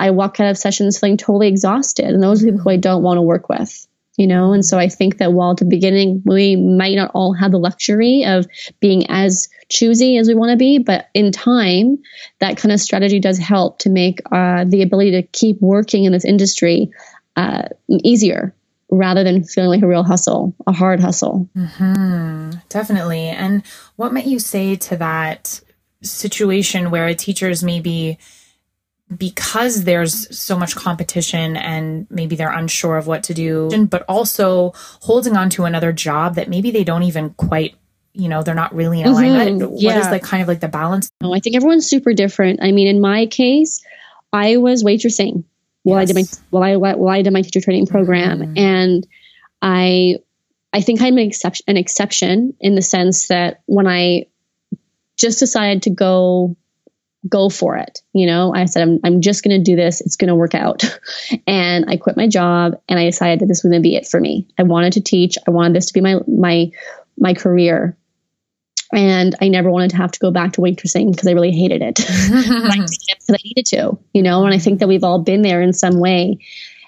I 0.00 0.10
walk 0.10 0.40
out 0.40 0.50
of 0.50 0.58
sessions 0.58 0.98
feeling 0.98 1.18
totally 1.18 1.48
exhausted. 1.48 2.06
And 2.06 2.22
those 2.22 2.42
are 2.42 2.46
people 2.46 2.60
who 2.60 2.70
I 2.70 2.76
don't 2.76 3.02
want 3.02 3.18
to 3.18 3.22
work 3.22 3.48
with 3.48 3.86
you 4.16 4.26
know 4.26 4.52
and 4.52 4.64
so 4.64 4.78
i 4.78 4.88
think 4.88 5.18
that 5.18 5.32
while 5.32 5.52
at 5.52 5.56
the 5.56 5.64
beginning 5.64 6.22
we 6.26 6.54
might 6.54 6.94
not 6.94 7.10
all 7.14 7.32
have 7.32 7.52
the 7.52 7.58
luxury 7.58 8.24
of 8.24 8.46
being 8.80 9.08
as 9.08 9.48
choosy 9.68 10.18
as 10.18 10.28
we 10.28 10.34
want 10.34 10.50
to 10.50 10.56
be 10.56 10.78
but 10.78 11.08
in 11.14 11.32
time 11.32 11.96
that 12.40 12.56
kind 12.56 12.72
of 12.72 12.80
strategy 12.80 13.18
does 13.18 13.38
help 13.38 13.78
to 13.78 13.88
make 13.88 14.20
uh, 14.32 14.64
the 14.64 14.82
ability 14.82 15.12
to 15.12 15.22
keep 15.22 15.60
working 15.60 16.04
in 16.04 16.12
this 16.12 16.24
industry 16.24 16.90
uh, 17.36 17.62
easier 17.88 18.54
rather 18.90 19.22
than 19.22 19.44
feeling 19.44 19.70
like 19.70 19.82
a 19.82 19.88
real 19.88 20.02
hustle 20.02 20.54
a 20.66 20.72
hard 20.72 21.00
hustle 21.00 21.48
mm-hmm. 21.56 22.50
definitely 22.68 23.28
and 23.28 23.64
what 23.96 24.12
might 24.12 24.26
you 24.26 24.38
say 24.38 24.76
to 24.76 24.96
that 24.96 25.60
situation 26.02 26.90
where 26.90 27.06
a 27.06 27.14
teacher 27.14 27.48
is 27.48 27.62
maybe 27.62 28.18
because 29.16 29.84
there's 29.84 30.36
so 30.36 30.56
much 30.56 30.76
competition 30.76 31.56
and 31.56 32.06
maybe 32.10 32.36
they're 32.36 32.52
unsure 32.52 32.96
of 32.96 33.06
what 33.06 33.24
to 33.24 33.34
do, 33.34 33.86
but 33.86 34.04
also 34.08 34.72
holding 35.02 35.36
on 35.36 35.50
to 35.50 35.64
another 35.64 35.92
job 35.92 36.36
that 36.36 36.48
maybe 36.48 36.70
they 36.70 36.84
don't 36.84 37.02
even 37.02 37.30
quite 37.30 37.74
you 38.12 38.28
know 38.28 38.42
they're 38.42 38.54
not 38.54 38.74
really 38.74 39.00
in 39.00 39.06
alignment 39.06 39.62
mm-hmm. 39.62 39.74
yeah. 39.76 39.94
what 39.94 40.04
is 40.04 40.10
like 40.10 40.22
kind 40.22 40.42
of 40.42 40.48
like 40.48 40.58
the 40.58 40.66
balance 40.66 41.12
no 41.20 41.32
i 41.32 41.38
think 41.38 41.54
everyone's 41.54 41.88
super 41.88 42.12
different 42.12 42.60
i 42.60 42.72
mean 42.72 42.88
in 42.88 43.00
my 43.00 43.26
case 43.26 43.84
i 44.32 44.56
was 44.56 44.82
waitressing 44.82 45.44
while 45.84 46.00
yes. 46.00 46.10
i 46.10 46.12
did 46.12 46.16
my 46.16 46.38
while 46.50 46.62
i 46.64 46.94
while 46.96 47.14
i 47.14 47.22
did 47.22 47.32
my 47.32 47.42
teacher 47.42 47.60
training 47.60 47.86
program 47.86 48.40
mm-hmm. 48.40 48.58
and 48.58 49.06
i 49.62 50.16
i 50.72 50.80
think 50.80 51.00
i'm 51.02 51.18
an 51.18 51.26
exception 51.26 51.64
an 51.68 51.76
exception 51.76 52.52
in 52.58 52.74
the 52.74 52.82
sense 52.82 53.28
that 53.28 53.62
when 53.66 53.86
i 53.86 54.26
just 55.16 55.38
decided 55.38 55.84
to 55.84 55.90
go 55.90 56.56
go 57.28 57.48
for 57.48 57.76
it. 57.76 58.00
You 58.12 58.26
know, 58.26 58.54
I 58.54 58.64
said, 58.64 58.82
I'm, 58.82 58.98
I'm 59.04 59.20
just 59.20 59.44
going 59.44 59.58
to 59.58 59.62
do 59.62 59.76
this. 59.76 60.00
It's 60.00 60.16
going 60.16 60.28
to 60.28 60.34
work 60.34 60.54
out. 60.54 60.84
and 61.46 61.84
I 61.88 61.96
quit 61.96 62.16
my 62.16 62.26
job 62.26 62.80
and 62.88 62.98
I 62.98 63.04
decided 63.04 63.40
that 63.40 63.46
this 63.46 63.62
was 63.62 63.70
going 63.70 63.82
to 63.82 63.86
be 63.86 63.96
it 63.96 64.06
for 64.06 64.20
me. 64.20 64.48
I 64.58 64.62
wanted 64.62 64.94
to 64.94 65.00
teach. 65.00 65.36
I 65.46 65.50
wanted 65.50 65.74
this 65.74 65.86
to 65.86 65.92
be 65.92 66.00
my, 66.00 66.16
my, 66.26 66.70
my 67.18 67.34
career. 67.34 67.96
And 68.92 69.36
I 69.40 69.48
never 69.48 69.70
wanted 69.70 69.90
to 69.90 69.98
have 69.98 70.10
to 70.12 70.18
go 70.18 70.32
back 70.32 70.54
to 70.54 70.60
waitressing 70.60 71.12
because 71.12 71.28
I 71.28 71.32
really 71.32 71.52
hated 71.52 71.82
it. 71.82 71.96
because 71.96 73.30
I 73.30 73.36
needed 73.44 73.66
to, 73.66 73.98
you 74.12 74.22
know, 74.22 74.44
and 74.44 74.54
I 74.54 74.58
think 74.58 74.80
that 74.80 74.88
we've 74.88 75.04
all 75.04 75.20
been 75.20 75.42
there 75.42 75.62
in 75.62 75.72
some 75.72 76.00
way. 76.00 76.38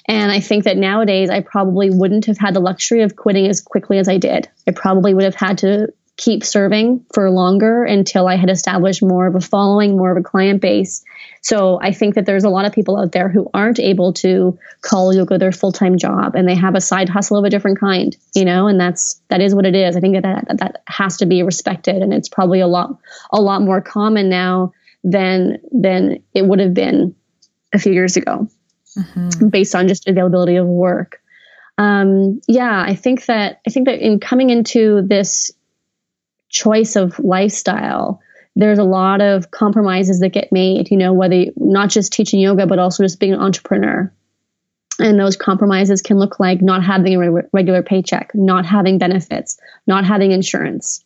And 0.06 0.32
I 0.32 0.40
think 0.40 0.64
that 0.64 0.76
nowadays 0.76 1.30
I 1.30 1.40
probably 1.40 1.90
wouldn't 1.90 2.26
have 2.26 2.38
had 2.38 2.54
the 2.54 2.60
luxury 2.60 3.02
of 3.02 3.14
quitting 3.14 3.46
as 3.46 3.60
quickly 3.60 3.98
as 3.98 4.08
I 4.08 4.18
did. 4.18 4.48
I 4.66 4.72
probably 4.72 5.14
would 5.14 5.24
have 5.24 5.36
had 5.36 5.58
to 5.58 5.92
keep 6.22 6.44
serving 6.44 7.04
for 7.12 7.28
longer 7.30 7.82
until 7.82 8.28
I 8.28 8.36
had 8.36 8.48
established 8.48 9.02
more 9.02 9.26
of 9.26 9.34
a 9.34 9.40
following, 9.40 9.96
more 9.96 10.12
of 10.12 10.16
a 10.16 10.22
client 10.22 10.60
base. 10.60 11.02
So 11.40 11.80
I 11.82 11.90
think 11.90 12.14
that 12.14 12.26
there's 12.26 12.44
a 12.44 12.48
lot 12.48 12.64
of 12.64 12.72
people 12.72 12.96
out 12.96 13.10
there 13.10 13.28
who 13.28 13.50
aren't 13.52 13.80
able 13.80 14.12
to 14.14 14.56
call 14.82 15.12
yoga 15.12 15.36
their 15.36 15.50
full 15.50 15.72
time 15.72 15.98
job 15.98 16.36
and 16.36 16.48
they 16.48 16.54
have 16.54 16.76
a 16.76 16.80
side 16.80 17.08
hustle 17.08 17.38
of 17.38 17.44
a 17.44 17.50
different 17.50 17.80
kind, 17.80 18.16
you 18.36 18.44
know, 18.44 18.68
and 18.68 18.78
that's 18.78 19.20
that 19.30 19.40
is 19.40 19.52
what 19.52 19.66
it 19.66 19.74
is. 19.74 19.96
I 19.96 20.00
think 20.00 20.22
that, 20.22 20.46
that 20.46 20.58
that 20.58 20.82
has 20.86 21.16
to 21.16 21.26
be 21.26 21.42
respected, 21.42 21.96
and 21.96 22.14
it's 22.14 22.28
probably 22.28 22.60
a 22.60 22.68
lot 22.68 22.96
a 23.32 23.40
lot 23.40 23.62
more 23.62 23.80
common 23.80 24.28
now 24.28 24.72
than 25.02 25.58
than 25.72 26.22
it 26.34 26.46
would 26.46 26.60
have 26.60 26.72
been 26.72 27.16
a 27.72 27.80
few 27.80 27.92
years 27.92 28.16
ago, 28.16 28.48
mm-hmm. 28.96 29.48
based 29.48 29.74
on 29.74 29.88
just 29.88 30.06
availability 30.06 30.54
of 30.54 30.68
work. 30.68 31.20
Um, 31.78 32.40
yeah, 32.46 32.80
I 32.86 32.94
think 32.94 33.24
that 33.26 33.60
I 33.66 33.70
think 33.70 33.86
that 33.88 33.98
in 33.98 34.20
coming 34.20 34.50
into 34.50 35.02
this 35.02 35.50
choice 36.52 36.94
of 36.94 37.18
lifestyle, 37.18 38.20
there's 38.54 38.78
a 38.78 38.84
lot 38.84 39.20
of 39.20 39.50
compromises 39.50 40.20
that 40.20 40.28
get 40.28 40.52
made, 40.52 40.90
you 40.90 40.96
know, 40.96 41.12
whether 41.12 41.34
you, 41.34 41.52
not 41.56 41.90
just 41.90 42.12
teaching 42.12 42.38
yoga, 42.38 42.66
but 42.66 42.78
also 42.78 43.02
just 43.02 43.18
being 43.18 43.32
an 43.32 43.40
entrepreneur. 43.40 44.12
And 44.98 45.18
those 45.18 45.36
compromises 45.36 46.02
can 46.02 46.18
look 46.18 46.38
like 46.38 46.60
not 46.60 46.84
having 46.84 47.14
a 47.14 47.32
re- 47.32 47.42
regular 47.52 47.82
paycheck, 47.82 48.30
not 48.34 48.66
having 48.66 48.98
benefits, 48.98 49.58
not 49.86 50.04
having 50.04 50.32
insurance. 50.32 51.02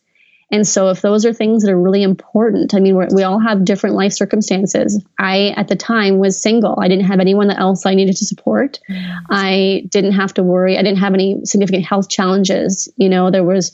And 0.49 0.65
so, 0.65 0.89
if 0.89 1.01
those 1.01 1.25
are 1.25 1.33
things 1.33 1.63
that 1.63 1.71
are 1.71 1.81
really 1.81 2.03
important, 2.03 2.73
I 2.73 2.79
mean, 2.79 2.97
we 3.13 3.23
all 3.23 3.39
have 3.39 3.65
different 3.65 3.97
life 3.97 4.13
circumstances. 4.13 5.03
I, 5.19 5.53
at 5.57 5.67
the 5.67 5.75
time, 5.75 6.19
was 6.19 6.41
single. 6.41 6.77
I 6.79 6.87
didn't 6.87 7.05
have 7.05 7.19
anyone 7.19 7.51
else 7.51 7.85
I 7.85 7.95
needed 7.95 8.15
to 8.17 8.25
support. 8.25 8.79
Mm. 8.89 9.19
I 9.29 9.83
didn't 9.89 10.13
have 10.13 10.33
to 10.35 10.43
worry. 10.43 10.77
I 10.77 10.83
didn't 10.83 10.99
have 10.99 11.13
any 11.13 11.41
significant 11.43 11.83
health 11.83 12.07
challenges. 12.07 12.87
You 12.95 13.09
know, 13.09 13.29
there 13.29 13.43
was, 13.43 13.73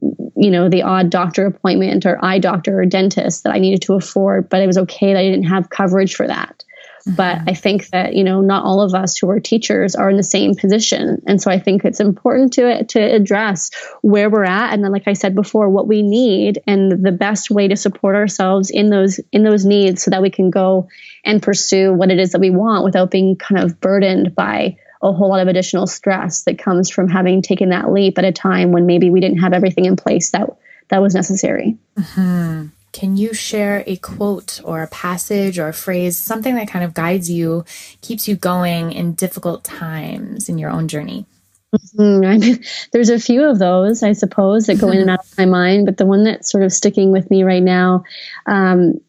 you 0.00 0.50
know, 0.50 0.68
the 0.68 0.82
odd 0.82 1.10
doctor 1.10 1.46
appointment 1.46 2.06
or 2.06 2.22
eye 2.24 2.38
doctor 2.38 2.80
or 2.80 2.86
dentist 2.86 3.44
that 3.44 3.52
I 3.52 3.58
needed 3.58 3.82
to 3.82 3.94
afford, 3.94 4.48
but 4.48 4.62
it 4.62 4.66
was 4.66 4.78
okay 4.78 5.12
that 5.12 5.18
I 5.18 5.24
didn't 5.24 5.48
have 5.48 5.70
coverage 5.70 6.14
for 6.14 6.26
that. 6.26 6.64
But 7.06 7.38
mm-hmm. 7.38 7.48
I 7.48 7.54
think 7.54 7.88
that, 7.88 8.14
you 8.14 8.22
know, 8.22 8.40
not 8.40 8.64
all 8.64 8.80
of 8.80 8.94
us 8.94 9.16
who 9.16 9.30
are 9.30 9.40
teachers 9.40 9.94
are 9.94 10.10
in 10.10 10.16
the 10.16 10.22
same 10.22 10.54
position. 10.54 11.22
And 11.26 11.40
so 11.40 11.50
I 11.50 11.58
think 11.58 11.84
it's 11.84 12.00
important 12.00 12.52
to, 12.54 12.84
to 12.84 13.00
address 13.00 13.70
where 14.02 14.28
we're 14.28 14.44
at. 14.44 14.74
And 14.74 14.84
then, 14.84 14.92
like 14.92 15.08
I 15.08 15.14
said 15.14 15.34
before, 15.34 15.70
what 15.70 15.88
we 15.88 16.02
need 16.02 16.60
and 16.66 17.04
the 17.04 17.12
best 17.12 17.50
way 17.50 17.68
to 17.68 17.76
support 17.76 18.14
ourselves 18.14 18.70
in 18.70 18.90
those, 18.90 19.20
in 19.32 19.42
those 19.42 19.64
needs 19.64 20.02
so 20.02 20.10
that 20.10 20.22
we 20.22 20.30
can 20.30 20.50
go 20.50 20.88
and 21.24 21.42
pursue 21.42 21.92
what 21.94 22.10
it 22.10 22.18
is 22.18 22.32
that 22.32 22.40
we 22.40 22.50
want 22.50 22.84
without 22.84 23.10
being 23.10 23.36
kind 23.36 23.62
of 23.62 23.80
burdened 23.80 24.34
by 24.34 24.76
a 25.02 25.12
whole 25.12 25.28
lot 25.28 25.40
of 25.40 25.48
additional 25.48 25.86
stress 25.86 26.42
that 26.42 26.58
comes 26.58 26.90
from 26.90 27.08
having 27.08 27.42
taken 27.42 27.70
that 27.70 27.92
leap 27.92 28.18
at 28.18 28.24
a 28.24 28.32
time 28.32 28.72
when 28.72 28.86
maybe 28.86 29.10
we 29.10 29.20
didn't 29.20 29.38
have 29.38 29.52
everything 29.52 29.84
in 29.84 29.96
place 29.96 30.30
that 30.30 30.48
that 30.88 31.02
was 31.02 31.14
necessary. 31.14 31.76
Mm-hmm. 31.96 32.66
Can 32.92 33.16
you 33.16 33.34
share 33.34 33.84
a 33.86 33.96
quote 33.96 34.60
or 34.64 34.82
a 34.82 34.88
passage 34.88 35.58
or 35.58 35.68
a 35.68 35.74
phrase, 35.74 36.16
something 36.16 36.54
that 36.54 36.68
kind 36.68 36.84
of 36.84 36.94
guides 36.94 37.30
you, 37.30 37.64
keeps 38.00 38.26
you 38.26 38.34
going 38.34 38.92
in 38.92 39.12
difficult 39.12 39.62
times 39.62 40.48
in 40.48 40.58
your 40.58 40.70
own 40.70 40.88
journey? 40.88 41.26
Mm-hmm. 41.74 42.62
there's 42.92 43.10
a 43.10 43.20
few 43.20 43.44
of 43.44 43.58
those, 43.58 44.02
I 44.02 44.14
suppose, 44.14 44.66
that 44.66 44.80
go 44.80 44.90
in 44.90 44.98
and 44.98 45.10
out 45.10 45.20
of 45.20 45.38
my 45.38 45.44
mind, 45.44 45.86
but 45.86 45.98
the 45.98 46.06
one 46.06 46.24
that's 46.24 46.50
sort 46.50 46.64
of 46.64 46.72
sticking 46.72 47.12
with 47.12 47.30
me 47.30 47.42
right 47.42 47.62
now, 47.62 48.04
um, 48.46 49.00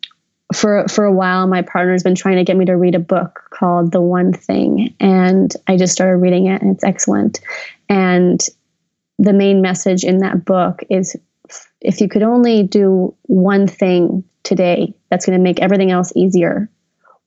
for 0.54 0.88
for 0.88 1.06
a 1.06 1.14
while, 1.14 1.48
my 1.48 1.62
partner's 1.62 2.04
been 2.04 2.16
trying 2.16 2.38
to 2.38 2.44
get 2.44 2.58
me 2.58 2.66
to 2.66 2.74
read 2.74 2.96
a 2.96 3.00
book 3.00 3.42
called 3.52 3.92
The 3.92 4.02
One 4.02 4.34
Thing, 4.34 4.96
and 5.00 5.54
I 5.68 5.78
just 5.78 5.94
started 5.94 6.18
reading 6.18 6.48
it, 6.48 6.62
and 6.62 6.76
it's 6.76 6.84
excellent. 6.84 7.40
And 7.88 8.42
the 9.20 9.34
main 9.34 9.62
message 9.62 10.04
in 10.04 10.20
that 10.20 10.46
book 10.46 10.82
is 10.90 11.16
if 11.82 12.02
you 12.02 12.08
could 12.08 12.24
only 12.24 12.64
do 12.64 13.16
one 13.24 13.68
thing 13.68 14.24
today 14.44 14.94
that's 15.10 15.26
going 15.26 15.38
to 15.38 15.44
make 15.44 15.60
everything 15.60 15.92
else 15.92 16.12
easier, 16.16 16.70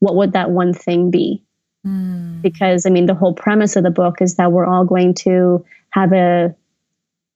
what 0.00 0.16
would 0.16 0.32
that 0.32 0.50
one 0.50 0.72
thing 0.72 1.10
be? 1.10 1.42
Mm. 1.86 2.42
Because, 2.42 2.86
I 2.86 2.90
mean, 2.90 3.06
the 3.06 3.14
whole 3.14 3.34
premise 3.34 3.76
of 3.76 3.82
the 3.82 3.90
book 3.90 4.20
is 4.20 4.36
that 4.36 4.52
we're 4.52 4.66
all 4.66 4.84
going 4.84 5.14
to 5.14 5.64
have 5.90 6.12
a 6.12 6.54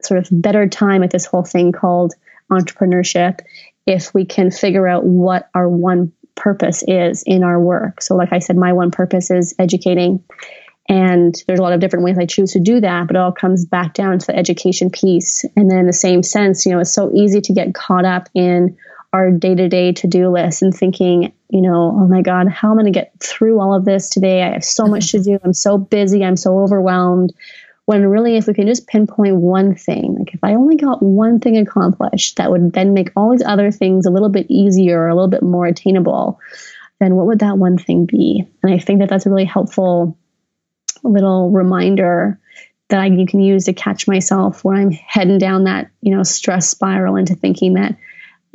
sort 0.03 0.19
of 0.19 0.29
better 0.43 0.69
time 0.69 1.03
at 1.03 1.11
this 1.11 1.27
whole 1.27 1.45
thing 1.45 1.73
called 1.73 2.15
entrepreneurship 2.51 3.41
if 3.87 4.13
we 4.13 4.25
can 4.25 4.51
figure 4.51 4.87
out 4.87 5.05
what 5.05 5.49
our 5.55 5.69
one 5.69 6.13
purpose 6.35 6.85
is 6.87 7.23
in 7.27 7.43
our 7.43 7.61
work. 7.61 8.03
So, 8.03 8.15
like 8.15 8.33
I 8.33 8.39
said, 8.39 8.57
my 8.57 8.73
one 8.73 8.91
purpose 8.91 9.31
is 9.31 9.55
educating. 9.59 10.23
And 10.89 11.35
there's 11.47 11.59
a 11.59 11.63
lot 11.63 11.73
of 11.73 11.81
different 11.81 12.05
ways 12.05 12.17
I 12.17 12.27
choose 12.27 12.53
to 12.53 12.61
do 12.61 12.81
that, 12.81 13.09
but 13.09 13.17
it 13.17 13.19
all 13.19 13.33
comes 13.33 13.65
back 13.67 13.95
down 13.95 14.21
to 14.21 14.27
the 14.27 14.37
education 14.37 14.91
piece. 14.91 15.45
And 15.57 15.69
then 15.69 15.79
in 15.79 15.87
the 15.87 15.93
same 15.93 16.23
sense, 16.23 16.65
you 16.65 16.73
know, 16.73 16.79
it's 16.79 16.93
so 16.93 17.11
easy 17.13 17.41
to 17.41 17.53
get 17.53 17.75
caught 17.75 18.05
up 18.05 18.29
in 18.35 18.77
our 19.13 19.33
day 19.33 19.55
to 19.55 19.69
day 19.69 19.93
to 19.93 20.07
do 20.07 20.29
list 20.29 20.63
and 20.63 20.73
thinking, 20.73 21.33
you 21.49 21.63
know, 21.63 21.93
oh 21.97 22.07
my 22.07 22.23
God, 22.23 22.49
how 22.49 22.71
am 22.71 22.79
I 22.79 22.83
going 22.83 22.93
to 22.93 22.99
get 22.99 23.13
through 23.21 23.61
all 23.61 23.75
of 23.75 23.85
this 23.85 24.11
today? 24.11 24.43
I 24.43 24.53
have 24.53 24.65
so 24.65 24.87
much 24.87 25.11
to 25.13 25.23
do. 25.23 25.39
I'm 25.43 25.55
so 25.55 25.79
busy. 25.79 26.25
I'm 26.25 26.37
so 26.37 26.59
overwhelmed. 26.61 27.33
When 27.87 28.05
really, 28.05 28.37
if 28.37 28.47
we 28.47 28.55
can 28.55 28.67
just 28.67 28.89
pinpoint 28.89 29.37
one 29.37 29.75
thing, 29.75 30.17
like 30.19 30.35
if 30.35 30.41
I 30.43 30.55
only 30.55 30.77
got 30.77 31.03
one 31.03 31.39
thing 31.39 31.57
accomplished, 31.57 32.37
that 32.37 32.51
would 32.51 32.73
then 32.73 32.95
make 32.95 33.11
all 33.17 33.31
these 33.31 33.45
other 33.47 33.71
things 33.71 34.07
a 34.07 34.11
little 34.11 34.29
bit 34.29 34.47
easier, 34.49 35.07
a 35.07 35.15
little 35.15 35.31
bit 35.31 35.43
more 35.43 35.67
attainable, 35.67 36.41
then 36.99 37.15
what 37.15 37.27
would 37.27 37.39
that 37.39 37.59
one 37.59 37.79
thing 37.79 38.05
be? 38.05 38.45
And 38.63 38.75
I 38.75 38.79
think 38.79 39.01
that 39.01 39.09
that's 39.09 39.27
a 39.27 39.31
really 39.31 39.45
helpful 39.45 40.19
little 41.05 41.51
reminder 41.51 42.41
that 42.89 43.01
I 43.01 43.09
can 43.09 43.41
use 43.41 43.65
to 43.65 43.73
catch 43.73 44.07
myself 44.07 44.65
when 44.65 44.77
I'm 44.77 44.91
heading 44.91 45.39
down 45.39 45.65
that, 45.65 45.91
you 46.01 46.15
know, 46.15 46.23
stress 46.23 46.69
spiral 46.69 47.17
into 47.17 47.35
thinking 47.35 47.75
that, 47.75 47.97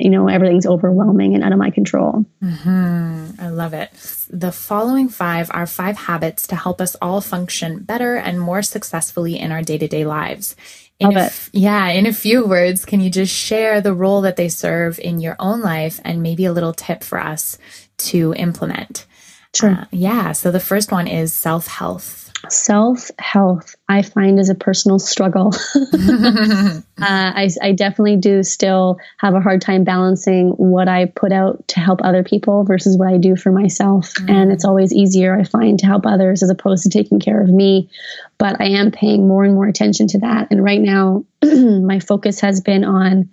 you 0.02 0.10
know, 0.10 0.26
everything's 0.26 0.66
overwhelming 0.66 1.36
and 1.36 1.44
out 1.44 1.52
of 1.52 1.58
my 1.58 1.70
control. 1.70 2.24
Mm-hmm. 2.42 3.40
I 3.40 3.50
love 3.50 3.72
it. 3.72 3.92
The 4.28 4.50
following 4.50 5.08
five 5.08 5.48
are 5.52 5.64
five 5.64 5.96
habits 5.96 6.48
to 6.48 6.56
help 6.56 6.80
us 6.80 6.96
all 7.00 7.20
function 7.20 7.84
better 7.84 8.16
and 8.16 8.40
more 8.40 8.62
successfully 8.62 9.38
in 9.38 9.52
our 9.52 9.62
day 9.62 9.78
to 9.78 9.86
day 9.86 10.04
lives. 10.04 10.56
In 10.98 11.16
a, 11.16 11.30
yeah, 11.52 11.88
in 11.88 12.06
a 12.06 12.12
few 12.12 12.46
words, 12.46 12.84
can 12.84 13.00
you 13.00 13.10
just 13.10 13.32
share 13.32 13.80
the 13.80 13.94
role 13.94 14.22
that 14.22 14.36
they 14.36 14.48
serve 14.48 14.98
in 14.98 15.20
your 15.20 15.36
own 15.38 15.60
life 15.60 16.00
and 16.04 16.22
maybe 16.22 16.46
a 16.46 16.52
little 16.52 16.72
tip 16.72 17.04
for 17.04 17.20
us 17.20 17.58
to 17.98 18.34
implement? 18.34 19.06
Sure. 19.54 19.70
Uh, 19.70 19.84
yeah. 19.92 20.32
So 20.32 20.50
the 20.50 20.60
first 20.60 20.90
one 20.90 21.06
is 21.06 21.32
self 21.32 21.66
health 21.66 22.21
self 22.48 23.10
health 23.18 23.76
I 23.88 24.02
find 24.02 24.38
is 24.38 24.48
a 24.48 24.54
personal 24.54 24.98
struggle. 24.98 25.52
uh, 25.74 26.80
I, 27.00 27.48
I, 27.60 27.72
definitely 27.72 28.16
do 28.16 28.42
still 28.42 28.98
have 29.18 29.34
a 29.34 29.40
hard 29.40 29.60
time 29.60 29.84
balancing 29.84 30.50
what 30.50 30.88
I 30.88 31.06
put 31.06 31.32
out 31.32 31.66
to 31.68 31.80
help 31.80 32.00
other 32.02 32.24
people 32.24 32.64
versus 32.64 32.96
what 32.98 33.08
I 33.08 33.18
do 33.18 33.36
for 33.36 33.52
myself. 33.52 34.12
Mm. 34.14 34.30
And 34.30 34.52
it's 34.52 34.64
always 34.64 34.92
easier, 34.92 35.38
I 35.38 35.44
find, 35.44 35.78
to 35.80 35.86
help 35.86 36.06
others 36.06 36.42
as 36.42 36.50
opposed 36.50 36.84
to 36.84 36.90
taking 36.90 37.20
care 37.20 37.40
of 37.40 37.48
me. 37.48 37.90
But 38.38 38.60
I 38.60 38.66
am 38.66 38.90
paying 38.90 39.28
more 39.28 39.44
and 39.44 39.54
more 39.54 39.66
attention 39.66 40.08
to 40.08 40.18
that. 40.20 40.48
And 40.50 40.64
right 40.64 40.80
now, 40.80 41.24
my 41.42 42.00
focus 42.00 42.40
has 42.40 42.60
been 42.60 42.84
on 42.84 43.30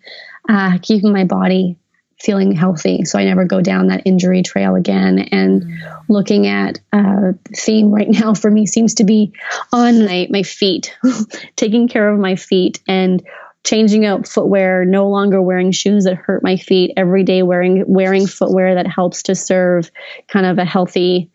uh, 0.48 0.78
keeping 0.82 1.14
my 1.14 1.24
body 1.24 1.78
feeling 2.20 2.52
healthy 2.52 3.06
so 3.06 3.18
I 3.18 3.24
never 3.24 3.46
go 3.46 3.62
down 3.62 3.88
that 3.88 4.04
injury 4.06 4.44
trail 4.44 4.76
again. 4.76 5.20
And 5.20 5.82
looking 6.10 6.48
at 6.48 6.80
uh, 6.92 7.34
theme 7.56 7.92
right 7.92 8.10
now 8.10 8.34
for 8.34 8.52
me 8.52 8.66
seems 8.66 8.96
to 8.96 9.04
be 9.04 9.34
on 9.72 10.06
my, 10.06 10.28
my 10.30 10.44
feet, 10.44 10.98
taking 11.56 11.88
care 11.88 12.10
of 12.10 12.20
my 12.20 12.36
feet 12.36 12.82
and 12.88 13.24
changing 13.64 14.06
out 14.06 14.28
footwear, 14.28 14.86
no 14.86 15.10
longer 15.10 15.42
wearing 15.42 15.72
shoes 15.72 16.06
that 16.06 16.16
hurt 16.16 16.44
my 16.44 16.58
feet 16.58 16.94
every 16.98 17.24
day, 17.24 17.44
wearing 17.44 17.84
wearing 17.88 18.28
footwear 18.28 18.76
that 18.76 18.88
helps 18.88 19.24
to 19.24 19.36
serve 19.36 19.92
kind 20.28 20.46
of 20.46 20.58
a 20.58 20.66
healthy 20.66 21.30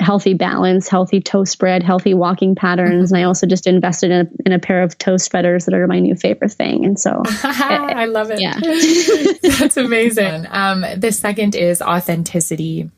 healthy 0.00 0.34
balance, 0.34 0.88
healthy 0.88 1.20
toe 1.20 1.44
spread, 1.44 1.82
healthy 1.82 2.14
walking 2.14 2.54
patterns. 2.54 3.10
And 3.10 3.18
I 3.20 3.24
also 3.24 3.46
just 3.46 3.66
invested 3.66 4.10
in 4.10 4.26
a, 4.26 4.30
in 4.46 4.52
a 4.52 4.58
pair 4.58 4.82
of 4.82 4.96
toe 4.98 5.16
spreaders 5.16 5.64
that 5.64 5.74
are 5.74 5.86
my 5.86 5.98
new 5.98 6.14
favorite 6.14 6.52
thing. 6.52 6.84
And 6.84 6.98
so 6.98 7.22
I 7.44 8.06
love 8.06 8.30
it. 8.30 8.40
Yeah. 8.40 8.58
That's 9.58 9.76
amazing. 9.76 10.46
Um, 10.50 10.84
the 10.96 11.12
second 11.12 11.54
is 11.54 11.80
authenticity. 11.80 12.90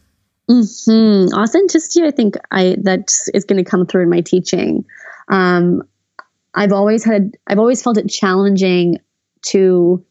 Mm-hmm. 0.51 1.39
Authenticity, 1.39 2.07
I 2.07 2.11
think 2.11 2.37
I 2.51 2.77
that 2.83 3.13
is 3.35 3.45
going 3.45 3.63
to 3.63 3.71
come 3.71 3.87
through 3.87 4.05
in 4.05 4.11
my 4.11 4.23
teaching. 4.23 4.85
Um, 5.29 5.83
I've 6.55 6.73
always 6.73 7.05
had, 7.05 7.37
I've 7.47 7.59
always 7.59 7.83
felt 7.83 7.99
it 7.99 8.09
challenging 8.09 8.99
to 9.43 10.05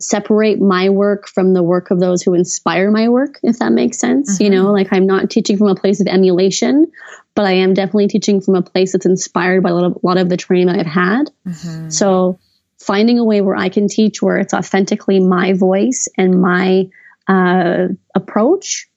separate 0.00 0.60
my 0.60 0.88
work 0.88 1.28
from 1.28 1.54
the 1.54 1.62
work 1.62 1.90
of 1.90 1.98
those 1.98 2.22
who 2.22 2.34
inspire 2.34 2.90
my 2.90 3.08
work, 3.08 3.40
if 3.42 3.58
that 3.58 3.72
makes 3.72 3.98
sense. 3.98 4.34
Mm-hmm. 4.34 4.44
You 4.44 4.50
know, 4.50 4.72
like 4.72 4.92
I'm 4.92 5.06
not 5.06 5.30
teaching 5.30 5.58
from 5.58 5.68
a 5.68 5.74
place 5.74 6.00
of 6.00 6.06
emulation, 6.06 6.90
but 7.34 7.46
I 7.46 7.52
am 7.52 7.74
definitely 7.74 8.08
teaching 8.08 8.40
from 8.40 8.54
a 8.54 8.62
place 8.62 8.92
that's 8.92 9.06
inspired 9.06 9.62
by 9.62 9.70
a 9.70 9.74
lot 9.74 9.84
of, 9.84 9.92
a 10.02 10.06
lot 10.06 10.18
of 10.18 10.28
the 10.28 10.36
training 10.36 10.68
that 10.68 10.78
I've 10.78 10.86
had. 10.86 11.30
Mm-hmm. 11.46 11.90
So 11.90 12.38
finding 12.78 13.18
a 13.18 13.24
way 13.24 13.40
where 13.40 13.56
I 13.56 13.68
can 13.68 13.88
teach 13.88 14.22
where 14.22 14.38
it's 14.38 14.54
authentically 14.54 15.20
my 15.20 15.52
voice 15.54 16.06
and 16.16 16.40
my 16.40 16.88
uh, 17.26 17.88
approach 18.14 18.88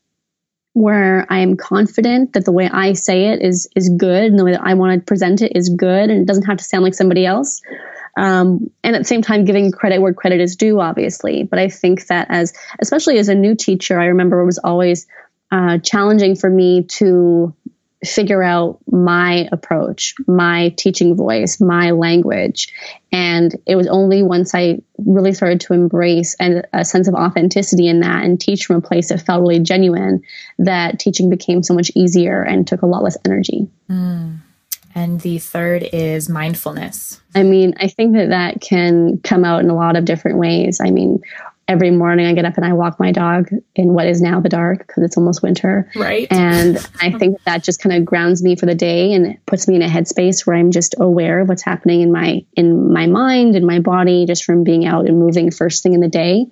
where 0.74 1.26
I 1.30 1.40
am 1.40 1.58
confident 1.58 2.34
that 2.34 2.46
the 2.46 2.52
way 2.52 2.70
I 2.72 2.94
say 2.94 3.26
it 3.26 3.42
is 3.42 3.68
is 3.76 3.90
good 3.90 4.24
and 4.24 4.40
the 4.40 4.46
way 4.46 4.52
that 4.52 4.64
I 4.64 4.76
want 4.76 4.98
to 4.98 5.06
present 5.06 5.42
it 5.42 5.56
is 5.56 5.68
good 5.70 6.10
and 6.10 6.22
it 6.22 6.26
doesn't 6.26 6.46
have 6.46 6.58
to 6.58 6.64
sound 6.64 6.84
like 6.84 6.94
somebody 6.94 7.26
else 7.26 7.62
um, 8.18 8.70
and 8.84 8.96
at 8.96 9.00
the 9.00 9.06
same 9.06 9.22
time 9.22 9.46
giving 9.46 9.72
credit 9.72 10.02
where 10.02 10.14
credit 10.14 10.42
is 10.42 10.56
due 10.56 10.80
obviously. 10.80 11.44
But 11.44 11.60
i 11.60 11.70
think 11.70 12.08
that 12.08 12.28
as 12.30 12.54
especially 12.80 13.18
as 13.18 13.30
a 13.30 13.36
new 13.36 13.56
teacher 13.56 14.00
i 14.00 14.06
remember 14.06 14.40
it 14.40 14.46
was 14.46 14.60
always 14.60 15.08
uh, 15.52 15.80
challenging 15.80 16.36
for 16.36 16.50
me 16.50 16.84
to 16.84 17.54
figure 18.06 18.42
out 18.42 18.80
my 18.88 19.48
approach 19.52 20.16
my 20.28 20.74
teaching 20.78 21.16
voice 21.16 21.62
my 21.62 21.92
language. 21.92 22.74
And 23.12 23.56
it 23.68 23.76
was 23.76 23.88
only 23.88 24.24
once 24.24 24.56
i 24.56 24.80
really 24.98 25.34
started 25.34 25.62
to 25.62 25.74
embrace 25.74 26.36
and 26.40 26.68
a 26.74 26.84
sense 26.84 27.08
of 27.08 27.14
authenticity 27.14 27.88
in 27.88 28.00
that 28.00 28.24
and 28.24 28.40
teach 28.40 28.66
from 28.66 28.78
a 28.78 28.82
place 28.82 29.10
that 29.10 29.22
felt 29.22 29.42
really 29.42 29.60
genuine 29.60 30.22
that 30.58 31.00
teaching 31.00 31.30
became 31.30 31.62
so 31.62 31.74
much 31.74 31.92
easier 31.96 32.42
and 32.42 32.68
took 32.68 32.82
a 32.82 32.88
lot 32.88 33.04
less 33.04 33.18
energy. 33.26 33.68
Mm. 33.90 34.40
And 34.96 35.20
the 35.22 35.40
third 35.40 35.88
is 35.94 36.30
mindfulness. 36.30 37.22
I 37.36 37.44
mean, 37.44 37.76
I 37.80 37.88
think 37.88 38.14
that 38.14 38.30
that 38.30 38.62
can 38.62 39.20
come 39.20 39.46
out 39.46 39.64
in 39.64 39.70
a 39.70 39.76
lot 39.76 39.96
of 39.96 40.06
different 40.06 40.38
ways. 40.38 40.80
I 40.82 40.92
mean, 40.92 41.22
every 41.68 41.92
morning 41.92 42.28
I 42.28 42.34
get 42.34 42.44
up 42.44 42.58
and 42.58 42.66
I 42.66 42.74
walk 42.74 43.00
my 43.00 43.14
dog 43.14 43.50
in 43.76 43.94
what 43.94 44.06
is 44.06 44.22
now 44.22 44.42
the 44.42 44.50
dark 44.50 44.86
because 44.86 45.04
it's 45.04 45.16
almost 45.16 45.42
winter. 45.42 45.90
Right. 45.96 46.28
And 46.30 46.78
I 47.02 47.12
think 47.12 47.42
that 47.44 47.64
just 47.64 47.82
kind 47.82 47.96
of 47.96 48.04
grounds 48.04 48.44
me 48.44 48.58
for 48.58 48.66
the 48.66 48.76
day 48.76 49.14
and 49.14 49.38
puts 49.46 49.68
me 49.68 49.76
in 49.76 49.82
a 49.82 49.88
headspace 49.88 50.46
where 50.46 50.58
I'm 50.58 50.72
just 50.72 50.96
aware 51.00 51.40
of 51.40 51.48
what's 51.48 51.64
happening 51.64 52.02
in 52.02 52.12
my 52.12 52.46
in 52.56 52.92
my 52.92 53.08
mind 53.08 53.56
and 53.56 53.66
my 53.66 53.80
body 53.80 54.26
just 54.26 54.44
from 54.44 54.64
being 54.66 54.86
out 54.86 55.08
and 55.08 55.18
moving 55.18 55.50
first 55.52 55.82
thing 55.82 55.94
in 55.94 56.02
the 56.02 56.10
day. 56.10 56.48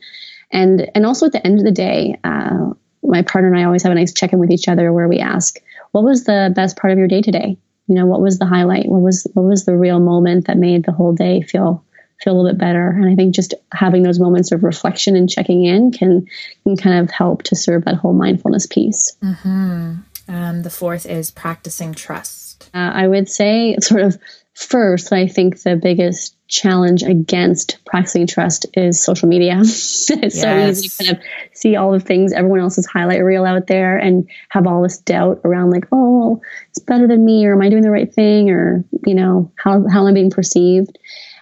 And 0.51 0.89
and 0.95 1.05
also 1.05 1.25
at 1.25 1.33
the 1.33 1.45
end 1.45 1.59
of 1.59 1.65
the 1.65 1.71
day, 1.71 2.17
uh, 2.23 2.71
my 3.03 3.21
partner 3.23 3.49
and 3.49 3.59
I 3.59 3.65
always 3.65 3.83
have 3.83 3.91
a 3.91 3.95
nice 3.95 4.13
check 4.13 4.31
in 4.31 4.39
with 4.39 4.51
each 4.51 4.69
other 4.69 4.93
where 4.93 5.07
we 5.09 5.19
ask, 5.19 5.59
what 5.91 6.03
was 6.03 6.23
the 6.23 6.51
best 6.55 6.77
part 6.77 6.93
of 6.93 6.97
your 6.97 7.07
day 7.07 7.21
today? 7.21 7.57
You 7.89 7.95
know, 7.95 8.05
what 8.05 8.21
was 8.21 8.39
the 8.39 8.45
highlight? 8.45 8.87
What 8.87 9.01
was 9.01 9.27
what 9.33 9.43
was 9.43 9.65
the 9.65 9.75
real 9.75 9.99
moment 9.99 10.47
that 10.47 10.57
made 10.57 10.85
the 10.85 10.91
whole 10.91 11.13
day 11.13 11.41
feel 11.41 11.83
feel 12.21 12.33
a 12.33 12.35
little 12.35 12.51
bit 12.51 12.59
better. 12.59 12.89
And 12.89 13.09
I 13.09 13.15
think 13.15 13.33
just 13.33 13.53
having 13.71 14.03
those 14.03 14.19
moments 14.19 14.51
of 14.51 14.63
reflection 14.63 15.15
and 15.15 15.29
checking 15.29 15.63
in 15.65 15.91
can 15.91 16.27
can 16.63 16.77
kind 16.77 16.99
of 16.99 17.11
help 17.11 17.43
to 17.43 17.55
serve 17.55 17.85
that 17.85 17.95
whole 17.95 18.13
mindfulness 18.13 18.65
piece. 18.65 19.15
Mm-hmm. 19.23 19.95
Um, 20.27 20.61
the 20.61 20.69
fourth 20.69 21.05
is 21.05 21.31
practicing 21.31 21.93
trust. 21.93 22.69
Uh, 22.73 22.91
I 22.93 23.07
would 23.07 23.29
say, 23.29 23.75
sort 23.79 24.01
of 24.01 24.17
first, 24.53 25.11
I 25.11 25.27
think 25.27 25.61
the 25.63 25.75
biggest 25.75 26.35
challenge 26.49 27.03
against 27.03 27.79
practicing 27.85 28.27
trust 28.27 28.65
is 28.73 29.01
social 29.01 29.29
media. 29.29 29.59
it's 29.61 30.09
yes. 30.09 30.41
so 30.41 30.57
easy 30.57 30.89
to 30.89 31.03
kind 31.03 31.17
of 31.17 31.23
see 31.53 31.75
all 31.75 31.91
the 31.91 31.99
things 31.99 32.33
everyone 32.33 32.59
else's 32.59 32.85
highlight 32.85 33.23
reel 33.23 33.45
out 33.45 33.67
there 33.67 33.97
and 33.97 34.29
have 34.49 34.67
all 34.67 34.83
this 34.83 34.97
doubt 34.97 35.41
around 35.45 35.69
like, 35.69 35.85
oh, 35.91 36.41
it's 36.69 36.79
better 36.79 37.07
than 37.07 37.23
me, 37.23 37.45
or 37.45 37.53
am 37.53 37.61
I 37.61 37.69
doing 37.69 37.83
the 37.83 37.91
right 37.91 38.13
thing, 38.13 38.49
or 38.49 38.83
you 39.05 39.15
know, 39.15 39.51
how 39.55 39.87
how 39.87 40.01
am 40.01 40.07
I 40.07 40.13
being 40.13 40.31
perceived? 40.31 40.97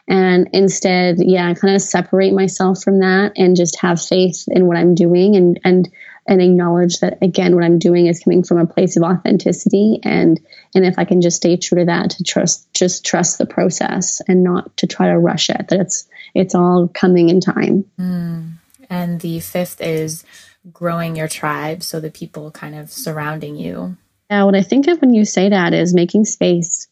and 0.07 0.47
instead 0.53 1.17
yeah 1.19 1.53
kind 1.53 1.75
of 1.75 1.81
separate 1.81 2.33
myself 2.33 2.81
from 2.81 2.99
that 2.99 3.33
and 3.35 3.57
just 3.57 3.77
have 3.81 4.01
faith 4.01 4.45
in 4.47 4.65
what 4.65 4.77
i'm 4.77 4.95
doing 4.95 5.35
and 5.35 5.59
and 5.65 5.89
and 6.27 6.41
acknowledge 6.41 6.99
that 6.99 7.17
again 7.21 7.55
what 7.55 7.63
i'm 7.63 7.79
doing 7.79 8.07
is 8.07 8.19
coming 8.19 8.43
from 8.43 8.57
a 8.57 8.65
place 8.65 8.97
of 8.97 9.03
authenticity 9.03 9.99
and 10.03 10.39
and 10.75 10.85
if 10.85 10.99
i 10.99 11.05
can 11.05 11.21
just 11.21 11.37
stay 11.37 11.57
true 11.57 11.79
to 11.79 11.85
that 11.85 12.11
to 12.11 12.23
trust 12.23 12.71
just 12.73 13.05
trust 13.05 13.37
the 13.37 13.45
process 13.45 14.21
and 14.27 14.43
not 14.43 14.75
to 14.77 14.85
try 14.87 15.07
to 15.07 15.17
rush 15.17 15.49
it 15.49 15.67
that 15.69 15.79
it's 15.79 16.07
it's 16.33 16.55
all 16.55 16.87
coming 16.87 17.29
in 17.29 17.39
time 17.39 17.85
mm. 17.99 18.51
and 18.89 19.21
the 19.21 19.39
fifth 19.39 19.81
is 19.81 20.23
growing 20.71 21.15
your 21.15 21.27
tribe 21.27 21.81
so 21.81 21.99
the 21.99 22.11
people 22.11 22.51
kind 22.51 22.75
of 22.75 22.91
surrounding 22.91 23.55
you 23.55 23.95
yeah 24.29 24.43
what 24.43 24.55
i 24.55 24.61
think 24.61 24.87
of 24.87 24.99
when 24.99 25.13
you 25.13 25.23
say 25.23 25.49
that 25.49 25.73
is 25.73 25.93
making 25.93 26.25
space 26.25 26.87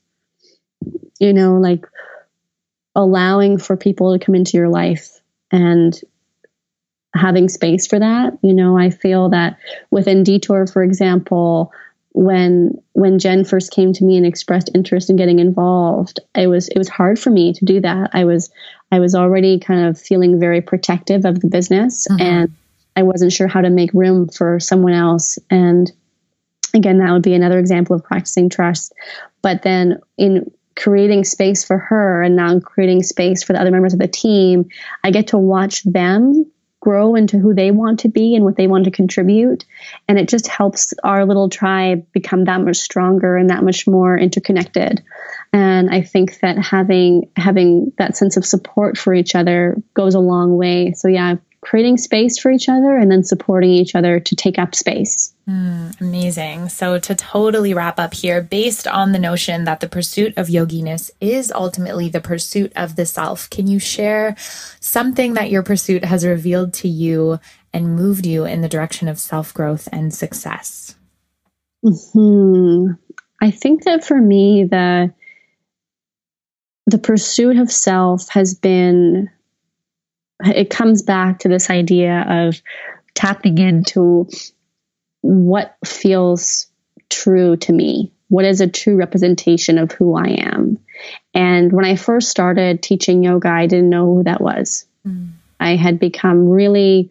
you 1.19 1.33
know 1.33 1.57
like 1.57 1.86
allowing 2.95 3.57
for 3.57 3.75
people 3.75 4.17
to 4.17 4.25
come 4.25 4.36
into 4.36 4.57
your 4.57 4.69
life 4.69 5.19
and 5.51 5.99
having 7.16 7.49
space 7.49 7.88
for 7.88 7.99
that. 7.99 8.38
You 8.41 8.53
know, 8.53 8.78
I 8.78 8.89
feel 8.89 9.30
that 9.30 9.57
within 9.91 10.24
Detour, 10.24 10.68
for 10.68 10.84
example, 10.84 11.72
when 12.13 12.82
when 12.93 13.20
Jen 13.20 13.43
first 13.43 13.72
came 13.72 13.91
to 13.93 14.05
me 14.05 14.16
and 14.16 14.26
expressed 14.26 14.70
interest 14.74 15.09
in 15.09 15.16
getting 15.16 15.39
involved, 15.39 16.20
it 16.34 16.47
was 16.47 16.70
it 16.70 16.78
was 16.78 16.88
hard 16.88 17.20
for 17.20 17.30
me 17.30 17.53
to 17.53 17.66
do 17.66 17.82
that. 17.82 18.11
I 18.13 18.26
was 18.26 18.51
I 18.91 18.99
was 18.99 19.16
already 19.16 19.59
kind 19.59 19.86
of 19.88 19.99
feeling 19.99 20.39
very 20.39 20.61
protective 20.61 21.26
of 21.26 21.41
the 21.41 21.47
business 21.47 22.07
mm-hmm. 22.07 22.22
and 22.22 22.53
I 22.95 23.03
wasn't 23.03 23.34
sure 23.34 23.47
how 23.47 23.61
to 23.61 23.70
make 23.70 23.93
room 23.93 24.30
for 24.30 24.59
someone 24.59 24.93
else. 24.93 25.38
And 25.49 25.91
again, 26.74 26.99
that 26.99 27.11
would 27.11 27.24
be 27.24 27.34
another 27.34 27.59
example 27.59 27.95
of 27.95 28.03
practicing 28.03 28.49
trust. 28.49 28.93
But 29.41 29.63
then 29.63 29.99
in 30.18 30.49
creating 30.78 31.26
space 31.26 31.63
for 31.63 31.78
her 31.78 32.22
and 32.22 32.36
now 32.36 32.59
creating 32.59 33.03
space 33.03 33.43
for 33.43 33.53
the 33.53 33.59
other 33.59 33.72
members 33.72 33.93
of 33.93 33.99
the 33.99 34.07
team, 34.07 34.70
I 35.03 35.11
get 35.11 35.28
to 35.28 35.38
watch 35.38 35.84
them 35.84 36.49
grow 36.86 37.15
into 37.15 37.39
who 37.39 37.55
they 37.55 37.71
want 37.71 37.99
to 38.01 38.07
be 38.07 38.36
and 38.36 38.45
what 38.45 38.57
they 38.57 38.67
want 38.67 38.86
to 38.86 38.91
contribute. 38.91 39.65
And 40.07 40.19
it 40.19 40.29
just 40.29 40.47
helps 40.47 40.93
our 41.03 41.25
little 41.25 41.49
tribe 41.49 42.05
become 42.11 42.43
that 42.43 42.61
much 42.61 42.77
stronger 42.77 43.36
and 43.36 43.49
that 43.49 43.63
much 43.63 43.88
more 43.88 44.15
interconnected. 44.15 45.01
And 45.51 45.89
I 45.89 46.03
think 46.03 46.41
that 46.41 46.59
having 46.59 47.27
having 47.38 47.91
that 47.97 48.15
sense 48.15 48.38
of 48.38 48.45
support 48.45 48.99
for 48.99 49.15
each 49.15 49.33
other 49.33 49.81
goes 49.95 50.13
a 50.13 50.19
long 50.19 50.57
way. 50.57 50.93
So 50.93 51.07
yeah, 51.07 51.38
creating 51.66 51.97
space 51.97 52.38
for 52.38 52.51
each 52.51 52.70
other 52.70 52.95
and 52.95 53.11
then 53.11 53.24
supporting 53.24 53.72
each 53.72 53.95
other 53.95 54.20
to 54.20 54.36
take 54.36 54.59
up 54.59 54.76
space. 54.76 55.34
Mm, 55.49 55.99
amazing. 55.99 56.70
So, 56.70 56.99
to 56.99 57.16
totally 57.16 57.74
wrap 57.74 57.99
up 57.99 58.13
here, 58.13 58.41
based 58.41 58.88
on 58.88 59.11
the 59.11 59.20
notion 59.20 59.63
that 59.63 59.80
the 59.80 59.89
pursuit 59.89 60.34
of 60.38 60.47
yoginess 60.47 61.09
is 61.20 61.51
ultimately 61.51 62.07
the 62.07 62.22
pursuit 62.22 62.72
of 62.76 62.95
the 62.95 63.05
self, 63.05 63.49
can 63.49 63.66
you 63.66 63.80
share 63.80 64.36
something 64.80 65.34
that 65.34 65.49
your 65.49 65.63
pursuit 65.63 66.05
has 66.05 66.24
revealed 66.24 66.72
to 66.76 66.88
you 66.88 67.39
and 67.74 67.95
moved 67.95 68.28
you 68.28 68.45
in 68.45 68.61
the 68.61 68.70
direction 68.70 69.07
of 69.07 69.18
self 69.18 69.51
growth 69.51 69.89
and 69.91 70.13
success? 70.13 70.95
Hmm. 71.84 72.91
I 73.41 73.49
think 73.49 73.86
that 73.86 74.05
for 74.05 74.20
me, 74.20 74.66
the 74.66 75.13
the 76.86 76.99
pursuit 76.99 77.57
of 77.57 77.72
self 77.72 78.30
has 78.30 78.53
been 78.53 79.32
it 80.43 80.69
comes 80.69 81.01
back 81.01 81.39
to 81.39 81.49
this 81.49 81.69
idea 81.69 82.25
of 82.27 82.61
tapping 83.13 83.57
into 83.57 84.29
what 85.21 85.77
feels 85.86 86.67
true 87.09 87.57
to 87.57 87.73
me. 87.73 88.11
What 88.27 88.45
is 88.45 88.61
a 88.61 88.67
true 88.67 88.95
representation 88.95 89.77
of 89.77 89.91
who 89.91 90.15
I 90.15 90.29
am? 90.39 90.79
And 91.33 91.71
when 91.71 91.86
I 91.86 91.95
first 91.95 92.29
started 92.29 92.81
teaching 92.81 93.23
yoga, 93.23 93.49
I 93.49 93.67
didn't 93.67 93.89
know 93.89 94.15
who 94.15 94.23
that 94.23 94.41
was. 94.41 94.86
Mm. 95.07 95.31
I 95.59 95.75
had 95.75 95.99
become 95.99 96.49
really 96.49 97.09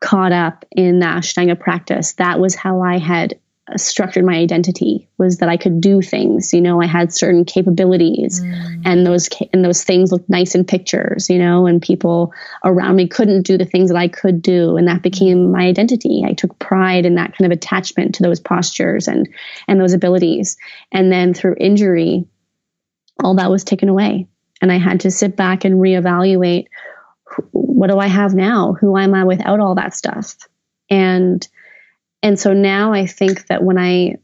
caught 0.00 0.32
up 0.32 0.64
in 0.70 0.98
the 0.98 1.06
Ashtanga 1.06 1.58
practice. 1.58 2.14
That 2.14 2.40
was 2.40 2.54
how 2.54 2.80
I 2.80 2.98
had 2.98 3.38
structured 3.76 4.24
my 4.24 4.34
identity 4.34 5.08
was 5.18 5.38
that 5.38 5.48
I 5.48 5.56
could 5.56 5.80
do 5.80 6.02
things. 6.02 6.52
You 6.52 6.60
know, 6.60 6.80
I 6.80 6.86
had 6.86 7.12
certain 7.12 7.44
capabilities, 7.44 8.40
mm. 8.40 8.82
and 8.84 9.06
those 9.06 9.28
and 9.52 9.64
those 9.64 9.84
things 9.84 10.12
looked 10.12 10.28
nice 10.28 10.54
in 10.54 10.64
pictures. 10.64 11.28
You 11.30 11.38
know, 11.38 11.66
and 11.66 11.80
people 11.80 12.32
around 12.64 12.96
me 12.96 13.08
couldn't 13.08 13.42
do 13.42 13.56
the 13.58 13.64
things 13.64 13.90
that 13.90 13.98
I 13.98 14.08
could 14.08 14.42
do, 14.42 14.76
and 14.76 14.88
that 14.88 15.02
became 15.02 15.52
my 15.52 15.66
identity. 15.66 16.22
I 16.26 16.32
took 16.32 16.58
pride 16.58 17.06
in 17.06 17.14
that 17.16 17.36
kind 17.36 17.50
of 17.50 17.56
attachment 17.56 18.14
to 18.16 18.22
those 18.22 18.40
postures 18.40 19.08
and 19.08 19.28
and 19.68 19.80
those 19.80 19.92
abilities. 19.92 20.56
And 20.92 21.12
then 21.12 21.34
through 21.34 21.56
injury, 21.60 22.26
all 23.22 23.36
that 23.36 23.50
was 23.50 23.64
taken 23.64 23.88
away, 23.88 24.26
and 24.60 24.72
I 24.72 24.78
had 24.78 25.00
to 25.00 25.10
sit 25.10 25.36
back 25.36 25.64
and 25.64 25.76
reevaluate. 25.76 26.66
What 27.52 27.90
do 27.90 27.98
I 27.98 28.08
have 28.08 28.34
now? 28.34 28.74
Who 28.80 28.96
am 28.98 29.14
I 29.14 29.24
without 29.24 29.60
all 29.60 29.76
that 29.76 29.94
stuff? 29.94 30.36
And 30.90 31.46
and 32.22 32.38
so 32.38 32.52
now 32.52 32.92
I 32.92 33.06
think 33.06 33.46
that 33.46 33.62
when 33.62 33.78
I 33.78 34.16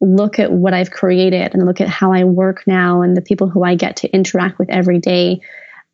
look 0.00 0.38
at 0.38 0.52
what 0.52 0.74
I've 0.74 0.90
created 0.90 1.54
and 1.54 1.64
look 1.64 1.80
at 1.80 1.88
how 1.88 2.12
I 2.12 2.24
work 2.24 2.66
now 2.66 3.02
and 3.02 3.16
the 3.16 3.22
people 3.22 3.48
who 3.48 3.64
I 3.64 3.74
get 3.74 3.96
to 3.98 4.10
interact 4.10 4.58
with 4.58 4.68
every 4.70 4.98
day, 4.98 5.40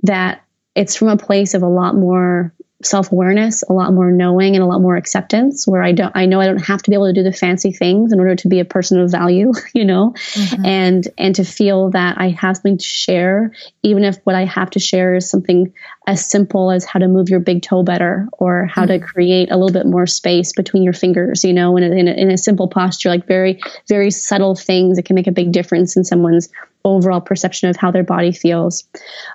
that 0.03 0.43
it's 0.75 0.97
from 0.97 1.09
a 1.09 1.17
place 1.17 1.55
of 1.55 1.63
a 1.63 1.69
lot 1.69 1.95
more 1.95 2.53
self-awareness 2.85 3.63
a 3.69 3.73
lot 3.73 3.93
more 3.93 4.11
knowing 4.11 4.55
and 4.55 4.63
a 4.63 4.67
lot 4.67 4.81
more 4.81 4.97
acceptance 4.97 5.67
where 5.67 5.83
i 5.83 5.93
don't 5.93 6.15
i 6.17 6.27
know 6.27 6.41
i 6.41 6.47
don't 6.47 6.65
have 6.65 6.83
to 6.83 6.91
be 6.91 6.95
able 6.95 7.07
to 7.07 7.13
do 7.13 7.23
the 7.23 7.33
fancy 7.33 7.73
things 7.73 8.13
in 8.13 8.21
order 8.21 8.35
to 8.35 8.49
be 8.49 8.61
a 8.61 8.65
person 8.65 9.01
of 9.01 9.11
value 9.11 9.53
you 9.75 9.85
know 9.85 10.13
mm-hmm. 10.33 10.65
and 10.65 11.09
and 11.19 11.35
to 11.35 11.45
feel 11.45 11.91
that 11.91 12.17
i 12.19 12.29
have 12.29 12.57
something 12.57 12.79
to 12.79 12.85
share 12.85 13.53
even 13.83 14.05
if 14.05 14.17
what 14.25 14.35
i 14.35 14.45
have 14.45 14.71
to 14.71 14.79
share 14.79 15.15
is 15.15 15.29
something 15.29 15.73
as 16.07 16.29
simple 16.29 16.71
as 16.71 16.85
how 16.85 16.99
to 16.99 17.09
move 17.09 17.29
your 17.29 17.41
big 17.41 17.63
toe 17.63 17.83
better 17.83 18.29
or 18.33 18.67
how 18.67 18.83
mm-hmm. 18.83 19.01
to 19.01 19.07
create 19.07 19.51
a 19.51 19.57
little 19.57 19.73
bit 19.73 19.87
more 19.87 20.07
space 20.07 20.53
between 20.53 20.83
your 20.83 20.93
fingers 20.93 21.45
you 21.45 21.53
know 21.53 21.77
in 21.77 21.85
a, 21.85 21.95
in 21.95 22.09
a, 22.09 22.13
in 22.13 22.31
a 22.31 22.39
simple 22.39 22.69
posture 22.69 23.09
like 23.09 23.27
very 23.27 23.61
very 23.89 24.11
subtle 24.11 24.55
things 24.55 24.97
that 24.97 25.05
can 25.05 25.15
make 25.15 25.27
a 25.27 25.33
big 25.33 25.53
difference 25.53 25.97
in 25.97 26.05
someone's 26.05 26.49
overall 26.85 27.21
perception 27.21 27.69
of 27.69 27.77
how 27.77 27.91
their 27.91 28.03
body 28.03 28.33
feels 28.33 28.85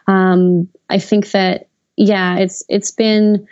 um, 0.07 0.67
i 0.89 0.99
think 0.99 1.31
that 1.31 1.66
yeah, 1.97 2.37
it's 2.37 2.63
it's 2.69 2.91
been 2.91 3.47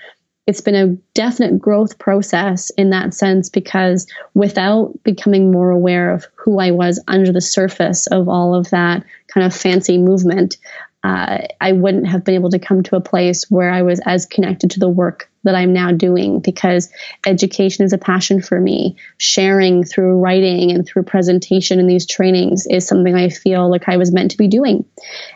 it's 0.48 0.62
been 0.62 0.76
a 0.76 0.96
definite 1.16 1.60
growth 1.60 1.98
process 1.98 2.70
in 2.72 2.92
that 2.92 3.16
sense 3.16 3.50
because 3.50 4.08
without 4.36 4.94
becoming 5.04 5.52
more 5.52 5.72
aware 5.72 6.14
of 6.14 6.28
who 6.36 6.60
I 6.60 6.70
was 6.70 7.04
under 7.08 7.32
the 7.32 7.42
surface 7.42 8.06
of 8.08 8.30
all 8.30 8.54
of 8.54 8.70
that 8.70 9.04
kind 9.28 9.46
of 9.46 9.56
fancy 9.56 9.98
movement, 9.98 10.58
uh, 11.04 11.40
I 11.62 11.72
wouldn't 11.72 12.08
have 12.08 12.24
been 12.24 12.36
able 12.36 12.52
to 12.52 12.60
come 12.60 12.84
to 12.84 12.96
a 12.96 13.02
place 13.02 13.46
where 13.50 13.72
I 13.72 13.82
was 13.82 14.00
as 14.06 14.26
connected 14.26 14.72
to 14.72 14.80
the 14.80 14.90
work 14.90 15.30
that 15.44 15.54
I'm 15.54 15.72
now 15.72 15.92
doing 15.92 16.40
because 16.40 16.92
education 17.28 17.86
is 17.86 17.94
a 17.94 18.00
passion 18.00 18.42
for 18.42 18.60
me. 18.60 18.98
Sharing 19.18 19.84
through 19.84 20.20
writing 20.20 20.72
and 20.72 20.86
through 20.86 21.04
presentation 21.04 21.80
in 21.80 21.86
these 21.86 22.08
trainings 22.08 22.66
is 22.66 22.88
something 22.88 23.14
I 23.14 23.30
feel 23.30 23.70
like 23.70 23.88
I 23.88 23.98
was 23.98 24.12
meant 24.12 24.32
to 24.32 24.38
be 24.38 24.48
doing. 24.48 24.84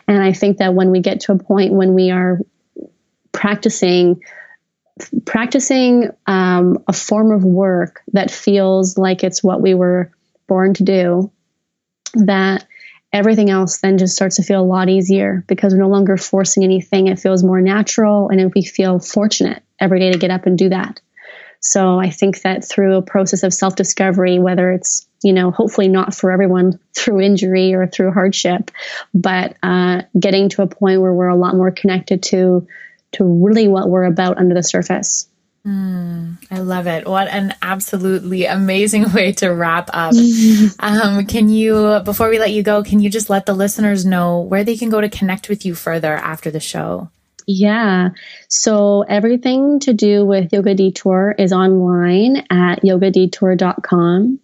And 0.08 0.20
I 0.20 0.32
think 0.32 0.58
that 0.58 0.74
when 0.74 0.90
we 0.90 1.00
get 1.00 1.20
to 1.20 1.32
a 1.32 1.38
point 1.38 1.72
when 1.72 1.94
we 1.94 2.10
are 2.10 2.40
practicing 3.32 4.20
practicing 5.24 6.10
um, 6.26 6.76
a 6.86 6.92
form 6.92 7.32
of 7.32 7.42
work 7.42 8.02
that 8.12 8.30
feels 8.30 8.98
like 8.98 9.24
it's 9.24 9.42
what 9.42 9.62
we 9.62 9.72
were 9.72 10.12
born 10.46 10.74
to 10.74 10.84
do 10.84 11.30
that 12.14 12.66
everything 13.12 13.48
else 13.48 13.78
then 13.78 13.96
just 13.96 14.14
starts 14.14 14.36
to 14.36 14.42
feel 14.42 14.60
a 14.60 14.62
lot 14.62 14.88
easier 14.88 15.42
because 15.48 15.72
we're 15.72 15.80
no 15.80 15.88
longer 15.88 16.16
forcing 16.16 16.64
anything 16.64 17.06
it 17.06 17.18
feels 17.18 17.42
more 17.42 17.62
natural 17.62 18.28
and 18.28 18.52
we 18.54 18.62
feel 18.62 18.98
fortunate 18.98 19.62
every 19.80 19.98
day 19.98 20.12
to 20.12 20.18
get 20.18 20.30
up 20.30 20.46
and 20.46 20.58
do 20.58 20.68
that. 20.68 21.00
So 21.60 21.98
I 21.98 22.10
think 22.10 22.40
that 22.42 22.64
through 22.64 22.96
a 22.96 23.02
process 23.02 23.42
of 23.42 23.52
self 23.52 23.76
discovery, 23.76 24.38
whether 24.38 24.72
it's, 24.72 25.06
you 25.22 25.32
know, 25.32 25.50
hopefully 25.50 25.88
not 25.88 26.14
for 26.14 26.30
everyone 26.30 26.78
through 26.96 27.20
injury 27.20 27.74
or 27.74 27.86
through 27.86 28.12
hardship, 28.12 28.70
but 29.12 29.56
uh, 29.62 30.02
getting 30.18 30.48
to 30.50 30.62
a 30.62 30.66
point 30.66 31.00
where 31.00 31.12
we're 31.12 31.28
a 31.28 31.36
lot 31.36 31.54
more 31.54 31.70
connected 31.70 32.22
to 32.24 32.66
to 33.12 33.24
really 33.24 33.68
what 33.68 33.88
we're 33.88 34.04
about 34.04 34.38
under 34.38 34.54
the 34.54 34.62
surface. 34.62 35.28
Mm, 35.66 36.38
I 36.50 36.60
love 36.60 36.86
it. 36.86 37.06
What 37.06 37.28
an 37.28 37.54
absolutely 37.60 38.46
amazing 38.46 39.12
way 39.14 39.32
to 39.32 39.48
wrap 39.48 39.90
up. 39.92 40.14
um, 40.78 41.26
can 41.26 41.48
you, 41.48 42.00
before 42.04 42.30
we 42.30 42.38
let 42.38 42.52
you 42.52 42.62
go, 42.62 42.82
can 42.82 43.00
you 43.00 43.10
just 43.10 43.28
let 43.28 43.46
the 43.46 43.54
listeners 43.54 44.06
know 44.06 44.40
where 44.40 44.64
they 44.64 44.76
can 44.76 44.88
go 44.88 45.00
to 45.00 45.08
connect 45.08 45.48
with 45.48 45.66
you 45.66 45.74
further 45.74 46.14
after 46.14 46.50
the 46.50 46.60
show? 46.60 47.10
Yeah. 47.46 48.10
So 48.48 49.02
everything 49.02 49.80
to 49.80 49.92
do 49.92 50.24
with 50.24 50.52
Yoga 50.52 50.74
Detour 50.74 51.34
is 51.38 51.52
online 51.52 52.44
at 52.50 52.82
yogadetour.com. 52.82 54.40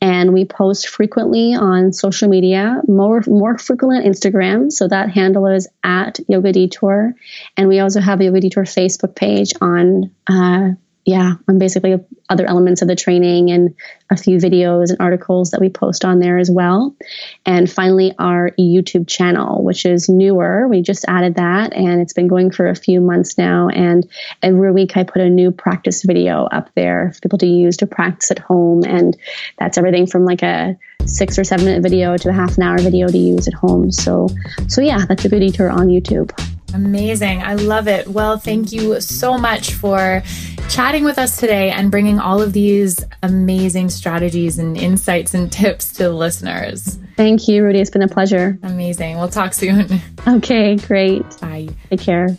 And 0.00 0.32
we 0.32 0.44
post 0.44 0.88
frequently 0.88 1.54
on 1.54 1.92
social 1.92 2.28
media, 2.28 2.80
more, 2.88 3.22
more 3.26 3.58
frequently 3.58 3.98
on 3.98 4.04
Instagram. 4.04 4.70
So 4.72 4.88
that 4.88 5.10
handle 5.10 5.46
is 5.46 5.68
at 5.82 6.20
Yoga 6.28 6.52
Detour. 6.52 7.14
And 7.56 7.68
we 7.68 7.80
also 7.80 8.00
have 8.00 8.20
a 8.20 8.24
Yoga 8.24 8.40
Detour 8.40 8.64
Facebook 8.64 9.14
page 9.14 9.52
on 9.60 10.10
uh, 10.26 10.70
yeah, 11.04 11.34
on 11.48 11.58
basically 11.58 11.96
other 12.30 12.46
elements 12.46 12.80
of 12.80 12.88
the 12.88 12.96
training 12.96 13.50
and 13.50 13.74
a 14.10 14.16
few 14.16 14.38
videos 14.38 14.88
and 14.88 15.00
articles 15.00 15.50
that 15.50 15.60
we 15.60 15.68
post 15.68 16.04
on 16.04 16.18
there 16.18 16.38
as 16.38 16.50
well. 16.50 16.96
And 17.44 17.70
finally, 17.70 18.14
our 18.18 18.52
YouTube 18.58 19.06
channel, 19.06 19.62
which 19.62 19.84
is 19.84 20.08
newer. 20.08 20.66
We 20.66 20.80
just 20.80 21.04
added 21.06 21.34
that 21.34 21.74
and 21.74 22.00
it's 22.00 22.14
been 22.14 22.28
going 22.28 22.50
for 22.50 22.68
a 22.68 22.74
few 22.74 23.02
months 23.02 23.36
now. 23.36 23.68
And 23.68 24.08
every 24.42 24.72
week 24.72 24.96
I 24.96 25.04
put 25.04 25.20
a 25.20 25.28
new 25.28 25.50
practice 25.50 26.02
video 26.04 26.44
up 26.44 26.70
there 26.74 27.12
for 27.12 27.20
people 27.20 27.38
to 27.40 27.46
use 27.46 27.76
to 27.78 27.86
practice 27.86 28.30
at 28.30 28.38
home. 28.38 28.82
And 28.84 29.14
that's 29.58 29.76
everything 29.76 30.06
from 30.06 30.24
like 30.24 30.42
a 30.42 30.78
six 31.04 31.38
or 31.38 31.44
seven 31.44 31.66
minute 31.66 31.82
video 31.82 32.16
to 32.16 32.30
a 32.30 32.32
half 32.32 32.56
an 32.56 32.62
hour 32.62 32.78
video 32.78 33.08
to 33.08 33.18
use 33.18 33.46
at 33.46 33.54
home. 33.54 33.92
So, 33.92 34.28
so 34.68 34.80
yeah, 34.80 35.04
that's 35.04 35.26
a 35.26 35.28
good 35.28 35.40
detour 35.40 35.70
on 35.70 35.88
YouTube. 35.88 36.32
Amazing. 36.74 37.40
I 37.42 37.54
love 37.54 37.86
it. 37.88 38.08
Well, 38.08 38.36
thank 38.36 38.72
you 38.72 39.00
so 39.00 39.38
much 39.38 39.72
for 39.74 40.22
chatting 40.68 41.04
with 41.04 41.18
us 41.18 41.36
today 41.36 41.70
and 41.70 41.90
bringing 41.90 42.18
all 42.18 42.42
of 42.42 42.52
these 42.52 43.04
amazing 43.22 43.90
strategies 43.90 44.58
and 44.58 44.76
insights 44.76 45.34
and 45.34 45.50
tips 45.52 45.92
to 45.94 46.04
the 46.04 46.12
listeners. 46.12 46.98
Thank 47.16 47.46
you, 47.46 47.64
Rudy. 47.64 47.80
It's 47.80 47.90
been 47.90 48.02
a 48.02 48.08
pleasure. 48.08 48.58
Amazing. 48.64 49.18
We'll 49.18 49.28
talk 49.28 49.54
soon. 49.54 50.00
Okay, 50.26 50.76
great. 50.76 51.22
Bye. 51.40 51.68
Take 51.90 52.00
care. 52.00 52.36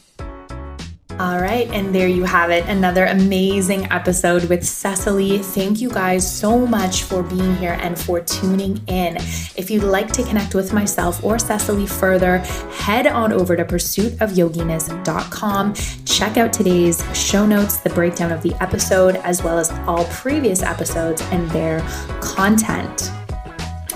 All 1.17 1.39
right, 1.39 1.69
and 1.71 1.95
there 1.95 2.09
you 2.09 2.25
have 2.25 2.49
it. 2.49 2.65
Another 2.65 3.05
amazing 3.05 3.89
episode 3.89 4.49
with 4.49 4.65
Cecily. 4.65 5.37
Thank 5.37 5.79
you 5.79 5.89
guys 5.89 6.29
so 6.29 6.67
much 6.67 7.03
for 7.03 7.23
being 7.23 7.55
here 7.55 7.77
and 7.79 7.97
for 7.97 8.19
tuning 8.19 8.81
in. 8.87 9.15
If 9.55 9.71
you'd 9.71 9.85
like 9.85 10.11
to 10.11 10.23
connect 10.23 10.55
with 10.55 10.73
myself 10.73 11.23
or 11.23 11.39
Cecily 11.39 11.87
further, 11.87 12.39
head 12.39 13.07
on 13.07 13.31
over 13.31 13.55
to 13.55 13.63
pursuitofyoginess.com. 13.63 15.73
Check 16.03 16.35
out 16.35 16.51
today's 16.51 17.01
show 17.17 17.45
notes, 17.45 17.77
the 17.77 17.91
breakdown 17.91 18.33
of 18.33 18.41
the 18.41 18.53
episode, 18.61 19.15
as 19.17 19.41
well 19.41 19.57
as 19.57 19.71
all 19.87 20.03
previous 20.05 20.61
episodes 20.61 21.21
and 21.31 21.49
their 21.51 21.79
content. 22.19 23.09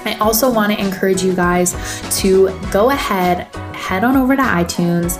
I 0.05 0.15
also 0.21 0.49
want 0.49 0.71
to 0.71 0.79
encourage 0.79 1.21
you 1.21 1.35
guys 1.35 1.75
to 2.21 2.57
go 2.71 2.91
ahead, 2.91 3.53
head 3.75 4.05
on 4.05 4.15
over 4.15 4.37
to 4.37 4.41
iTunes 4.41 5.19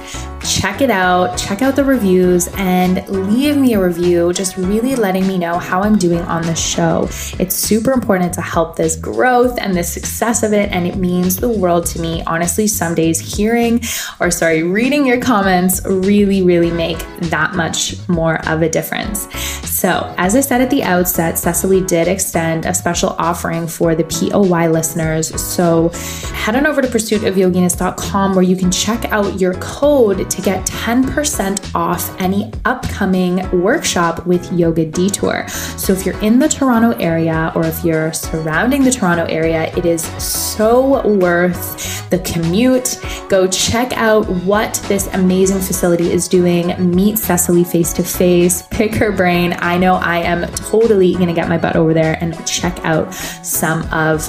check 0.49 0.81
it 0.81 0.89
out, 0.89 1.37
check 1.37 1.61
out 1.61 1.75
the 1.75 1.83
reviews, 1.83 2.47
and 2.55 3.07
leave 3.09 3.55
me 3.55 3.73
a 3.73 3.83
review, 3.83 4.33
just 4.33 4.57
really 4.57 4.95
letting 4.95 5.27
me 5.27 5.37
know 5.37 5.59
how 5.59 5.83
I'm 5.83 5.97
doing 5.97 6.21
on 6.21 6.41
the 6.41 6.55
show. 6.55 7.07
It's 7.39 7.55
super 7.55 7.91
important 7.91 8.33
to 8.33 8.41
help 8.41 8.75
this 8.75 8.95
growth 8.95 9.59
and 9.59 9.75
the 9.75 9.83
success 9.83 10.41
of 10.43 10.53
it, 10.53 10.71
and 10.71 10.87
it 10.87 10.95
means 10.95 11.37
the 11.37 11.49
world 11.49 11.85
to 11.87 12.01
me. 12.01 12.23
Honestly, 12.25 12.67
some 12.67 12.95
days 12.95 13.19
hearing 13.19 13.81
or 14.19 14.31
sorry, 14.31 14.63
reading 14.63 15.05
your 15.05 15.19
comments 15.19 15.85
really, 15.85 16.41
really 16.41 16.71
make 16.71 16.97
that 17.29 17.55
much 17.55 17.95
more 18.07 18.45
of 18.47 18.61
a 18.61 18.69
difference. 18.69 19.31
So, 19.69 20.13
as 20.17 20.35
I 20.35 20.41
said 20.41 20.61
at 20.61 20.69
the 20.69 20.83
outset, 20.83 21.37
Cecily 21.37 21.81
did 21.81 22.07
extend 22.07 22.65
a 22.65 22.73
special 22.73 23.11
offering 23.17 23.67
for 23.67 23.95
the 23.95 24.03
POY 24.03 24.69
listeners. 24.69 25.39
So, 25.41 25.89
head 26.33 26.55
on 26.55 26.65
over 26.65 26.81
to 26.81 26.87
pursuitofyoginess.com 26.87 28.35
where 28.35 28.43
you 28.43 28.55
can 28.55 28.71
check 28.71 29.05
out 29.05 29.39
your 29.39 29.53
code 29.55 30.29
to 30.39 30.45
get 30.45 30.65
10% 30.67 31.75
off 31.75 32.19
any 32.19 32.51
upcoming 32.65 33.37
workshop 33.61 34.25
with 34.25 34.51
Yoga 34.53 34.85
Detour. 34.85 35.47
So 35.49 35.93
if 35.93 36.05
you're 36.05 36.19
in 36.21 36.39
the 36.39 36.47
Toronto 36.47 36.91
area 36.91 37.51
or 37.55 37.65
if 37.65 37.83
you're 37.83 38.13
surrounding 38.13 38.83
the 38.83 38.91
Toronto 38.91 39.25
area, 39.25 39.73
it 39.75 39.85
is 39.85 40.01
so 40.21 41.07
worth 41.07 42.09
the 42.09 42.19
commute. 42.19 42.99
Go 43.27 43.47
check 43.47 43.91
out 43.93 44.27
what 44.43 44.73
this 44.87 45.07
amazing 45.13 45.59
facility 45.59 46.11
is 46.11 46.27
doing. 46.27 46.95
Meet 46.95 47.17
Cecily 47.17 47.63
face 47.63 47.91
to 47.93 48.03
face, 48.03 48.63
pick 48.71 48.93
her 48.95 49.11
brain. 49.11 49.55
I 49.59 49.77
know 49.77 49.95
I 49.95 50.19
am 50.19 50.51
totally 50.53 51.13
going 51.13 51.27
to 51.27 51.33
get 51.33 51.49
my 51.49 51.57
butt 51.57 51.75
over 51.75 51.93
there 51.93 52.17
and 52.21 52.45
check 52.47 52.79
out 52.85 53.13
some 53.13 53.81
of 53.91 54.21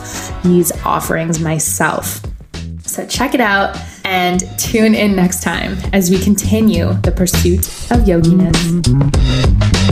these 0.43 0.73
offerings 0.85 1.41
myself. 1.41 2.21
So 2.85 3.07
check 3.07 3.35
it 3.35 3.41
out 3.41 3.77
and 4.05 4.43
tune 4.59 4.95
in 4.95 5.15
next 5.15 5.43
time 5.43 5.77
as 5.93 6.11
we 6.11 6.19
continue 6.19 6.93
the 6.95 7.13
pursuit 7.13 7.67
of 7.91 8.07
yoginess. 8.07 9.90